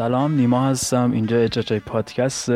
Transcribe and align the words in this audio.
سلام 0.00 0.34
نیما 0.34 0.66
هستم 0.66 1.12
اینجا 1.12 1.36
اچ 1.36 1.72
پادکست. 1.72 2.50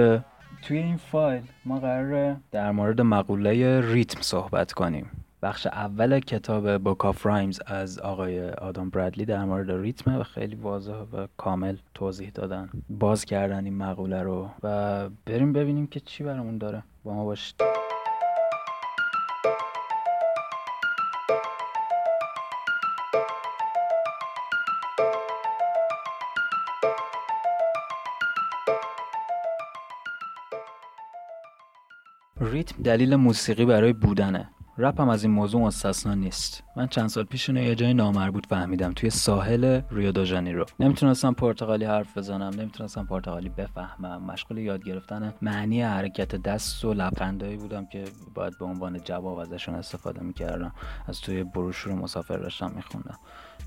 توی 0.63 0.79
این 0.79 0.97
فایل 0.97 1.43
ما 1.65 1.79
قراره 1.79 2.37
در 2.53 2.71
مورد 2.71 3.01
مقوله 3.01 3.81
ریتم 3.93 4.21
صحبت 4.23 4.73
کنیم. 4.73 5.24
بخش 5.45 5.67
اول 5.67 6.21
کتاب 6.21 6.79
Book 6.79 7.05
of 7.05 7.27
Rhymes 7.27 7.61
از 7.67 7.99
آقای 7.99 8.51
آدم 8.51 8.91
برادلی 8.91 9.25
در 9.25 9.45
مورد 9.45 9.71
ریتم 9.71 10.17
و 10.17 10.23
خیلی 10.23 10.55
واضح 10.55 10.93
و 10.93 11.27
کامل 11.37 11.77
توضیح 11.95 12.31
دادن. 12.35 12.71
باز 12.89 13.25
کردن 13.25 13.65
این 13.65 13.77
مقوله 13.77 14.23
رو 14.23 14.51
و 14.63 15.09
بریم 15.27 15.53
ببینیم 15.53 15.87
که 15.87 16.01
چی 16.01 16.25
برامون 16.25 16.59
داره. 16.59 16.83
با 17.05 17.15
ما 17.15 17.25
باشید. 17.25 17.63
ریتم 32.41 32.83
دلیل 32.83 33.17
موسیقی 33.17 33.65
برای 33.65 33.93
بودنه. 33.93 34.51
رپ 34.79 35.01
هم 35.01 35.09
از 35.09 35.25
این 35.25 35.33
موضوع 35.33 35.61
مستثنا 35.61 36.15
نیست. 36.15 36.63
من 36.77 36.87
چند 36.87 37.09
سال 37.09 37.25
پیش 37.25 37.49
اینو 37.49 37.63
یه 37.63 37.75
جای 37.75 37.95
نامربوط 37.95 38.47
فهمیدم 38.47 38.93
توی 38.93 39.11
ساحل 39.11 39.81
ریو 39.91 40.13
دو 40.13 40.25
ژانیرو. 40.25 40.67
نمی‌تونستم 40.81 41.33
پرتغالی 41.33 41.85
حرف 41.85 42.19
بزنم 42.19 42.61
نمی‌تونستم 42.61 43.07
پرتغالی 43.07 43.49
بفهمم. 43.49 44.23
مشغول 44.23 44.59
یاد 44.59 44.85
گرفتن 44.85 45.35
معنی 45.43 45.83
حرکت 45.83 46.37
دست 46.37 46.85
و 46.85 46.95
لبخندایی 46.95 47.57
بودم 47.57 47.87
که 47.87 48.05
باید 48.35 48.59
به 48.59 48.65
عنوان 48.65 49.01
جواب 49.01 49.39
ازشون 49.39 49.75
استفاده 49.75 50.23
می‌کردم. 50.23 50.73
از 51.09 51.21
توی 51.21 51.45
بروشور 51.45 51.93
مسافر 51.93 52.37
داشتم 52.37 52.73
میخوندم. 52.77 53.19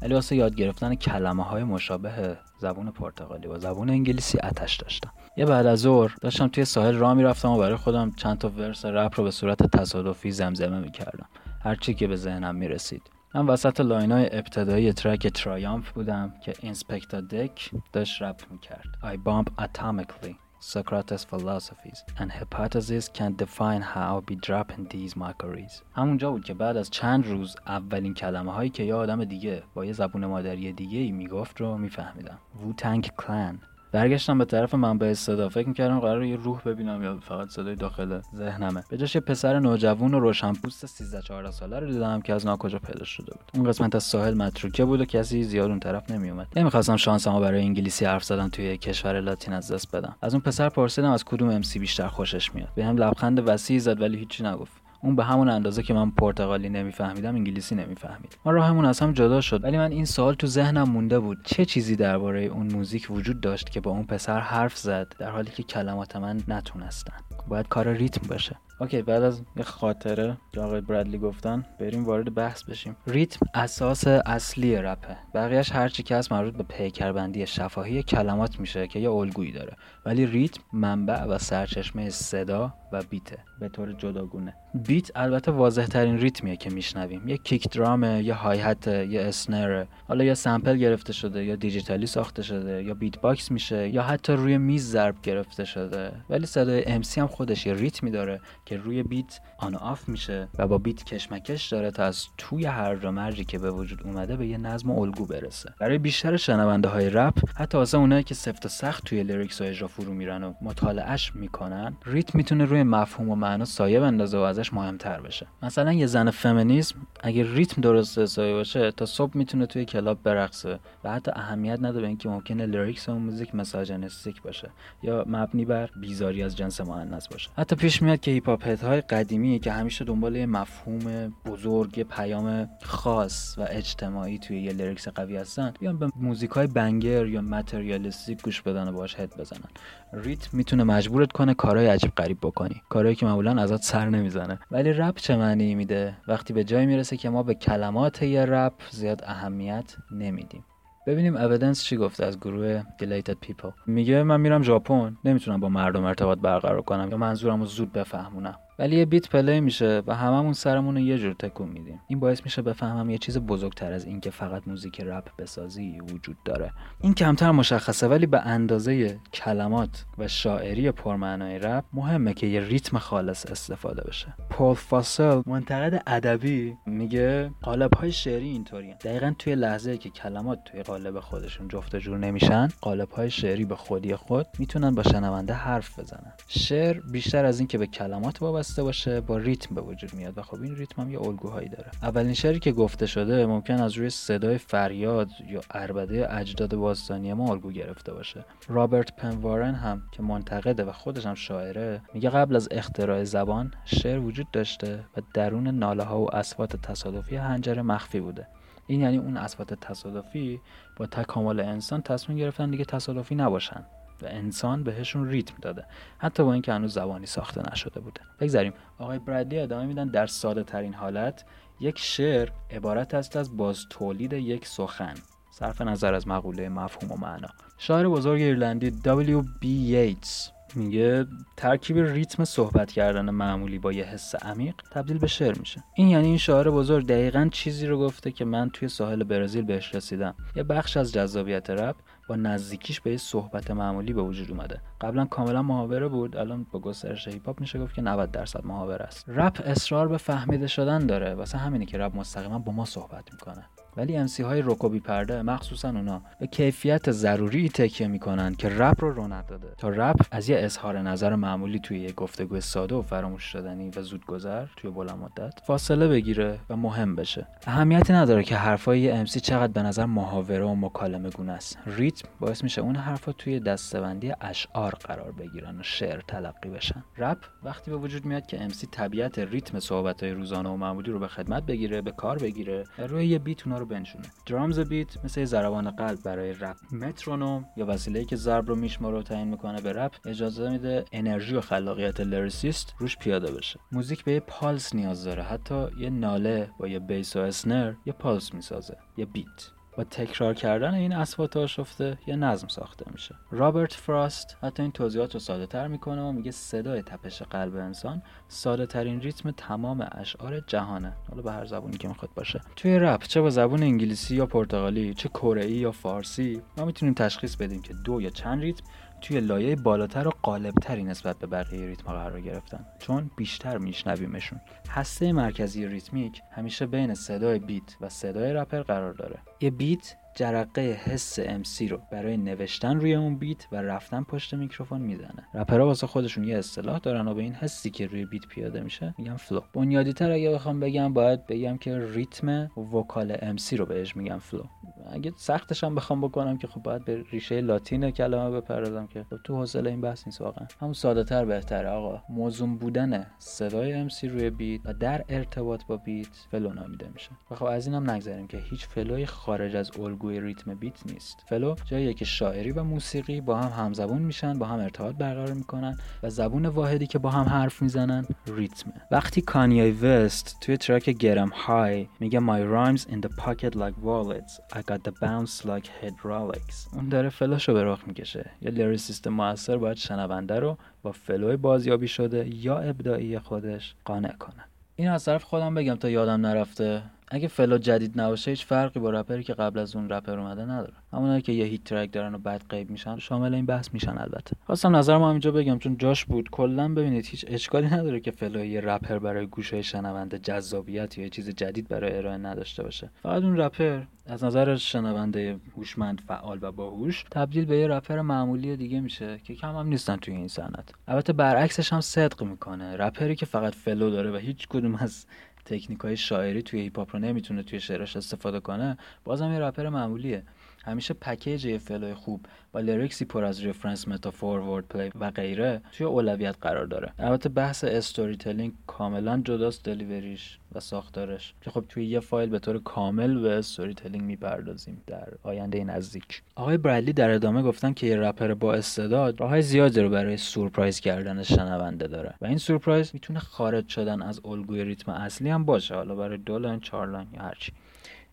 ولی 0.02 0.14
واسه 0.14 0.36
یاد 0.36 0.56
گرفتن 0.56 0.96
کلمه 0.96 1.44
های 1.44 1.64
مشابه 1.64 2.38
زبون 2.60 2.92
پرتغالی 2.92 3.48
و 3.48 3.60
زبون 3.60 3.90
انگلیسی 3.90 4.38
اتش 4.44 4.76
داشتم. 4.76 5.12
یه 5.38 5.46
بعد 5.46 5.66
از 5.66 5.80
ظهر 5.80 6.16
داشتم 6.22 6.48
توی 6.48 6.66
ساحل 6.66 6.96
راه 6.96 7.14
می‌رفتم 7.14 7.50
و 7.50 7.58
برای 7.58 7.76
خودم 7.76 8.12
چند 8.12 8.38
تا 8.38 8.50
verse 8.50 8.86
رپ 8.86 9.14
رو 9.18 9.24
به 9.24 9.32
صورت 9.32 9.78
تصادفی 9.78 10.32
زمزمه 10.32 10.80
می‌کردم. 10.80 11.30
هرچی 11.64 11.94
که 11.94 12.08
به 12.08 12.16
ذهنم 12.16 12.56
می‌رسید. 12.56 13.02
من 13.36 13.46
وسط 13.46 13.82
line 13.82 14.12
های 14.12 14.30
ابتدایی 14.32 14.94
track 14.94 15.28
Triumph 15.28 15.92
بودم 15.92 16.34
که 16.44 16.54
Inspectah 16.62 17.22
Deck 17.22 17.72
داشت 17.94 18.22
رپ 18.22 18.42
می‌کرد. 18.52 18.86
I 19.04 19.18
bomb 19.18 19.64
atomically 19.64 20.36
Socrates' 20.60 21.26
philosophies 21.32 22.00
and 22.20 22.32
hypotheses 22.32 23.06
can 23.18 23.32
define 23.44 23.82
how 23.96 24.22
be 24.30 24.36
dropping 24.36 24.84
these 24.94 25.18
mockeries. 25.18 25.82
همونجا 25.96 26.32
بود 26.32 26.44
که 26.44 26.54
بعد 26.54 26.78
از 26.78 26.90
چند 26.90 27.28
روز 27.28 27.56
اولین 27.68 28.14
کلمه 28.14 28.54
هایی 28.54 28.70
که 28.70 28.84
یه 28.84 28.94
آدم 28.94 29.26
دیگه 29.26 29.64
با 29.74 29.86
یه 29.86 29.94
زبون 29.94 30.26
مادری 30.26 30.74
دیگه 30.74 31.00
ای 31.00 31.12
می‌گفت 31.12 31.62
رو 31.62 31.78
میفهمیدم. 31.78 32.38
ووتنگ 32.64 33.12
کلان 33.18 33.60
برگشتم 33.98 34.38
به 34.38 34.46
طرف 34.46 34.74
منبع 34.74 35.14
صدا 35.14 35.50
فکر 35.50 35.68
می‌کردم 35.68 36.00
قرار 36.00 36.24
یه 36.24 36.36
روح 36.36 36.62
ببینم 36.62 37.04
یا 37.04 37.18
فقط 37.22 37.50
صدای 37.50 37.76
داخل 37.76 38.20
ذهنمه. 38.36 38.84
به 38.90 38.98
جاش 38.98 39.16
یه 39.16 39.22
پسر 39.22 39.60
نوجوان 39.60 40.14
و 40.14 40.20
روشنپوست 40.20 40.86
13 40.86 41.22
14 41.22 41.52
ساله 41.52 41.80
رو 41.80 41.88
دیدم 41.88 42.22
که 42.22 42.34
از 42.34 42.46
ناکجا 42.46 42.80
پیدا 42.80 43.06
شده 43.06 43.32
بود. 43.32 43.52
اون 43.54 43.64
قسمت 43.64 43.96
از 43.96 44.04
ساحل 44.04 44.34
متروکه 44.34 44.86
بود 44.86 45.02
و 45.02 45.06
کسی 45.06 45.44
زیاد 45.44 45.70
اون 45.70 45.80
طرف 45.80 46.12
نمیومد 46.12 46.48
نمی‌خواستم 46.56 46.96
شانسمو 46.96 47.40
برای 47.40 47.62
انگلیسی 47.62 48.06
حرف 48.06 48.24
زدن 48.24 48.50
توی 48.50 48.78
کشور 48.78 49.20
لاتین 49.20 49.54
از 49.54 49.72
دست 49.72 49.96
بدم. 49.96 50.16
از 50.22 50.34
اون 50.34 50.42
پسر 50.42 50.70
پرسیدم 50.70 51.12
از 51.12 51.24
کدوم 51.24 51.50
امسی 51.50 51.80
بیشتر 51.80 52.08
خوشش 52.08 52.56
میاد. 52.56 52.70
بهم 52.76 52.98
لبخند 52.98 53.48
وسیعی 53.48 53.80
زد 53.80 54.02
ولی 54.02 54.18
هیچی 54.18 54.44
نگفت. 54.44 54.87
اون 55.02 55.16
به 55.16 55.24
همون 55.24 55.50
اندازه 55.50 55.84
که 55.84 55.94
من 55.94 56.12
پرتغالی 56.12 56.70
نمیفهمیدم 56.70 57.36
انگلیسی 57.36 57.76
نمی‌فهمید. 57.76 58.38
ما 58.46 58.52
راهمون 58.52 58.86
از 58.86 59.00
هم 59.00 59.12
جدا 59.12 59.42
شد. 59.42 59.64
ولی 59.64 59.78
من 59.78 59.92
این 59.92 60.06
سوال 60.06 60.34
تو 60.34 60.48
ذهنم 60.48 60.90
مونده 60.90 61.20
بود. 61.20 61.38
چه 61.44 61.66
چیزی 61.66 61.96
درباره 61.96 62.44
اون 62.44 62.74
موزیک 62.74 63.08
وجود 63.12 63.42
داشت 63.42 63.70
که 63.70 63.80
با 63.80 63.92
اون 63.92 64.06
پسر 64.06 64.40
حرف 64.40 64.78
زد؟ 64.78 65.14
در 65.20 65.30
حالی 65.30 65.52
که 65.52 65.64
کلمات 65.64 66.16
من 66.16 66.42
نتونستن. 66.48 67.14
باید 67.48 67.68
کار 67.68 67.94
ریتم 67.94 68.28
باشه. 68.28 68.56
okay 68.80 69.02
بعد 69.02 69.24
از 69.24 69.42
یه 69.56 69.64
خاطره 69.64 70.38
که 70.54 70.62
آقای 70.62 70.82
برادلی 70.82 71.18
گفتن 71.18 71.66
بریم 71.80 72.06
وارد 72.06 72.34
بحث 72.34 72.64
بشیم. 72.64 72.96
ریتم 73.08 73.46
اساس 73.54 74.08
اصلی 74.08 74.76
رپه. 74.76 75.18
بقیهش 75.34 75.72
هرچی 75.72 76.04
که 76.04 76.16
هست 76.16 76.32
مربوط 76.32 76.54
به 76.54 76.64
پیکربندی 76.64 77.48
شفاهی 77.48 78.04
کلمات 78.04 78.60
میشه 78.60 78.88
که 78.88 79.00
یه 79.00 79.12
الگویی 79.12 79.52
داره. 79.52 79.74
ولی 80.06 80.26
ریتم 80.26 80.62
منبع 80.74 81.24
و 81.24 81.38
سرچشمه 81.38 82.10
صدا 82.10 82.74
و 82.92 83.04
beat 83.10 83.32
ه 83.32 83.38
به 83.60 83.70
طور 83.70 83.94
جداگونه. 83.94 84.54
beat 84.74 85.12
البته 85.16 85.52
واضح 85.52 85.86
ترین 85.86 86.18
ریتمیه 86.18 86.56
که 86.56 86.70
میشنویم. 86.70 87.28
یه 87.28 87.38
kick 87.38 87.70
drum 87.70 88.13
ه 88.13 88.24
یه 88.24 88.34
hi-hat 88.34 88.88
یه 88.88 89.22
snare 89.22 89.77
ه 89.77 89.88
حالا 90.08 90.24
یا 90.24 90.36
sample 90.36 90.78
گرفته 90.78 91.14
شده 91.14 91.46
یا 91.46 91.56
دیجیتالی 91.56 92.06
ساخته 92.06 92.44
شده 92.44 92.84
یا 92.84 92.94
beatbox 92.94 93.52
میشه 93.52 93.90
یا 93.90 94.02
حتی 94.02 94.34
روی 94.34 94.58
میز 94.58 94.92
ضرب 94.92 95.16
گرفته 95.24 95.66
شده. 95.66 96.12
ولی 96.30 96.46
صدای 96.46 96.86
MC 96.86 97.22
هم 97.22 97.28
خودش 97.28 97.66
یه 97.66 97.74
ریتمی 97.74 98.12
داره 98.12 98.42
که 98.68 98.78
روی 98.78 99.04
beat 99.04 99.40
on 99.58 99.76
off 99.76 100.10
میشه 100.10 100.48
و 100.58 100.68
با 100.68 100.78
beat 100.78 101.04
کشمکش 101.04 101.68
داره 101.68 101.92
تا 101.92 102.04
از 102.04 102.26
توی 102.38 102.66
هرج 102.66 102.96
و 103.06 103.12
مرجی 103.12 103.46
که 103.46 103.60
به 103.60 103.72
وجود 103.72 104.02
اومده 104.04 104.36
به 104.36 104.48
یه 104.48 104.58
نظم 104.58 104.92
و 104.92 105.02
الگو 105.02 105.26
برسه. 105.26 105.74
برای 105.80 105.98
بیشتر 105.98 106.38
شنونده 106.38 106.88
های 106.88 107.10
رپ 107.10 107.34
حتی 107.56 107.78
واسه 107.78 107.98
اونایی 107.98 108.24
که 108.24 108.36
سفت 108.36 108.66
و 108.66 108.70
سخت 108.70 109.06
توی 109.06 109.24
lyrics 109.24 109.62
و 109.62 109.64
اجرا 109.64 109.88
فرو 109.88 110.14
میرن 110.14 110.44
و 110.44 110.54
مطالعهش 110.62 111.32
می‌کنن 111.36 111.98
ریتم 112.06 112.38
می‌تونه 112.38 112.66
روی 112.66 112.84
مفهوم 112.84 113.30
و 113.30 113.36
معنا 113.36 113.66
سایه 113.66 114.00
بندازه 114.00 114.38
و 114.38 114.42
ازش 114.42 114.74
مهمتر 114.74 115.22
بشه. 115.22 115.48
مثلا 115.64 115.94
یه 115.94 116.06
زن 116.06 116.30
فمینیسم 116.30 116.96
اگه 117.24 117.54
ریتم 117.54 117.82
درست 117.82 118.20
حسابی 118.20 118.54
باشه 118.54 118.92
تا 118.92 119.06
صبح 119.06 119.38
می‌تونه 119.38 119.66
توی 119.66 119.86
club 119.86 120.24
برقصه 120.24 120.80
و 121.04 121.12
حتی 121.12 121.32
اهمیت 121.36 121.80
نده 121.82 122.02
به 122.02 122.08
اینکه 122.08 122.30
ممکنه 122.30 122.66
lyrics 122.66 123.10
اون 123.10 123.22
موزیک 123.22 123.56
misogynistic 123.56 124.42
باشه 124.42 124.70
یا 125.04 125.26
مبنی 125.28 125.66
بر 125.66 125.90
بیزاری 126.02 126.44
از 126.44 126.58
جنس 126.58 126.82
مؤنث 126.82 127.28
باشه. 127.28 127.50
حتی 127.58 127.76
پیش 127.76 128.02
میاد 128.02 128.20
که 128.20 128.32
های 128.64 129.02
قدیمی 129.02 129.60
که 129.60 129.72
همیشه 129.72 130.06
دنبال 130.06 130.46
مفهوم 130.46 131.34
بزرگ 131.46 132.04
پیام 132.04 132.70
خاص 132.84 133.58
و 133.58 133.68
اجتماعی 133.70 134.40
توی 134.40 134.62
یه 134.62 134.74
lyrics 134.74 135.08
قوی 135.08 135.38
هستن. 135.38 135.74
بیان 135.80 136.00
به 136.00 136.10
موزیک 136.16 136.52
های 136.52 136.68
banger 136.68 137.26
یا 137.26 137.42
materialistic 137.42 138.42
گوش 138.44 138.62
بدن 138.62 138.88
و 138.88 138.92
باش 138.92 139.20
head 139.20 139.38
بزنن. 139.38 139.70
ریتم 140.14 140.50
می‌تونه 140.54 140.84
مجبورت 140.84 141.32
کنه 141.32 141.54
کارهای 141.54 141.88
عجیب 141.88 142.12
غریب 142.16 142.38
بکنی. 142.42 142.82
کارهایی 142.90 143.16
که 143.16 143.26
معمولا 143.26 143.62
ازت 143.62 143.84
سر 143.84 144.10
نمی‌زنه. 144.10 144.60
ولی 144.72 144.94
رپ 144.94 145.18
چه 145.18 145.36
معنی 145.36 145.76
میده؟ 145.76 146.18
وقتی 146.28 146.54
به 146.54 146.64
جایی 146.64 146.86
می‌رسه 146.86 147.18
که 147.18 147.30
ما 147.30 147.44
به 147.44 147.54
کلمات 147.54 148.24
یه 148.24 148.46
رپ 148.46 148.74
زیاد 148.92 149.22
اهمیت 149.26 149.96
نمیدیم. 150.12 150.64
ببینیم 151.08 151.38
Evidence 151.38 151.84
چی 151.84 151.98
گفته 151.98 152.26
از 152.26 152.40
گروه 152.40 152.84
Dilated 153.00 153.38
Peoples 153.42 153.70
میگه 153.86 154.24
من 154.24 154.42
میرم 154.42 154.64
ژاپن 154.64 155.18
نمی‌تونم 155.24 155.60
با 155.60 155.70
مردم 155.70 156.04
ارتباط 156.04 156.40
برقرار 156.40 156.82
کنم 156.82 157.10
یا 157.12 157.18
منظورم 157.18 157.60
رو 157.60 157.66
زود 157.66 157.92
بفهمونم. 157.92 158.60
ولی 158.80 158.98
یه 158.98 159.06
beat 159.06 159.30
play 159.30 159.62
میشه 159.62 160.04
و 160.08 160.16
هممون 160.16 160.54
سرمون 160.54 160.96
رو 160.96 161.02
یه 161.02 161.18
جور 161.18 161.34
تکون 161.34 161.70
میدیم. 161.70 162.00
این 162.08 162.20
باعث 162.20 162.42
میشه 162.44 162.62
بفهمم 162.62 163.10
یه 163.10 163.18
چیز 163.18 163.38
بزرگتر 163.38 163.92
از 163.92 164.06
این 164.06 164.20
که 164.20 164.30
فقط 164.30 164.68
موزیک 164.68 165.02
رپ 165.02 165.30
بسازی 165.38 166.00
وجود 166.00 166.38
داره. 166.46 166.72
این 167.02 167.14
کمتر 167.14 167.52
مشخصه 167.52 168.08
ولی 168.08 168.26
به 168.26 168.40
اندازه 168.40 169.20
کلمات 169.34 170.06
و 170.18 170.28
شاعری 170.28 170.92
پرمعنای 170.92 171.60
رپ 171.60 171.84
مهمه 171.94 172.34
که 172.34 172.48
یه 172.48 172.62
ریتم 172.62 172.98
خالص 172.98 173.46
استفاده 173.46 174.04
بشه. 174.08 174.34
پول 174.50 174.74
فاسل 174.76 175.42
منتقد 175.46 176.04
ادبی 176.08 176.78
میگه 176.86 177.52
قالب 177.62 177.94
های 177.94 178.12
شعری 178.12 178.50
اینطوریه 178.50 178.94
دقیقا 178.94 179.34
توی 179.40 179.56
لحظه 179.56 179.98
که 179.98 180.10
کلمات 180.10 180.60
توی 180.66 180.84
قالب 180.84 181.20
خودشون 181.20 181.68
جفت 181.68 181.96
جور 181.96 182.18
نمیشن 182.18 182.68
قالب 182.82 183.10
های 183.10 183.30
شعری 183.30 183.66
به 183.66 183.76
خودی 183.76 184.16
خود 184.16 184.48
می‌تونن 184.60 184.96
با 184.96 185.04
شنونده 185.04 185.54
حرف 185.54 186.00
بزنن. 186.00 186.34
شعر 186.48 187.00
بیشتر 187.12 187.46
از 187.46 187.60
این 187.60 187.68
که 187.68 187.78
به 187.78 187.88
کلمات 187.88 188.42
وابسته 188.42 188.67
وابسته 188.68 188.84
باشه 188.84 189.22
با 189.22 189.38
ریتم 189.38 189.76
به 189.76 189.82
وجود 189.82 190.14
میاد. 190.14 190.38
و 190.38 190.42
خب 190.42 190.62
این 190.62 190.76
ریتم 190.76 191.02
هم 191.02 191.12
یه 191.12 191.22
الگوهایی 191.22 191.70
داره. 191.70 191.92
اولین 192.04 192.34
شعری 192.34 192.60
که 192.60 192.72
گفته 192.72 193.06
شده 193.06 193.46
ممکن 193.46 193.74
از 193.74 193.94
روی 193.94 194.10
صدای 194.10 194.58
فریاد 194.58 195.30
یا 195.50 195.62
اربده 195.72 196.36
اجداد 196.38 196.76
باستانی 196.76 197.34
ما 197.34 197.52
الگو 197.52 197.72
گرفته 197.72 198.14
باشه. 198.14 198.46
رابرت 198.68 199.16
پنوارن 199.16 199.76
هم 199.76 200.02
که 200.12 200.24
منتقده 200.24 200.84
و 200.84 200.92
خودش 200.92 201.26
هم 201.26 201.36
شاعره 201.36 202.02
میگه 202.14 202.30
قبل 202.30 202.56
از 202.56 202.68
اختراع 202.72 203.24
زبان 203.24 203.74
شعر 203.86 204.20
وجود 204.20 204.52
داشته 204.52 205.06
و 205.18 205.22
درون 205.34 205.68
ناله 205.68 206.04
ها 206.04 206.22
و 206.22 206.36
اصوات 206.36 206.76
تصادفی 206.76 207.36
هنجره 207.36 207.82
مخفی 207.82 208.20
بوده. 208.20 208.48
این 208.88 209.02
یعنی 209.02 209.18
اون 209.18 209.38
اصوات 209.38 209.74
تصادفی 209.74 210.60
با 210.98 211.06
تکامل 211.06 211.60
انسان 211.60 212.02
تصمیم 212.02 212.38
گرفتن 212.38 212.70
دیگه 212.70 212.86
تصادفی 212.86 213.36
نباشن. 213.36 213.86
و 214.22 214.26
انسان 214.26 214.84
بهشون 214.84 215.30
ریتم 215.30 215.56
داده. 215.62 215.86
حتی 216.18 216.44
با 216.44 216.54
اینکه 216.54 216.74
هنوز 216.74 216.94
زبانی 216.94 217.26
ساخته 217.26 217.62
نشده 217.72 218.00
بوده. 218.00 218.22
بگذاریم. 218.40 218.74
آقای 219.00 219.20
برادلی 219.20 219.60
ادامه 219.60 219.86
میدن 219.86 220.08
در 220.08 220.26
ساده 220.26 220.64
ترین 220.64 220.94
حالت. 220.94 221.46
یک 221.80 222.00
شعر 222.00 222.50
عبارت 222.72 223.14
است 223.14 223.36
از 223.36 223.58
باز 223.58 223.86
تولید 223.90 224.34
یک 224.34 224.68
سخن. 224.68 225.14
صرف 225.52 225.82
نظر 225.82 226.14
از 226.14 226.28
مقوله 226.28 226.70
مفهوم 226.70 227.12
و 227.12 227.18
معنا. 227.18 227.48
شاعر 227.78 228.08
بزرگ 228.08 228.42
ایرلندی 228.42 228.92
W.B. 228.92 229.66
Yeats 229.66 230.58
میگه 230.76 231.26
ترکیب 231.58 231.98
ریتم 231.98 232.44
صحبت 232.44 232.92
کردن 232.92 233.30
معمولی 233.30 233.80
با 233.80 233.94
یه 233.94 234.04
حس 234.04 234.36
عمیق 234.36 234.76
تبدیل 234.92 235.18
به 235.18 235.28
شعر 235.28 235.60
میشه. 235.60 235.84
این 235.96 236.08
یعنی 236.08 236.28
این 236.28 236.38
شاعر 236.38 236.70
بزرگ 236.70 237.08
دقیقا 237.08 237.50
چیزی 237.52 237.88
رو 237.88 238.00
گفته 238.00 238.32
که 238.32 238.46
من 238.46 238.70
توی 238.70 238.88
ساحل 238.88 239.24
برزیل 239.24 239.66
بهش 239.66 239.96
رسیدم. 239.96 240.36
یه 240.56 240.64
بخش 240.64 240.98
از 240.98 241.14
جذابیت 241.14 241.70
رپ 241.70 241.96
با 242.28 242.36
نزدیکیش 242.36 243.02
به 243.02 243.12
یه 243.12 243.18
صحبت 243.18 243.72
معمولی 243.72 244.14
به 244.14 244.22
وجود 244.22 244.52
اومده. 244.52 244.82
قبلا 245.02 245.26
کاملا 245.26 245.62
محاوره 245.62 246.08
بود 246.08 246.38
الان 246.38 246.66
با 246.72 246.80
گسترش 246.80 247.28
هیپ 247.28 247.46
هاپ 247.46 247.62
میشه 247.62 247.80
گفت 247.80 247.96
که 247.96 248.02
90 248.02 248.32
درصد 248.32 248.66
محاوره 248.66 249.06
است. 249.06 249.26
رپ 249.28 249.62
اصرار 249.66 250.08
به 250.08 250.18
فهمیده 250.18 250.68
شدن 250.68 251.06
داره. 251.06 251.34
واسه 251.34 251.58
همینه 251.58 251.86
که 251.86 251.98
رپ 251.98 252.16
مستقیما 252.16 252.60
با 252.60 252.72
ما 252.72 252.86
صحبت 252.86 253.34
می‌کنه. 253.34 253.66
ولی 253.98 254.18
MC 254.18 254.44
های 254.44 254.62
رک 254.62 254.81
و 254.81 254.87
بی 254.87 255.00
پرده 255.00 255.42
مخصوصا 255.42 255.90
اونا 255.90 256.22
به 256.40 256.48
کیفیت 256.48 257.12
ضروری 257.12 257.70
تکیه 257.70 258.08
می‌کنن 258.08 258.56
که 258.56 258.70
رپ 258.70 259.04
رو 259.04 259.14
رونق 259.14 259.46
داده. 259.46 259.68
تا 259.78 259.90
رپ 259.90 260.16
از 260.32 260.50
یه 260.50 260.58
اظهار 260.60 261.00
نظر 261.00 261.36
معمولی 261.36 261.80
توی 261.80 262.00
یه 262.00 262.12
گفتگو 262.12 262.62
ساده 262.62 262.96
و 262.96 263.02
فراموش 263.02 263.44
شدنی 263.44 263.90
و 263.90 264.02
زودگذر 264.02 264.66
توی 264.76 264.90
بلند 264.90 265.18
مدت 265.18 265.60
فاصله 265.66 266.08
بگیره 266.08 266.60
و 266.70 266.76
مهم 266.76 267.16
بشه. 267.16 267.48
اهمیتی 267.68 268.14
نداره 268.14 268.44
که 268.44 268.56
حرفای 268.56 269.00
یه 269.00 269.14
MC 269.14 269.40
چقدر 269.40 269.74
به 269.74 269.82
نظر 269.82 270.06
محاوره 270.06 270.66
و 270.66 270.76
مکالمه 270.76 271.30
گونه 271.30 271.52
است. 271.52 271.78
ریتم 271.86 272.30
باعث 272.40 272.64
میشه 272.64 272.82
اون 272.82 272.96
حرفا 272.96 273.32
توی 273.32 273.60
دسته‌بندی 273.60 274.34
اشعار 274.42 274.92
قرار 274.92 275.32
بگیرن 275.32 275.80
و 275.80 275.84
شعر 275.84 276.22
تلقی 276.28 276.70
بشن. 276.70 277.04
رپ 277.18 277.38
وقتی 277.64 277.92
به 277.92 277.98
وجود 277.98 278.26
میاد 278.26 278.46
که 278.46 278.64
MC 278.64 278.88
طبیعت 278.88 279.40
ریتم 279.40 279.80
صحبت 279.80 280.24
های 280.24 280.32
روزانه 280.32 280.70
و 280.70 280.76
معمولی 280.76 281.12
رو 281.12 281.20
به 281.20 281.28
خدمت 281.28 281.66
بگیره 281.66 282.02
به 282.02 282.12
کار 282.12 282.38
بگیره 282.38 282.84
روی 282.98 283.28
یه 283.28 283.40
beat 283.40 283.68
بنشونه. 283.88 284.26
drums 284.46 284.80
beat 284.80 285.26
مثل 285.26 285.46
ضربان 285.46 285.92
قلب 285.92 286.24
برای 286.24 286.54
رپ. 286.54 286.78
مترونوم 286.92 287.66
یا 287.78 287.86
وسیله‌ای 287.86 288.26
که 288.26 288.36
ضرب 288.36 288.68
رو 288.68 288.76
میشماره 288.76 289.18
و 289.18 289.22
تعیین 289.22 289.48
می‌کنه 289.48 289.82
به 289.82 289.94
رپ 289.94 290.16
اجازه 290.26 290.70
میده 290.70 291.06
انرژی 291.12 291.56
و 291.56 291.62
خلاقیت 291.62 292.20
lyricist 292.20 292.94
روش 293.00 293.18
پیاده 293.18 293.52
بشه. 293.52 293.80
موزیک 293.92 294.24
به 294.24 294.32
یه 294.32 294.40
پالس 294.40 294.96
نیاز 294.96 295.24
داره 295.24 295.44
حتی 295.44 295.88
یه 296.00 296.10
ناله 296.10 296.70
با 296.80 296.88
یه 296.88 297.00
bass 297.00 297.36
و 297.36 297.40
snare 297.40 297.94
یه 298.06 298.14
پالس 298.14 298.54
می‌سازه 298.54 298.98
یه 299.18 299.26
beat. 299.26 299.77
با 299.98 300.04
تکرار 300.04 300.54
کردن 300.54 300.94
این 300.94 301.14
اصوات 301.14 301.58
آشفته 301.58 302.18
یه 302.28 302.36
نظم 302.36 302.68
ساخته 302.68 303.06
میشه. 303.12 303.36
رابرت 303.52 303.94
فراست 303.94 304.58
حتی 304.62 304.84
این 304.84 304.92
توضیحات 304.92 305.34
رو 305.34 305.40
ساده 305.40 305.66
تر 305.66 305.88
می‌کنه 305.88 306.22
و 306.22 306.32
میگه 306.32 306.52
صدای 306.52 307.02
تپش 307.02 307.42
قلب 307.42 307.76
انسان 307.76 308.22
ساده 308.48 308.86
ترین 308.86 309.22
ریتم 309.22 309.52
تمام 309.52 310.08
اشعار 310.12 310.60
جهانه. 310.60 311.14
حالا 311.30 311.42
به 311.42 311.52
هر 311.52 311.66
زبونی 311.66 311.98
که 311.98 312.08
می‌خواد 312.08 312.32
باشه. 312.36 312.62
توی 312.76 313.00
رپ 313.00 313.24
چه 313.24 313.42
با 313.42 313.50
زبون 313.50 313.84
انگلیسی 313.84 314.36
یا 314.36 314.46
پرتغالی 314.46 315.14
چه 315.14 315.30
کره‌ای 315.30 315.72
یا 315.72 315.92
فارسی 315.92 316.62
ما 316.78 316.86
می‌تونیم 316.86 317.14
تشخیص 317.14 317.56
بدیم 317.56 317.82
که 317.82 317.94
دو 317.94 318.22
یا 318.22 318.30
چند 318.30 318.62
ریتم 318.62 318.84
توی 319.22 319.40
لایه 319.40 319.76
بالاتر 319.76 320.28
و 320.28 320.32
غالب‌تری 320.42 321.04
نسبت 321.04 321.40
به 321.40 321.48
بقیه 321.48 321.88
ریتم 321.88 322.12
قرار 322.12 322.42
گرفتن. 322.42 322.86
چون 323.00 323.32
بیشتر 323.38 323.78
میشنویمشون. 323.78 324.60
هسته 324.90 325.34
مرکزی 325.34 325.88
ریتمیک 325.88 326.42
همیشه 326.52 326.86
بین 326.86 327.14
صدای 327.14 327.60
beat 327.60 327.96
و 328.02 328.10
صدای 328.10 328.54
رپر 328.54 328.82
قرار 328.82 329.14
داره. 329.14 329.40
یه 329.62 329.70
beat 329.70 330.16
جرقه 330.38 330.82
حس 330.82 331.40
MC 331.40 331.90
رو 331.90 332.02
برای 332.12 332.38
نوشتن 332.38 333.00
روی 333.00 333.16
اون 333.16 333.38
beat 333.38 333.68
و 333.72 333.76
رفتن 333.76 334.24
پشت 334.24 334.54
میکروفون 334.54 335.02
می‌زنه. 335.02 335.48
رپرها 335.54 335.86
واسه 335.86 336.08
خودشون 336.08 336.44
یه 336.44 336.58
اصطلاح 336.58 337.00
دارن 337.00 337.28
و 337.28 337.34
به 337.34 337.42
این 337.42 337.54
حسی 337.54 337.90
که 337.90 338.08
روی 338.08 338.26
beat 338.26 338.48
پیاده 338.48 338.82
میشه 338.82 339.16
میگن 339.18 339.36
flow 339.36 339.62
بنیادی 339.74 340.14
تر 340.14 340.32
اگه 340.32 340.52
بخوام 340.52 340.80
بگم 340.80 341.14
باید 341.14 341.46
بگم 341.46 341.78
که 341.78 342.00
ریتم 342.14 342.70
vocal 342.94 343.38
MC 343.58 343.74
رو 343.74 343.86
بهش 343.86 344.16
میگن 344.16 344.38
flow 344.38 344.64
اگه 345.12 345.34
سختش 345.36 345.84
هم 345.84 345.96
بخوام 345.96 346.22
بکنم 346.22 346.58
که 346.58 346.68
خب 346.68 346.84
باید 346.84 347.06
به 347.06 347.24
ریشه 347.32 347.62
لاتین 347.62 348.12
کلمه 348.12 348.62
بپردازم 348.62 349.08
که 349.08 349.26
خب 349.30 349.38
تو 349.44 349.56
حوصله 349.56 349.90
این 349.90 350.02
بحث 350.02 350.28
نیست 350.28 350.42
واقعا. 350.42 350.68
همون 350.82 350.94
ساده 350.94 351.24
تر 351.24 351.46
بهتره 351.46 351.90
آقا. 351.90 352.22
موزون 352.30 352.78
بودن 352.78 353.28
صدای 353.38 354.10
MC 354.10 354.24
روی 354.24 354.50
beat 354.50 354.82
و 354.86 354.94
در 354.94 355.26
ارتباط 355.30 355.86
با 355.86 355.98
beat 355.98 356.28
flow 356.52 356.74
نامیده 356.74 357.10
میشه. 357.14 357.30
و 357.52 357.56
خب 357.56 357.66
از 357.66 357.88
اینم 357.88 358.10
نگذریم 358.10 358.48
که 358.48 358.58
هیچ 358.58 358.88
flow 358.88 359.18
ی 359.18 359.26
خارج 359.26 359.76
از 359.76 359.92
الگوی 360.28 360.48
ریتم 360.48 360.76
beat 360.76 361.06
نیست. 361.06 361.44
flow 361.46 361.76
جاییه 361.86 362.14
که 362.14 362.26
شاعری 362.26 362.72
و 362.72 362.84
موسیقی 362.84 363.42
با 363.42 363.58
هم 363.58 363.86
همزبون 363.86 364.22
میشن 364.22 364.60
با 364.60 364.66
هم 364.66 364.80
ارتباط 364.80 365.16
برقرار 365.16 365.54
می‌کنن 365.54 365.98
و 366.24 366.30
زبون 366.30 366.66
واحدی 366.66 367.08
که 367.08 367.20
با 367.20 367.30
هم 367.30 367.46
حرف 367.46 367.82
می‌زنن 367.82 368.26
ریتمه. 368.48 368.94
وقتی 369.12 369.42
Kanye 369.42 369.92
West 369.92 370.58
توی 370.62 370.78
track 370.78 371.10
Get 371.10 371.30
'Em 371.30 371.50
High 371.50 372.08
میگه 372.20 372.40
my 372.40 372.62
rhymes 372.74 373.02
in 373.02 373.28
the 373.28 373.30
pocket 373.44 373.74
like 373.76 373.96
wallets. 374.06 374.78
I 374.78 374.82
got 374.92 375.00
the 375.08 375.12
bounce 375.22 375.66
like 375.66 375.88
hydraulics. 376.02 376.94
اون 376.94 377.10
داره 377.10 377.30
flow 377.30 377.55
شو 377.55 377.74
به 377.74 377.84
رخ 377.84 378.08
می‌کشه. 378.08 378.52
یه 378.62 378.72
lyricist 378.72 379.28
موثر 379.28 379.78
باید 379.78 379.98
شنونده 379.98 380.60
رو 380.60 380.78
با 381.04 381.12
flow 381.12 381.49
ی 381.49 381.58
بازیابی 381.58 382.08
شده 382.08 382.56
یا 382.56 382.78
ابداعی 382.78 383.40
خودش 383.40 383.96
قانع 384.06 384.34
کنه. 384.34 384.66
این 384.96 385.10
از 385.10 385.26
طرف 385.26 385.44
خودم 385.44 385.76
بگم 385.76 385.96
تا 385.96 386.10
یادم 386.10 386.46
نرفته. 386.46 387.04
اگه 387.28 387.48
flow 387.48 387.78
جدید 387.78 388.22
نباشه 388.22 388.52
هیچ 388.52 388.66
فرقی 388.66 389.00
با 389.00 389.10
رپری 389.10 389.44
که 389.44 389.54
قبل 389.54 389.80
از 389.80 389.96
اون 389.96 390.10
رپر 390.10 390.40
اومده 390.40 390.66
نداره. 390.66 390.94
همونایی 391.14 391.42
که 391.42 391.52
یه 391.52 391.66
hit 391.66 391.84
track 391.84 392.12
دارن 392.12 392.36
و 392.36 392.38
بعد 392.38 392.64
غیب 392.70 392.90
میشن 392.90 393.18
شامل 393.20 393.54
این 393.54 393.66
بحث 393.66 393.94
میشن 393.94 394.18
البته. 394.18 394.56
خواستم 394.66 394.96
نظرم 394.96 395.22
اینجا 395.22 395.52
بگم 395.52 395.80
چون 395.80 395.98
جاش 395.98 396.26
بود. 396.26 396.50
کلا 396.50 396.94
ببینید 396.94 397.26
هیچ 397.26 397.46
اشکالی 397.48 397.88
نداره 397.88 398.20
که 398.20 398.32
flow 398.32 398.66
یه 398.66 398.82
رپر 398.82 399.20
برای 399.20 399.48
گوشه 399.48 399.82
شنونده 399.82 400.40
جذابیت 400.40 401.18
یا 401.18 401.30
چیز 401.30 401.50
جدید 401.50 401.88
برای 401.88 402.18
ارائه 402.18 402.38
نداشته 402.38 402.84
باشه. 402.84 403.10
فقط 403.24 403.44
اون 403.44 403.58
رپر 403.58 404.02
از 404.26 404.44
نظر 404.44 404.76
شنونده 404.76 405.60
هوشمند 405.78 406.22
فعال 406.28 406.60
و 406.62 406.72
باهوش 406.72 407.26
تبدیل 407.32 407.66
به 407.66 407.78
یه 407.78 407.88
رپر 407.88 408.22
معمولی 408.22 408.78
دیگه 408.78 409.00
میشه 409.00 409.40
که 409.44 409.56
کم 409.56 409.76
هم 409.76 409.88
نیستن 409.88 410.16
توی 410.16 410.34
این 410.34 410.48
صنعت. 410.48 410.92
البته 411.08 411.34
برعکسش 411.34 411.94
هم 411.94 412.02
صدق 412.02 412.44
می‌کنه. 412.44 412.98
رپری 412.98 413.36
که 413.36 413.46
فقط 413.46 413.76
flow 413.76 414.10
داره 414.10 414.32
و 414.32 414.36
هیچ 414.36 414.68
کدوم 414.68 414.96
از 414.96 415.26
تکنیک 415.68 416.00
های 416.00 416.18
شاعری 416.18 416.62
توی 416.62 416.80
هیپ 416.82 417.02
هاپ 417.02 417.16
رو 417.16 417.20
نمی‌تونه 417.20 417.64
توی 417.64 417.80
شعرش 417.80 418.18
استفاده 418.18 418.60
کنه 418.60 418.98
بازم 419.24 419.52
یه 419.52 419.60
رپر 419.60 419.90
معمولیه. 419.90 420.44
همیشه 420.88 421.14
پکیج 421.14 421.78
flow 421.78 422.07
ی 422.07 422.14
خوب 422.14 422.46
با 422.72 422.80
lyrics 422.80 423.19
ی 423.19 423.26
پر 423.26 423.44
از 423.44 423.64
reference 423.64 424.08
metaphor 424.08 424.60
wordplay 424.60 425.12
و 425.20 425.32
غیره 425.32 425.82
توی 425.92 426.06
اولویت 426.06 426.56
قرار 426.62 426.86
داره. 426.86 427.14
البته 427.20 427.50
بحث 427.50 427.84
storytelling 427.84 428.74
کاملا 428.88 429.42
جداست 429.46 429.84
delivery 429.84 430.45
ش 430.45 430.60
و 430.76 430.80
ساختارش. 430.80 431.54
که 431.62 431.72
خب 431.72 431.86
توی 431.90 432.06
یه 432.06 432.20
فایل 432.20 432.50
به 432.50 432.60
طور 432.60 432.80
کامل 432.80 433.40
به 433.40 433.52
storytelling 433.52 434.24
می‌پردازیم 434.24 435.02
در 435.08 435.28
آینده 435.44 435.84
نزدیک. 435.84 436.42
آقای 436.56 436.78
برادلی 436.78 437.14
در 437.14 437.30
ادامه 437.30 437.62
گفتن 437.62 437.94
که 437.94 438.08
یه 438.08 438.18
رپر 438.18 438.54
با 438.54 438.74
استعداد 438.74 439.40
راههای 439.40 439.62
زیادی 439.62 440.02
رو 440.02 440.10
برای 440.10 440.38
سورپرایز 440.38 441.00
کردن 441.00 441.44
شنونده 441.44 442.08
داره. 442.08 442.34
و 442.42 442.46
این 442.46 442.58
سورپرایز 442.58 443.12
می‌تونه 443.14 443.40
خارج 443.40 443.88
شدن 443.90 444.22
از 444.22 444.42
الگوی 444.46 444.84
ریتم 444.84 445.12
اصلی 445.12 445.50
هم 445.50 445.66
باشه 445.66 445.96
حالا 445.96 446.16
برای 446.16 446.38
دو 446.38 446.60
line 446.60 446.80
چهار 446.80 447.08
line 447.08 447.28
یا 447.34 447.42
هرچی 447.42 447.72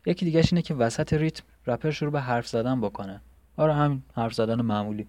یکی 0.06 0.24
دیگهش 0.24 0.52
اینه 0.52 0.62
که 0.62 0.74
وسط 0.74 1.12
ریتم 1.12 1.44
رپر 1.66 1.90
شروع 1.90 2.12
به 2.12 2.20
حرف 2.20 2.46
زدن 2.46 2.80
بکنه. 2.80 3.20
آره 3.56 3.74
همین 3.74 4.02
حرف 4.14 4.34
زدن 4.34 4.60
معمولی. 4.60 5.06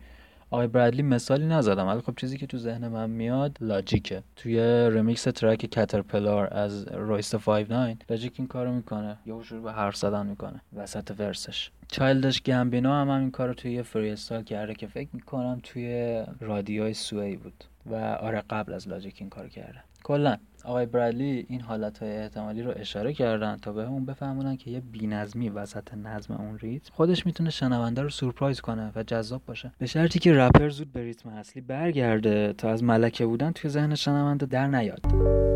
آقای 0.51 0.67
برادلی 0.67 1.01
مثالی 1.01 1.45
نزدن. 1.45 1.87
ولی 1.87 2.01
خب 2.01 2.13
چیزی 2.15 2.37
که 2.37 2.47
تو 2.47 2.57
ذهن 2.57 2.87
من 2.87 3.09
میاد 3.09 3.57
Logic 3.61 4.06
ه. 4.06 4.23
توی 4.35 4.59
remix 4.93 5.23
track 5.23 5.59
Caterpillar 5.59 6.53
از 6.53 6.87
Royce 6.87 7.22
da 7.22 7.35
5'9" 7.35 7.97
Logic 8.09 8.33
این 8.37 8.47
کارو 8.47 8.73
می‌کنه. 8.73 9.17
یا 9.25 9.43
شروع 9.43 9.63
به 9.63 9.71
حرف 9.71 9.95
زدن 9.95 10.25
می‌کنه. 10.25 10.61
وسط 10.75 11.11
verse 11.19 11.52
ش. 11.52 11.71
Childish 11.87 12.43
Gambino 12.43 12.91
هم, 12.91 13.09
هم 13.09 13.19
این 13.19 13.31
کارو 13.31 13.53
توی 13.53 13.71
یه 13.71 13.81
freestyle 13.81 14.43
کرده 14.43 14.73
که 14.73 14.87
فکر 14.87 15.09
می‌کنم 15.13 15.59
توی 15.63 16.23
رادیوی 16.39 16.93
Sway 16.93 17.35
بود. 17.35 17.63
و 17.85 17.95
آره 17.95 18.43
قبل 18.49 18.73
از 18.73 18.87
Logic 18.89 19.15
این 19.19 19.29
کارو 19.29 19.49
کرده. 19.49 19.83
کلا 20.05 20.37
آقای 20.65 20.85
برادلی 20.85 21.45
این 21.49 21.61
حالت 21.61 21.97
های 21.97 22.17
احتمالی 22.17 22.61
رو 22.61 22.73
اشاره 22.75 23.13
کردن 23.13 23.57
تا 23.57 23.73
بهمون 23.73 24.05
بفهمونن 24.05 24.57
که 24.57 24.71
یه 24.71 24.79
بینظمی 24.79 25.49
وسط 25.49 25.93
نظم 25.93 26.33
اون 26.33 26.59
ریتم 26.59 26.91
خودش 26.93 27.25
می‌تونه 27.25 27.49
شنونده 27.49 28.01
رو 28.01 28.09
سورپرایز 28.09 28.61
کنه 28.61 28.91
و 28.95 29.03
جذاب 29.03 29.41
باشه. 29.45 29.71
به 29.77 29.85
شرطی 29.85 30.19
که 30.19 30.33
رپر 30.33 30.69
زود 30.69 30.93
به 30.93 31.01
ریتم 31.03 31.29
اصلی 31.29 31.61
برگرده 31.61 32.53
تا 32.53 32.69
از 32.69 32.83
ملکه 32.83 33.25
بودن 33.25 33.51
توی 33.51 33.69
ذهن 33.69 33.95
شنونده 33.95 34.45
در 34.45 34.67
نیاد. 34.67 35.54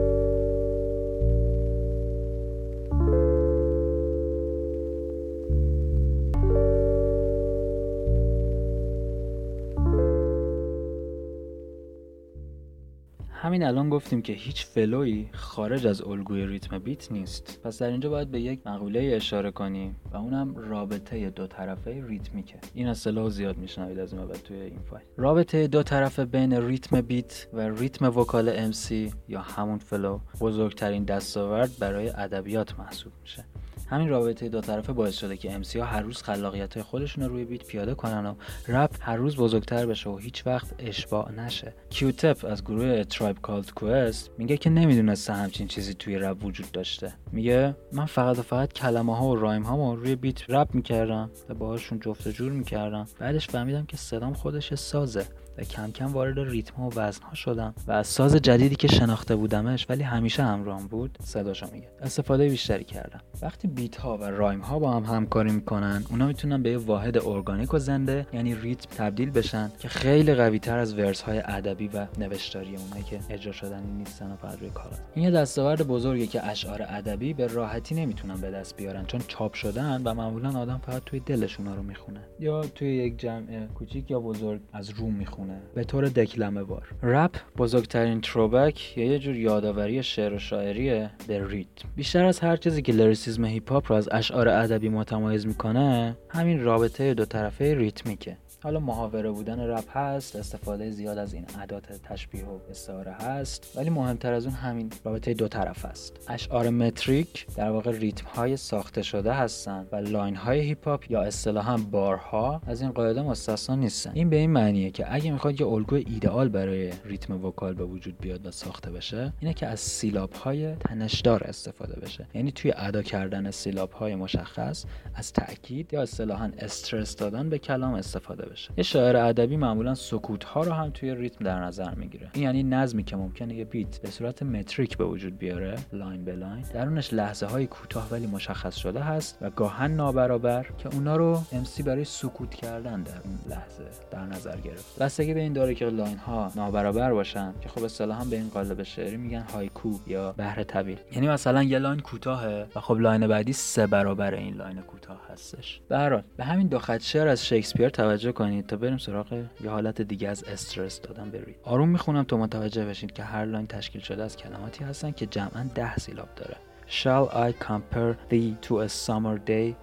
همین 13.59 13.67
الان 13.67 13.89
گفتیم 13.89 14.21
که 14.21 14.33
هیچ 14.33 14.65
flow 14.65 15.17
ی 15.17 15.29
خارج 15.33 15.87
از 15.87 16.01
الگوی 16.01 16.45
ریتم 16.45 16.79
beat 16.79 17.12
نیست. 17.11 17.59
پس 17.63 17.79
در 17.79 17.87
اینجا 17.87 18.09
باید 18.09 18.31
به 18.31 18.41
یک 18.41 18.67
مقوله 18.67 19.11
اشاره 19.15 19.51
کنیم 19.51 19.95
و 20.11 20.17
اونم 20.17 20.55
رابطه 20.55 21.29
دو 21.29 21.47
طرفه 21.47 22.03
ریتمیکه. 22.07 22.59
این 22.73 22.87
اصطلاح 22.87 23.29
زیاد 23.29 23.57
میشنوید 23.57 23.99
از 23.99 24.13
بعد 24.13 24.41
توی 24.43 24.57
این 24.57 24.79
فایل. 24.89 25.03
رابطه 25.17 25.67
دو 25.67 25.83
طرفه 25.83 26.25
بین 26.25 26.53
ریتم 26.53 27.01
beat 27.01 27.48
و 27.53 27.59
ریتم 27.59 28.05
vocal 28.05 28.71
MC 28.71 28.91
یا 29.27 29.41
همون 29.41 29.77
flow 29.77 30.19
بزرگترین 30.41 31.03
دستاورد 31.03 31.71
برای 31.79 32.09
ادبیات 32.09 32.79
محسوب 32.79 33.13
میشه. 33.21 33.45
همین 33.89 34.10
رابطه 34.10 34.50
دو 34.50 34.62
طرفه 34.62 34.93
باعث 34.93 35.17
شده 35.17 35.38
که 35.38 35.53
MC 35.53 35.79
ها 35.79 35.86
هر 35.86 36.01
روز 36.01 36.22
خلاقیت 36.22 36.74
های 36.74 36.84
خودشون 36.84 37.24
رو 37.24 37.29
روی 37.29 37.46
beat 37.45 37.63
پیاده 37.63 37.96
کنن 37.96 38.25
و 38.25 38.34
رپ 38.67 38.96
هر 39.00 39.15
روز 39.15 39.36
بزرگتر 39.36 39.86
بشه 39.86 40.10
و 40.10 40.17
هیچ 40.17 40.48
وقت 40.48 40.67
اشباع 40.79 41.31
نشه. 41.31 41.74
Q-Tip 41.89 42.45
از 42.46 42.63
گروه 42.63 43.03
Tribe 43.03 43.38
Called 43.41 43.74
Quest 43.74 44.31
میگه 44.38 44.58
که 44.58 44.69
نمی‌دونسته 44.69 45.34
همچین 45.34 45.67
چیزی 45.67 45.93
توی 45.93 46.15
رپ 46.15 46.46
وجود 46.46 46.72
داشته. 46.72 47.13
میگه 47.31 47.75
من 47.91 48.05
فقط 48.05 48.39
و 48.39 48.41
فقط 48.41 48.74
کلمه 48.74 49.17
ها 49.17 49.27
و 49.27 49.36
rhyme 49.36 49.63
ها 49.63 49.93
روی 49.93 50.15
beat 50.15 50.50
رپ 50.50 50.75
می‌کردم 50.75 51.29
و 51.50 51.53
باهاشون 51.53 52.00
جفت 52.00 52.27
جور 52.27 52.51
می‌کردم. 52.51 53.08
بعدش 53.19 53.48
فهمیدم 53.48 53.86
که 53.86 53.98
صدام 53.98 54.34
خودش 54.34 54.74
سازه. 54.74 55.25
و 55.59 55.63
کم 55.63 55.91
کم 55.91 56.13
وارد 56.13 56.39
ریتم 56.39 56.81
و 56.81 56.91
وزن 56.95 57.23
ها 57.23 57.33
شدم 57.33 57.73
و 57.87 57.91
از 57.91 58.07
ساز 58.07 58.35
جدیدی 58.35 58.75
که 58.75 58.87
شناخته 58.87 59.35
بودمش 59.35 59.85
ولی 59.89 60.03
همیشه 60.03 60.43
همراهم 60.43 60.87
بود 60.87 61.17
صداشو 61.23 61.67
میگه. 61.73 61.87
استفاده 62.01 62.49
بیشتری 62.49 62.83
کردم. 62.83 63.19
وقتی 63.41 63.67
beat 63.67 63.95
ها 63.95 64.17
و 64.17 64.23
rhyme 64.24 64.59
ها 64.59 64.79
با 64.79 64.91
هم 64.91 65.03
همکاری 65.03 65.51
می‌کنن 65.51 66.03
اونا 66.09 66.27
می‌تونن 66.27 66.63
به 66.63 66.71
یه 66.71 66.77
واحد 66.77 67.27
ارگانیک 67.27 67.73
و 67.73 67.79
زنده 67.79 68.27
یعنی 68.33 68.55
ریتم 68.55 68.89
تبدیل 68.97 69.31
بشن 69.31 69.71
که 69.79 69.87
خیلی 69.87 70.35
قوی 70.35 70.59
تر 70.59 70.77
از 70.77 70.93
verse 70.93 71.21
های 71.21 71.41
ادبی 71.45 71.87
و 71.87 72.07
نوشتاری 72.17 72.75
اونایی 72.75 73.03
که 73.03 73.19
اجرا 73.29 73.51
شدنی 73.51 73.91
نیستن 73.91 74.31
و 74.31 74.35
فقط 74.35 74.59
روی 74.59 74.69
کاغذ 74.69 74.97
این 75.15 75.25
یه 75.25 75.31
دستاورد 75.31 75.87
بزرگی 75.87 76.27
که 76.27 76.47
اشعار 76.47 76.81
ادبی 76.87 77.33
به 77.33 77.47
راحتی 77.47 77.95
نمی‌تونن 77.95 78.41
به 78.41 78.51
دست 78.51 78.77
بیارن. 78.77 79.05
چون 79.05 79.21
چاپ 79.27 79.53
شدن 79.53 80.01
و 80.03 80.13
معمولا 80.13 80.59
آدم 80.59 80.81
فقط 80.85 81.03
توی 81.05 81.19
دلشون 81.19 81.75
رو 81.75 81.83
می‌خونه. 81.83 82.19
یا 82.39 82.61
توی 82.61 82.95
یک 82.95 83.19
جمع 83.19 83.65
کوچیک 83.75 84.11
یا 84.11 84.19
بزرگ 84.19 84.61
از 84.73 84.89
روش 84.89 85.13
می‌خونه. 85.13 85.49
به 85.75 85.84
طور 85.84 86.06
دکلمه 86.06 86.63
وار 86.63 86.88
رپ 87.03 87.36
بزرگترین 87.58 88.22
throwback 88.21 88.98
یا 88.98 89.06
یه 89.06 89.20
جور 89.20 89.36
یادآوری 89.36 90.03
شعر 90.03 90.34
و 90.34 90.39
شاعریه 90.39 91.10
به 91.27 91.48
ریتم. 91.48 91.89
بیشتر 91.96 92.25
از 92.25 92.39
هر 92.39 92.56
چیزی 92.56 92.82
که 92.82 92.91
lyricism 92.91 93.45
هیپ 93.46 93.72
هاپ 93.72 93.91
رو 93.91 93.98
از 93.98 94.10
اشعار 94.12 94.50
ادبی 94.50 94.89
متمایز 94.89 95.48
می‌کنه 95.48 96.18
همین 96.29 96.63
رابطه 96.63 97.13
دو 97.13 97.25
طرفه 97.25 97.75
ریتمیکه. 97.75 98.38
حالا 98.63 98.79
محاوره 98.79 99.31
بودن 99.31 99.59
رپ 99.59 99.97
هست 99.97 100.35
استفاده 100.35 100.91
زیاد 100.91 101.17
از 101.17 101.33
این 101.33 101.45
ادات 101.59 101.91
تشبیه 101.91 102.45
و 102.45 102.59
استعاره 102.69 103.11
هست 103.11 103.73
ولی 103.75 103.89
مهمتر 103.89 104.33
از 104.33 104.45
اون 104.45 104.55
همین 104.55 104.91
رابطه 105.03 105.33
دو 105.33 105.47
طرفه 105.48 105.86
است 105.85 106.25
اشعار 106.27 106.69
metric 106.69 107.48
در 107.55 107.69
واقع 107.69 107.91
ریتم 107.91 108.25
های 108.27 108.57
ساخته 108.57 109.01
شده 109.01 109.33
هستند 109.33 109.87
و 109.91 109.95
line 109.95 110.36
های 110.35 110.59
هیپ 110.59 110.87
هاپ 110.87 111.11
یا 111.11 111.21
اصطلاحا 111.21 111.77
بارها 111.77 112.61
از 112.67 112.81
این 112.81 112.91
قاعده 112.91 113.21
مستثنا 113.21 113.75
نیستن. 113.75 114.11
این 114.13 114.29
به 114.29 114.35
این 114.35 114.49
معنیه 114.49 114.91
که 114.91 115.13
اگه 115.13 115.31
می‌خواد 115.31 115.61
یه 115.61 115.67
الگوی 115.67 116.05
ایدئال 116.07 116.49
برای 116.49 116.91
ریتم 117.05 117.45
vocal 117.45 117.74
به 117.73 117.83
وجود 117.83 118.17
بیاد 118.17 118.45
و 118.45 118.51
ساخته 118.51 118.91
بشه 118.91 119.33
اینه 119.39 119.53
که 119.53 119.67
از 119.67 119.79
سیلاب 119.79 120.33
های 120.33 120.75
تنشدار 120.75 121.43
استفاده 121.43 121.99
بشه. 121.99 122.27
یعنی 122.33 122.51
توی 122.51 122.73
ادا 122.75 123.01
کردن 123.01 123.51
سیلاب 123.51 123.91
های 123.91 124.15
مشخص 124.15 124.85
از 125.15 125.33
تاکید 125.33 125.93
یا 125.93 126.01
اصطلاحا 126.01 126.51
استرس 126.57 127.15
دادن 127.15 127.49
به 127.49 127.57
کلام 127.57 127.93
استفاده 127.93 128.49
بشه. 128.50 128.72
یه 128.77 128.84
شاعر 128.84 129.18
ادبی 129.18 129.58
معمولا 129.58 129.96
سکوت 129.96 130.44
ها 130.44 130.62
رو 130.63 130.72
هم 130.72 130.89
توی 130.89 131.15
ریتم 131.15 131.46
در 131.46 131.60
نظر 131.60 131.96
می‌گیره. 131.96 132.29
این 132.34 132.44
یعنی 132.44 132.63
نظمی 132.63 133.03
که 133.03 133.15
ممکنه 133.15 133.56
یه 133.56 133.65
بیت 133.65 133.98
به 134.01 134.10
صورت 134.10 134.44
metric 134.43 134.98
به 134.98 135.06
وجود 135.06 135.38
بیاره 135.38 135.75
line 135.93 136.25
به 136.25 136.36
line. 136.36 136.65
درونش 136.74 137.13
لحظه 137.13 137.46
های 137.46 137.68
کوتاه 137.68 138.08
ولی 138.12 138.27
مشخص 138.27 138.75
شده 138.75 139.00
هست 139.00 139.38
و 139.41 139.50
گاها 139.50 139.91
نابرابر 139.91 140.65
که 140.77 140.89
اونا 140.94 141.15
رو 141.15 141.41
MC 141.51 141.82
برای 141.82 142.03
سکوت 142.03 142.56
کردن 142.56 143.03
در 143.03 143.12
اون 143.24 143.39
لحظه 143.50 143.84
در 144.12 144.25
نظر 144.25 144.58
گرفت. 144.58 145.00
بستگی 145.00 145.34
به 145.34 145.39
این 145.39 145.53
داره 145.53 145.75
که 145.75 145.86
line 145.86 146.17
ها 146.18 146.51
نابرابر 146.56 147.13
باشن 147.13 147.53
که 147.62 147.70
خب 147.70 147.84
اصطلاحا 147.84 148.24
به 148.24 148.36
این 148.36 148.50
قالب 148.50 148.84
شعری 148.84 149.18
میگن 149.18 149.46
هایکو 149.53 149.94
یا 150.08 150.32
بحر 150.31 150.63
طویل. 150.63 150.98
یعنی 151.12 151.27
مثلا 151.27 151.63
یه 151.63 151.79
line 151.79 152.00
کوتاهه 152.00 152.68
و 152.75 152.79
خب 152.79 153.00
line 153.00 153.27
بعدی 153.27 153.53
سه 153.53 153.88
برابر 153.88 154.34
این 154.34 154.56
line 154.55 154.81
کوتاه 154.82 155.22
هستش. 155.32 155.82
به 155.89 156.24
به 156.38 156.44
همین 156.44 156.68
دو 156.68 156.79
خط 156.79 157.01
شعر 157.01 157.27
از 157.27 157.46
شکسپیر 157.46 157.89
توجه 157.89 158.32
کنید 158.39 158.67
تا 158.67 158.77
بریم 158.77 158.98
سراغ 158.98 159.46
یه 159.63 159.69
حالت 159.69 160.01
دیگه 160.01 160.29
از 160.29 160.43
استرس 160.43 161.01
دادن 161.01 161.29
برید 161.29 161.55
آروم 161.63 161.89
می‌خونم 161.89 162.24
تا 162.24 162.38
متوجه 162.38 162.86
بشید 162.86 163.12
که 163.12 163.24
هر 163.24 163.46
line 163.45 163.67
تشکیل 163.67 164.01
شده 164.01 164.24
از 164.24 164.38
کلماتی 164.38 164.84
هستن 164.84 165.12
که 165.12 165.25
جمعا 165.25 165.69
ده 165.75 165.96
سیلاب 165.96 166.29
داره. 166.36 166.55
Shall 166.88 167.25
I 167.48 167.50
compare 167.67 168.15
thee 168.31 168.67
to 168.67 168.74
a 168.79 168.89
summer 168.89 169.38
day? 169.53 169.75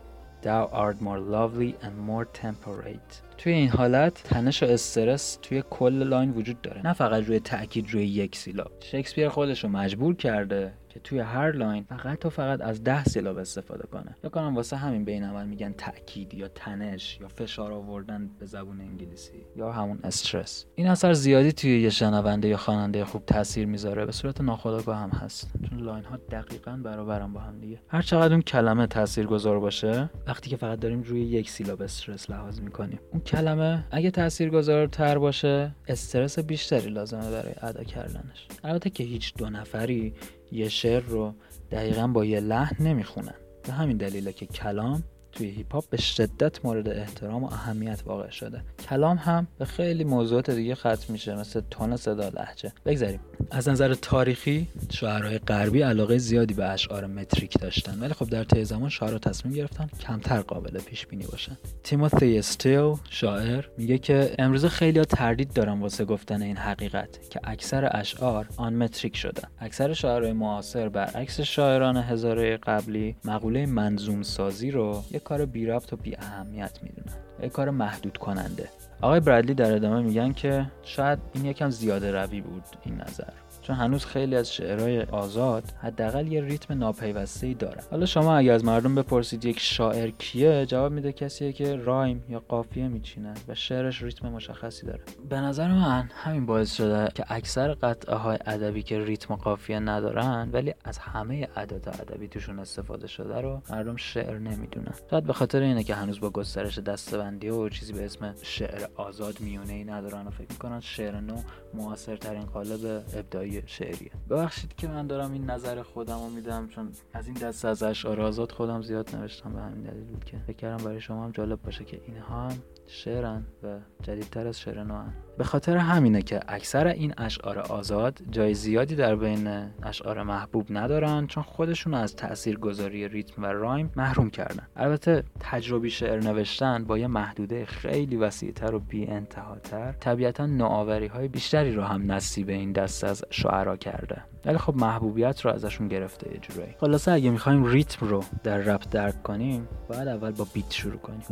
Thou 0.42 0.62
art 0.84 0.96
more 1.08 1.20
lovely 1.36 1.72
and 1.86 1.94
more 2.10 2.26
temperate. 2.42 3.12
توی 3.38 3.52
این 3.52 3.68
حالت 3.68 4.22
تنش 4.22 4.62
و 4.62 4.66
استرس 4.66 5.38
توی 5.42 5.62
کل 5.70 6.02
line 6.02 6.30
وجود 6.30 6.60
داره. 6.62 6.86
نه 6.86 6.92
فقط 6.92 7.24
روی 7.24 7.40
تاکید 7.40 7.90
روی 7.90 8.06
یک 8.06 8.36
سیلاب. 8.36 8.70
شکسپیر 8.80 9.28
خودش 9.28 9.64
رو 9.64 9.70
مجبور 9.70 10.16
کرده 10.16 10.72
که 10.96 11.00
توی 11.02 11.18
هر 11.18 11.52
line 11.52 11.84
فقط 11.88 12.26
و 12.26 12.30
فقط 12.30 12.60
از 12.60 12.84
ده 12.84 13.04
سیلاب 13.04 13.38
استفاده 13.38 13.86
کنه. 13.86 14.16
یا 14.24 14.30
کنم 14.30 14.56
واسه 14.56 14.76
همین 14.76 15.04
بین 15.04 15.24
عمل 15.24 15.46
میگن 15.46 15.72
تاکید 15.72 16.34
یا 16.34 16.48
تنش 16.48 17.18
یا 17.20 17.28
فشار 17.28 17.72
آوردن 17.72 18.30
به 18.38 18.46
زبون 18.46 18.80
انگلیسی 18.80 19.46
یا 19.56 19.72
همون 19.72 19.98
استرس. 20.04 20.66
این 20.74 20.86
اثر 20.86 21.12
زیادی 21.12 21.52
توی 21.52 21.80
یه 21.80 21.90
شنونده 21.90 22.48
یا 22.48 22.56
خواننده 22.56 23.04
خوب 23.04 23.24
تاثیر 23.26 23.66
می‌ذاره. 23.66 24.06
به 24.06 24.12
صورت 24.12 24.40
ناخودآگاه 24.40 24.96
هم 24.96 25.10
هست. 25.10 25.50
چون 25.70 25.80
line 25.80 26.04
ها 26.04 26.16
دقیقا 26.16 26.80
برابرن 26.84 27.32
با 27.32 27.40
هم 27.40 27.60
دیگه. 27.60 27.80
هر 27.88 28.02
چقدر 28.02 28.32
اون 28.32 28.42
کلمه 28.42 28.86
تاثیرگذار 28.86 29.60
باشه 29.60 30.10
وقتی 30.26 30.50
که 30.50 30.56
فقط 30.56 30.80
داریم 30.80 31.02
روی 31.02 31.20
یک 31.20 31.50
سیلاب 31.50 31.82
استرس 31.82 32.30
لحاظ 32.30 32.60
می‌کنیم. 32.60 32.98
اون 33.12 33.20
کلمه 33.20 33.84
اگه 33.90 34.10
تاثیرگذارتر 34.10 35.18
باشه 35.18 35.74
استرس 35.88 36.38
بیشتری 36.38 36.90
لازمه 36.90 37.30
برای 37.30 37.52
ادا 37.62 37.84
کردنش. 37.84 38.48
البته 38.64 38.90
که 38.90 39.04
هیچ 39.04 39.34
دو 39.34 39.50
نفری 39.50 40.14
یه 40.52 40.68
شعر 40.68 41.02
رو 41.02 41.34
دقیقا 41.70 42.06
با 42.06 42.24
یه 42.24 42.40
لحن 42.40 42.86
نمی‌خونن. 42.86 43.34
به 43.64 43.72
همین 43.72 43.96
دلیله 43.96 44.32
که 44.32 44.46
کلام 44.46 45.02
توی 45.36 45.50
هیپ 45.50 45.72
هاپ 45.72 45.90
به 45.90 45.96
شدت 45.96 46.64
مورد 46.64 46.88
احترام 46.88 47.44
و 47.44 47.46
اهمیت 47.46 48.02
واقع 48.06 48.30
شده. 48.30 48.62
کلام 48.88 49.16
هم 49.16 49.46
به 49.58 49.64
خیلی 49.64 50.04
موضوعات 50.04 50.50
دیگه 50.50 50.74
ختم 50.74 51.12
میشه 51.12 51.36
مثل 51.36 51.60
تون 51.70 51.96
صدا 51.96 52.28
لهجه. 52.28 52.72
بگذاریم. 52.86 53.20
از 53.50 53.68
نظر 53.68 53.94
تاریخی 53.94 54.68
شاعرای 54.90 55.38
غربی 55.38 55.82
علاقه 55.82 56.18
زیادی 56.18 56.54
به 56.54 56.64
اشعار 56.64 57.06
metric 57.06 57.58
داشتن. 57.60 58.00
ولی 58.00 58.14
خب 58.14 58.28
در 58.28 58.44
طی 58.44 58.64
زمان 58.64 58.88
شاعرها 58.88 59.18
تصمیم 59.18 59.54
گرفتن 59.54 59.88
کمتر 60.00 60.40
قابل 60.40 60.78
پیش 60.78 61.06
بینی 61.06 61.26
باشن. 61.26 61.56
تیموتی 61.82 62.38
استیل 62.38 62.94
شاعر 63.10 63.64
میگه 63.78 63.98
که 63.98 64.34
امروز 64.38 64.64
خیلی 64.64 65.04
تردید 65.04 65.52
دارن 65.52 65.80
واسه 65.80 66.04
گفتن 66.04 66.42
این 66.42 66.56
حقیقت 66.56 67.30
که 67.30 67.40
اکثر 67.44 67.90
اشعار 67.92 68.48
unmetric 68.56 69.16
شدن 69.16 69.48
اکثر 69.60 69.92
شاعرای 69.92 70.32
معاصر 70.32 70.88
برعکس 70.88 71.40
شاعران 71.40 71.96
هزاره 71.96 72.56
قبلی 72.56 73.16
مقوله 73.24 73.66
منظوم 73.66 74.22
سازی 74.22 74.70
رو 74.70 75.02
یک 75.10 75.25
کار 75.26 75.46
بی 75.46 75.66
ربط 75.66 75.92
و 75.92 75.96
بی 75.96 76.16
اهمیت 76.16 76.78
می‌دونن. 76.82 77.16
یک 77.42 77.52
کار 77.52 77.70
محدود 77.70 78.16
کننده. 78.16 78.68
آقای 79.02 79.20
برادلی 79.20 79.54
در 79.54 79.74
ادامه 79.74 80.00
میگن 80.02 80.32
که 80.32 80.66
شاید 80.82 81.18
این 81.32 81.44
یکم 81.44 81.70
زیاده 81.70 82.12
روی 82.12 82.40
بود 82.40 82.62
این 82.84 82.94
نظر. 82.94 83.32
چون 83.66 83.76
هنوز 83.76 84.04
خیلی 84.04 84.36
از 84.36 84.52
شعرهای 84.52 85.02
آزاد 85.02 85.64
حداقل 85.82 86.32
یه 86.32 86.40
ریتم 86.40 86.78
ناپیوسته 86.78 87.46
ای 87.46 87.54
داره. 87.54 87.80
حالا 87.90 88.06
شما 88.06 88.36
اگه 88.36 88.52
از 88.52 88.64
مردم 88.64 88.94
بپرسید 88.94 89.44
یک 89.44 89.60
شاعر 89.60 90.10
کیه 90.10 90.66
جواب 90.66 90.92
میده 90.92 91.12
کسیه 91.12 91.52
که 91.52 91.76
رایم 91.76 92.24
یا 92.28 92.42
قافیه 92.48 92.88
میچینه 92.88 93.34
و 93.48 93.54
شعرش 93.54 94.02
ریتم 94.02 94.28
مشخصی 94.28 94.86
داره. 94.86 95.00
به 95.28 95.36
نظر 95.36 95.68
من 95.68 96.10
همین 96.14 96.46
باعث 96.46 96.74
شده 96.74 97.08
که 97.14 97.24
اکثر 97.28 97.74
قطعه 97.74 98.14
های 98.14 98.38
ادبی 98.46 98.82
که 98.82 99.04
ریتم 99.04 99.34
و 99.34 99.36
قافیه 99.36 99.78
ندارن 99.78 100.50
ولی 100.52 100.74
از 100.84 100.98
همه 100.98 101.48
ادات 101.56 102.00
ادبی 102.00 102.28
توشون 102.28 102.58
استفاده 102.58 103.06
شده 103.06 103.40
رو 103.40 103.62
مردم 103.70 103.96
شعر 103.96 104.38
نمی‌دونن. 104.38 104.94
شاید 105.10 105.24
به 105.24 105.32
خاطر 105.32 105.60
اینه 105.60 105.84
که 105.84 105.94
هنوز 105.94 106.20
با 106.20 106.30
گسترش 106.30 106.78
دستبندی 106.78 107.48
و 107.48 107.68
چیزی 107.68 107.92
به 107.92 108.04
اسم 108.04 108.34
شعر 108.42 108.86
آزاد 108.96 109.40
میونه 109.40 109.72
ای 109.72 109.84
ندارن 109.84 110.26
و 110.26 110.30
فکر 110.30 110.50
می‌کنن 110.50 110.80
شعر 110.80 111.20
نو 111.20 111.36
موثرترین 111.74 112.44
قالب 112.44 113.04
ابداعی 113.16 113.55
شعریه. 113.66 114.10
ببخشید 114.30 114.74
که 114.74 114.88
من 114.88 115.06
دارم 115.06 115.32
این 115.32 115.50
نظر 115.50 115.82
خودم 115.82 116.18
رو 116.18 116.30
میدم 116.30 116.68
چون 116.68 116.92
از 117.12 117.26
این 117.26 117.36
دست 117.36 117.64
از 117.64 117.82
اشعار 117.82 118.20
آزاد 118.20 118.52
خودم 118.52 118.82
زیاد 118.82 119.16
نوشتم 119.16 119.52
به 119.52 119.60
همین 119.60 119.82
دلیل 119.82 120.04
بود 120.04 120.24
که 120.24 120.38
فکر 120.46 120.56
کردم 120.56 120.84
برای 120.84 121.00
شما 121.00 121.24
هم 121.24 121.30
جالب 121.30 121.62
باشه 121.62 121.84
که 121.84 122.00
اینها 122.06 122.48
هم 122.48 122.58
شعرن 122.86 123.46
و 123.62 123.78
جدیدتر 124.02 124.46
از 124.46 124.60
شعر 124.60 124.82
نوان 124.84 125.12
به 125.38 125.44
خاطر 125.44 125.76
همینه 125.76 126.22
که 126.22 126.40
اکثر 126.48 126.86
این 126.86 127.14
اشعار 127.18 127.58
آزاد 127.58 128.18
جای 128.30 128.54
زیادی 128.54 128.96
در 128.96 129.16
بین 129.16 129.46
اشعار 129.82 130.22
محبوب 130.22 130.66
ندارن 130.70 131.26
چون 131.26 131.42
خودشون 131.42 131.94
از 131.94 132.16
تاثیرگذاری 132.16 133.08
ریتم 133.08 133.42
و 133.42 133.46
رایم 133.46 133.92
محروم 133.96 134.30
کردن. 134.30 134.66
البته 134.76 135.24
تجربی 135.40 135.90
شعر 135.90 136.20
نوشتن 136.20 136.84
با 136.84 136.98
یه 136.98 137.06
محدوده 137.06 137.64
خیلی 137.64 138.16
وسیعتر 138.16 138.74
و 138.74 138.78
بی 138.78 139.06
انتهاتر 139.06 139.92
طبیعتا 139.92 140.46
نوآوری 140.46 141.06
های 141.06 141.28
بیشتری 141.28 141.74
رو 141.74 141.82
هم 141.82 142.12
نصیب 142.12 142.48
این 142.48 142.72
دست 142.72 143.04
از 143.04 143.24
شعرا 143.30 143.76
کرده. 143.76 144.22
ولی 144.44 144.58
خب 144.58 144.76
محبوبیت 144.76 145.40
رو 145.40 145.52
ازشون 145.52 145.88
گرفته 145.88 146.32
یه 146.32 146.38
جورایی. 146.38 146.74
خلاصه 146.80 147.12
اگه 147.12 147.30
می‌خوایم 147.30 147.64
ریتم 147.64 148.06
رو 148.06 148.24
در 148.44 148.58
رپ 148.58 148.84
درک 148.90 149.22
کنیم 149.22 149.68
باید 149.88 150.08
اول 150.08 150.30
با 150.30 150.46
بیت 150.54 150.70
شروع 150.70 150.96
کنیم. 150.96 151.22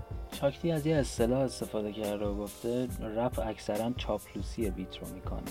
شاکتی 0.40 0.72
از 0.72 0.86
یه 0.86 0.96
اصطلاح 0.96 1.38
استفاده 1.38 1.92
کرده 1.92 2.24
و 2.24 2.34
گفته 2.34 2.88
رپ 3.16 3.40
اکثرا 3.46 3.90
چاپلوسی 3.96 4.70
beat 4.70 4.96
رو 4.96 5.08
می‌کنه. 5.08 5.42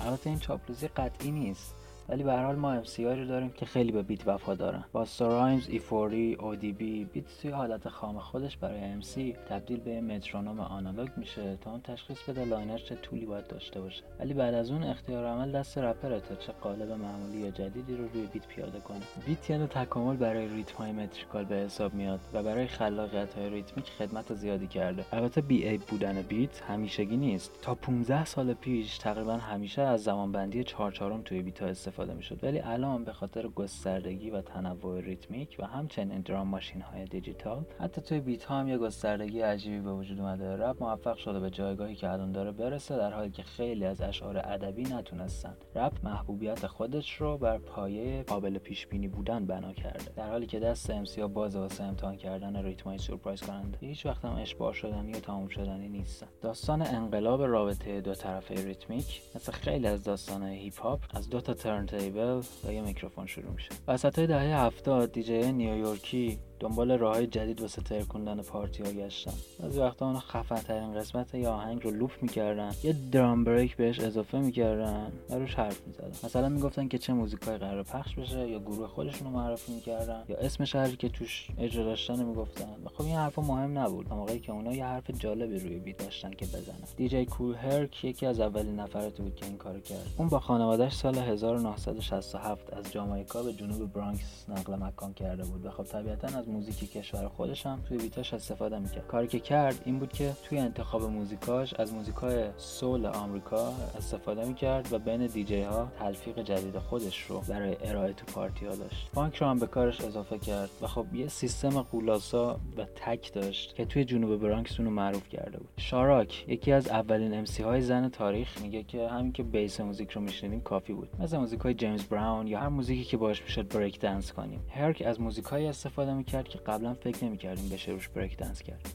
البته 0.00 0.30
این 0.30 0.38
چاپلوسی 0.38 0.88
قطعی 0.88 1.30
نیست. 1.30 1.74
ولی 2.08 2.22
به 2.22 2.32
هر 2.32 2.44
حال 2.44 2.56
ما 2.56 2.82
MC 2.82 2.98
رو 2.98 3.24
داریم 3.24 3.50
که 3.50 3.66
خیلی 3.66 3.92
به 3.92 4.02
beat 4.02 4.28
وفا 4.28 4.54
دارن. 4.54 4.84
Busta 4.92 5.06
Rhymes، 5.20 5.68
E-40، 5.68 6.34
ODB 6.34 7.04
beat 7.04 7.24
توی 7.42 7.50
حالت 7.50 7.88
خام 7.88 8.18
خودش 8.18 8.56
برای 8.56 9.02
MC 9.02 9.18
تبدیل 9.48 9.80
به 9.80 10.00
مترونوم 10.00 10.60
آنالوگ 10.60 11.08
میشه 11.16 11.56
تا 11.56 11.70
اون 11.70 11.80
تشخیص 11.80 12.22
بده 12.28 12.44
line 12.44 12.71
ها 12.71 12.78
چه 12.78 12.94
طولی 12.94 13.26
باید 13.26 13.46
داشته 13.46 13.80
باشه. 13.80 14.02
ولی 14.20 14.34
بعد 14.34 14.54
از 14.54 14.70
اون 14.70 14.82
اختیار 14.82 15.26
عمل 15.26 15.52
دست 15.52 15.78
رپره 15.78 16.20
تا 16.20 16.34
چه 16.34 16.52
قالب 16.52 16.90
معمولی 16.90 17.38
یا 17.38 17.50
جدیدی 17.50 17.96
رو 17.96 18.08
روی 18.08 18.26
beat 18.26 18.46
پیاده 18.46 18.80
کنه. 18.80 19.00
beat 19.26 19.50
یعنی 19.50 19.66
تکامل 19.66 20.16
برای 20.16 20.48
ریتم 20.48 20.76
های 20.78 20.92
metrical 20.92 21.44
به 21.44 21.54
حساب 21.54 21.94
میاد 21.94 22.20
و 22.32 22.42
برای 22.42 22.66
خلاقیت 22.66 23.34
های 23.34 23.50
ریتمیک 23.50 23.86
خدمت 23.86 24.34
زیادی 24.34 24.66
کرده. 24.66 25.04
البته 25.12 25.40
بی 25.40 25.68
ای 25.68 25.78
بودن 25.78 26.22
beat 26.22 26.62
همیشگی 26.62 27.16
نیست. 27.16 27.52
تا 27.62 27.74
15 27.74 28.24
سال 28.24 28.54
پیش 28.54 28.98
تقریبا 28.98 29.36
همیشه 29.36 29.82
از 29.82 30.04
زمانبندی 30.04 30.64
4 30.64 30.92
4 30.92 31.20
توی 31.24 31.42
beat 31.42 31.62
استفاده 31.62 31.95
استفاده 31.96 32.14
می‌شد. 32.14 32.44
ولی 32.44 32.60
الان 32.60 33.04
به 33.04 33.12
خاطر 33.12 33.48
گستردگی 33.48 34.30
و 34.30 34.42
تنوع 34.42 35.00
ریتمیک 35.00 35.56
و 35.58 35.66
همچنین 35.66 36.20
drum 36.20 36.48
machine 36.48 36.80
های 36.80 37.04
دیجیتال 37.04 37.64
حتی 37.80 38.00
توی 38.00 38.20
beat 38.20 38.44
ها 38.44 38.60
هم 38.60 38.68
یه 38.68 38.78
گستردگی 38.78 39.40
عجیبی 39.40 39.80
به 39.80 39.92
وجود 39.92 40.20
اومده. 40.20 40.56
رپ 40.56 40.82
موفق 40.82 41.16
شده 41.16 41.40
به 41.40 41.50
جایگاهی 41.50 41.94
که 41.94 42.10
الان 42.10 42.32
داره 42.32 42.52
برسه 42.52 42.96
در 42.96 43.12
حالی 43.12 43.30
که 43.30 43.42
خیلی 43.42 43.84
از 43.84 44.00
اشعار 44.00 44.38
ادبی 44.38 44.82
نتونستن. 44.82 45.56
رپ 45.74 45.92
محبوبیت 46.04 46.66
خودش 46.66 47.12
رو 47.14 47.38
بر 47.38 47.58
پایه 47.58 48.22
قابل 48.22 48.58
پیش 48.58 48.86
بینی 48.86 49.08
بودن 49.08 49.46
بنا 49.46 49.72
کرده. 49.72 50.12
در 50.16 50.30
حالی 50.30 50.46
که 50.46 50.60
دست 50.60 50.90
MC 50.90 51.20
ها 51.20 51.28
باز 51.28 51.56
واسه 51.56 51.84
امتحان 51.84 52.16
کردن 52.16 52.56
ریتم 52.56 52.90
های 52.90 52.98
سورپرایز 52.98 53.40
کننده 53.40 53.78
هیچ 53.80 54.06
وقت 54.06 54.24
هم 54.24 54.36
اشباع 54.36 54.72
شدنی 54.72 55.12
و 55.12 55.20
تموم 55.20 55.48
شدنی 55.48 55.88
نیستن. 55.88 56.26
داستان 56.42 56.82
انقلاب 56.82 57.42
رابطه 57.42 58.00
دو 58.00 58.14
طرفه 58.14 58.54
ریتمیک 58.54 59.22
مثل 59.34 59.52
خیلی 59.52 59.86
از 59.86 60.04
داستان 60.04 60.42
هیپ 60.42 60.80
هاپ 60.80 61.00
از 61.14 61.30
دو 61.30 61.40
تا 61.40 61.54
turntable 61.54 62.40
و 62.64 62.72
یه 62.72 62.80
میکروفون 62.80 63.26
شروع 63.26 63.52
میشه. 63.52 63.70
وسط 63.88 64.18
های 64.18 64.26
دهه 64.26 64.66
هفتاد 64.66 65.12
دیجی 65.12 65.52
نیویورکی 65.52 66.38
دنبال 66.60 66.98
راه 66.98 67.26
جدید 67.26 67.60
واسه 67.60 67.82
ترکوندن 67.82 68.42
پارتی 68.42 68.82
ها 68.82 68.92
گشتن 68.92 69.32
از 69.62 69.78
وقتا 69.78 70.06
اونو 70.06 70.18
خفن 70.18 70.56
ترین 70.56 70.94
قسمت 70.94 71.34
یه 71.34 71.48
آهنگ 71.48 71.84
رو 71.84 71.90
لوپ 71.90 72.10
می‌کردن 72.22 72.72
یه 72.82 72.96
درام 73.12 73.44
بریک 73.44 73.76
بهش 73.76 74.00
اضافه 74.00 74.38
می‌کردن 74.38 75.12
و 75.30 75.34
روش 75.34 75.54
حرف 75.54 75.86
می‌زدن. 75.86 76.10
مثلا 76.24 76.48
می‌گفتن 76.48 76.88
که 76.88 76.98
چه 76.98 77.12
موزیکای 77.12 77.58
قرار 77.58 77.82
پخش 77.82 78.14
بشه 78.14 78.48
یا 78.48 78.58
گروه 78.58 78.86
خودشون 78.86 79.26
رو 79.26 79.32
معرفی 79.32 79.72
می‌کردن 79.72 80.22
یا 80.28 80.36
اسم 80.36 80.64
شهری 80.64 80.96
که 80.96 81.08
توش 81.08 81.48
اجرا 81.58 81.84
داشتن 81.84 82.24
می‌گفتن. 82.24 82.64
و 82.84 82.88
خب 82.88 83.04
این 83.04 83.16
حرفا 83.16 83.42
مهم 83.42 83.78
نبود. 83.78 84.12
موقعی 84.12 84.40
که 84.40 84.52
اونا 84.52 84.74
یه 84.74 84.84
حرف 84.84 85.10
جالبی 85.10 85.58
روی 85.58 85.78
بیت 85.78 85.98
داشتن 85.98 86.30
که 86.30 86.46
بزنن. 86.46 86.76
دیجی 86.96 87.26
کول 87.26 87.54
هرک 87.54 88.04
یکی 88.04 88.26
از 88.26 88.40
اولین 88.40 88.80
نفراتی 88.80 89.22
بود 89.22 89.36
که 89.36 89.46
این 89.46 89.56
کارو 89.56 89.80
کرد. 89.80 90.06
اون 90.18 90.28
با 90.28 90.40
خانوادهش 90.40 90.94
سال 90.94 91.18
1967 91.18 92.74
از 92.74 92.92
جامائیکا 92.92 93.42
به 93.42 93.52
جنوب 93.52 93.92
برانکس 93.92 94.44
نقل 94.48 94.74
مکان 94.74 95.12
کرده 95.12 95.44
بود 95.44 95.66
و 95.66 95.70
خب 95.70 95.84
طبیعتا 95.84 96.38
موزیک 96.48 96.92
کشور 96.92 97.28
خودش 97.28 97.66
هم 97.66 97.82
توی 97.88 97.98
بیتاش 97.98 98.34
استفاده 98.34 98.78
می‌کرد. 98.78 99.06
کاری 99.06 99.26
که 99.26 99.40
کرد 99.40 99.82
این 99.84 99.98
بود 99.98 100.12
که 100.12 100.32
توی 100.44 100.58
انتخاب 100.58 101.02
موزیکاش 101.02 101.74
از 101.74 101.92
موزیکای 101.92 102.44
سول 102.56 103.06
آمریکا 103.06 103.72
استفاده 103.98 104.44
می‌کرد 104.44 104.92
و 104.92 104.98
بین 104.98 105.26
دیجی 105.26 105.62
ها 105.62 105.92
تلفیق 105.98 106.42
جدید 106.42 106.78
خودش 106.78 107.22
رو 107.22 107.40
برای 107.48 107.76
ارائه 107.80 108.12
تو 108.12 108.26
پارتی 108.26 108.66
ها 108.66 108.74
داشت. 108.74 109.08
فانک 109.14 109.36
رو 109.36 109.46
هم 109.46 109.58
به 109.58 109.66
کارش 109.66 110.00
اضافه 110.00 110.38
کرد 110.38 110.70
و 110.82 110.86
خب 110.86 111.14
یه 111.14 111.28
سیستم 111.28 111.82
غول‌آسا 111.82 112.60
و 112.76 112.84
تک 112.84 113.32
داشت 113.32 113.74
که 113.74 113.84
توی 113.84 114.04
جنوب 114.04 114.40
برانکس 114.40 114.80
اونو 114.80 114.90
معروف 114.90 115.28
کرده 115.28 115.58
بود. 115.58 115.68
Sha-Rock 115.76 116.44
یکی 116.48 116.72
از 116.72 116.88
اولین 116.88 117.34
MC 117.34 117.62
های 117.62 117.80
زن 117.80 118.08
تاریخ 118.08 118.62
میگه 118.62 118.82
که 118.82 119.08
همین 119.08 119.32
که 119.32 119.42
bass 119.42 119.80
موزیک 119.80 120.10
رو 120.10 120.20
میشنیدیم 120.20 120.60
کافی 120.60 120.92
بود. 120.92 121.08
مثل 121.18 121.38
موزیک 121.38 121.60
های 121.60 121.74
جیمز 121.74 122.04
براون 122.04 122.46
یا 122.46 122.60
هر 122.60 122.68
موزیکی 122.68 123.04
که 123.04 123.16
باش 123.16 123.42
می‌شد 123.42 123.68
break 123.68 124.00
dance 124.00 124.32
کنیم. 124.32 124.60
هرک 124.68 125.02
از 125.06 125.20
موزیک 125.20 125.52
استفاده 125.52 126.14
می‌کرد 126.14 126.35
که 126.42 126.58
قبلا 126.58 126.94
فکر 126.94 127.24
نمی‌کردیم 127.24 127.68
بشه 127.68 127.92
روش 127.92 128.08
break 128.08 128.36
dance 128.36 128.62
کرد. 128.62 128.88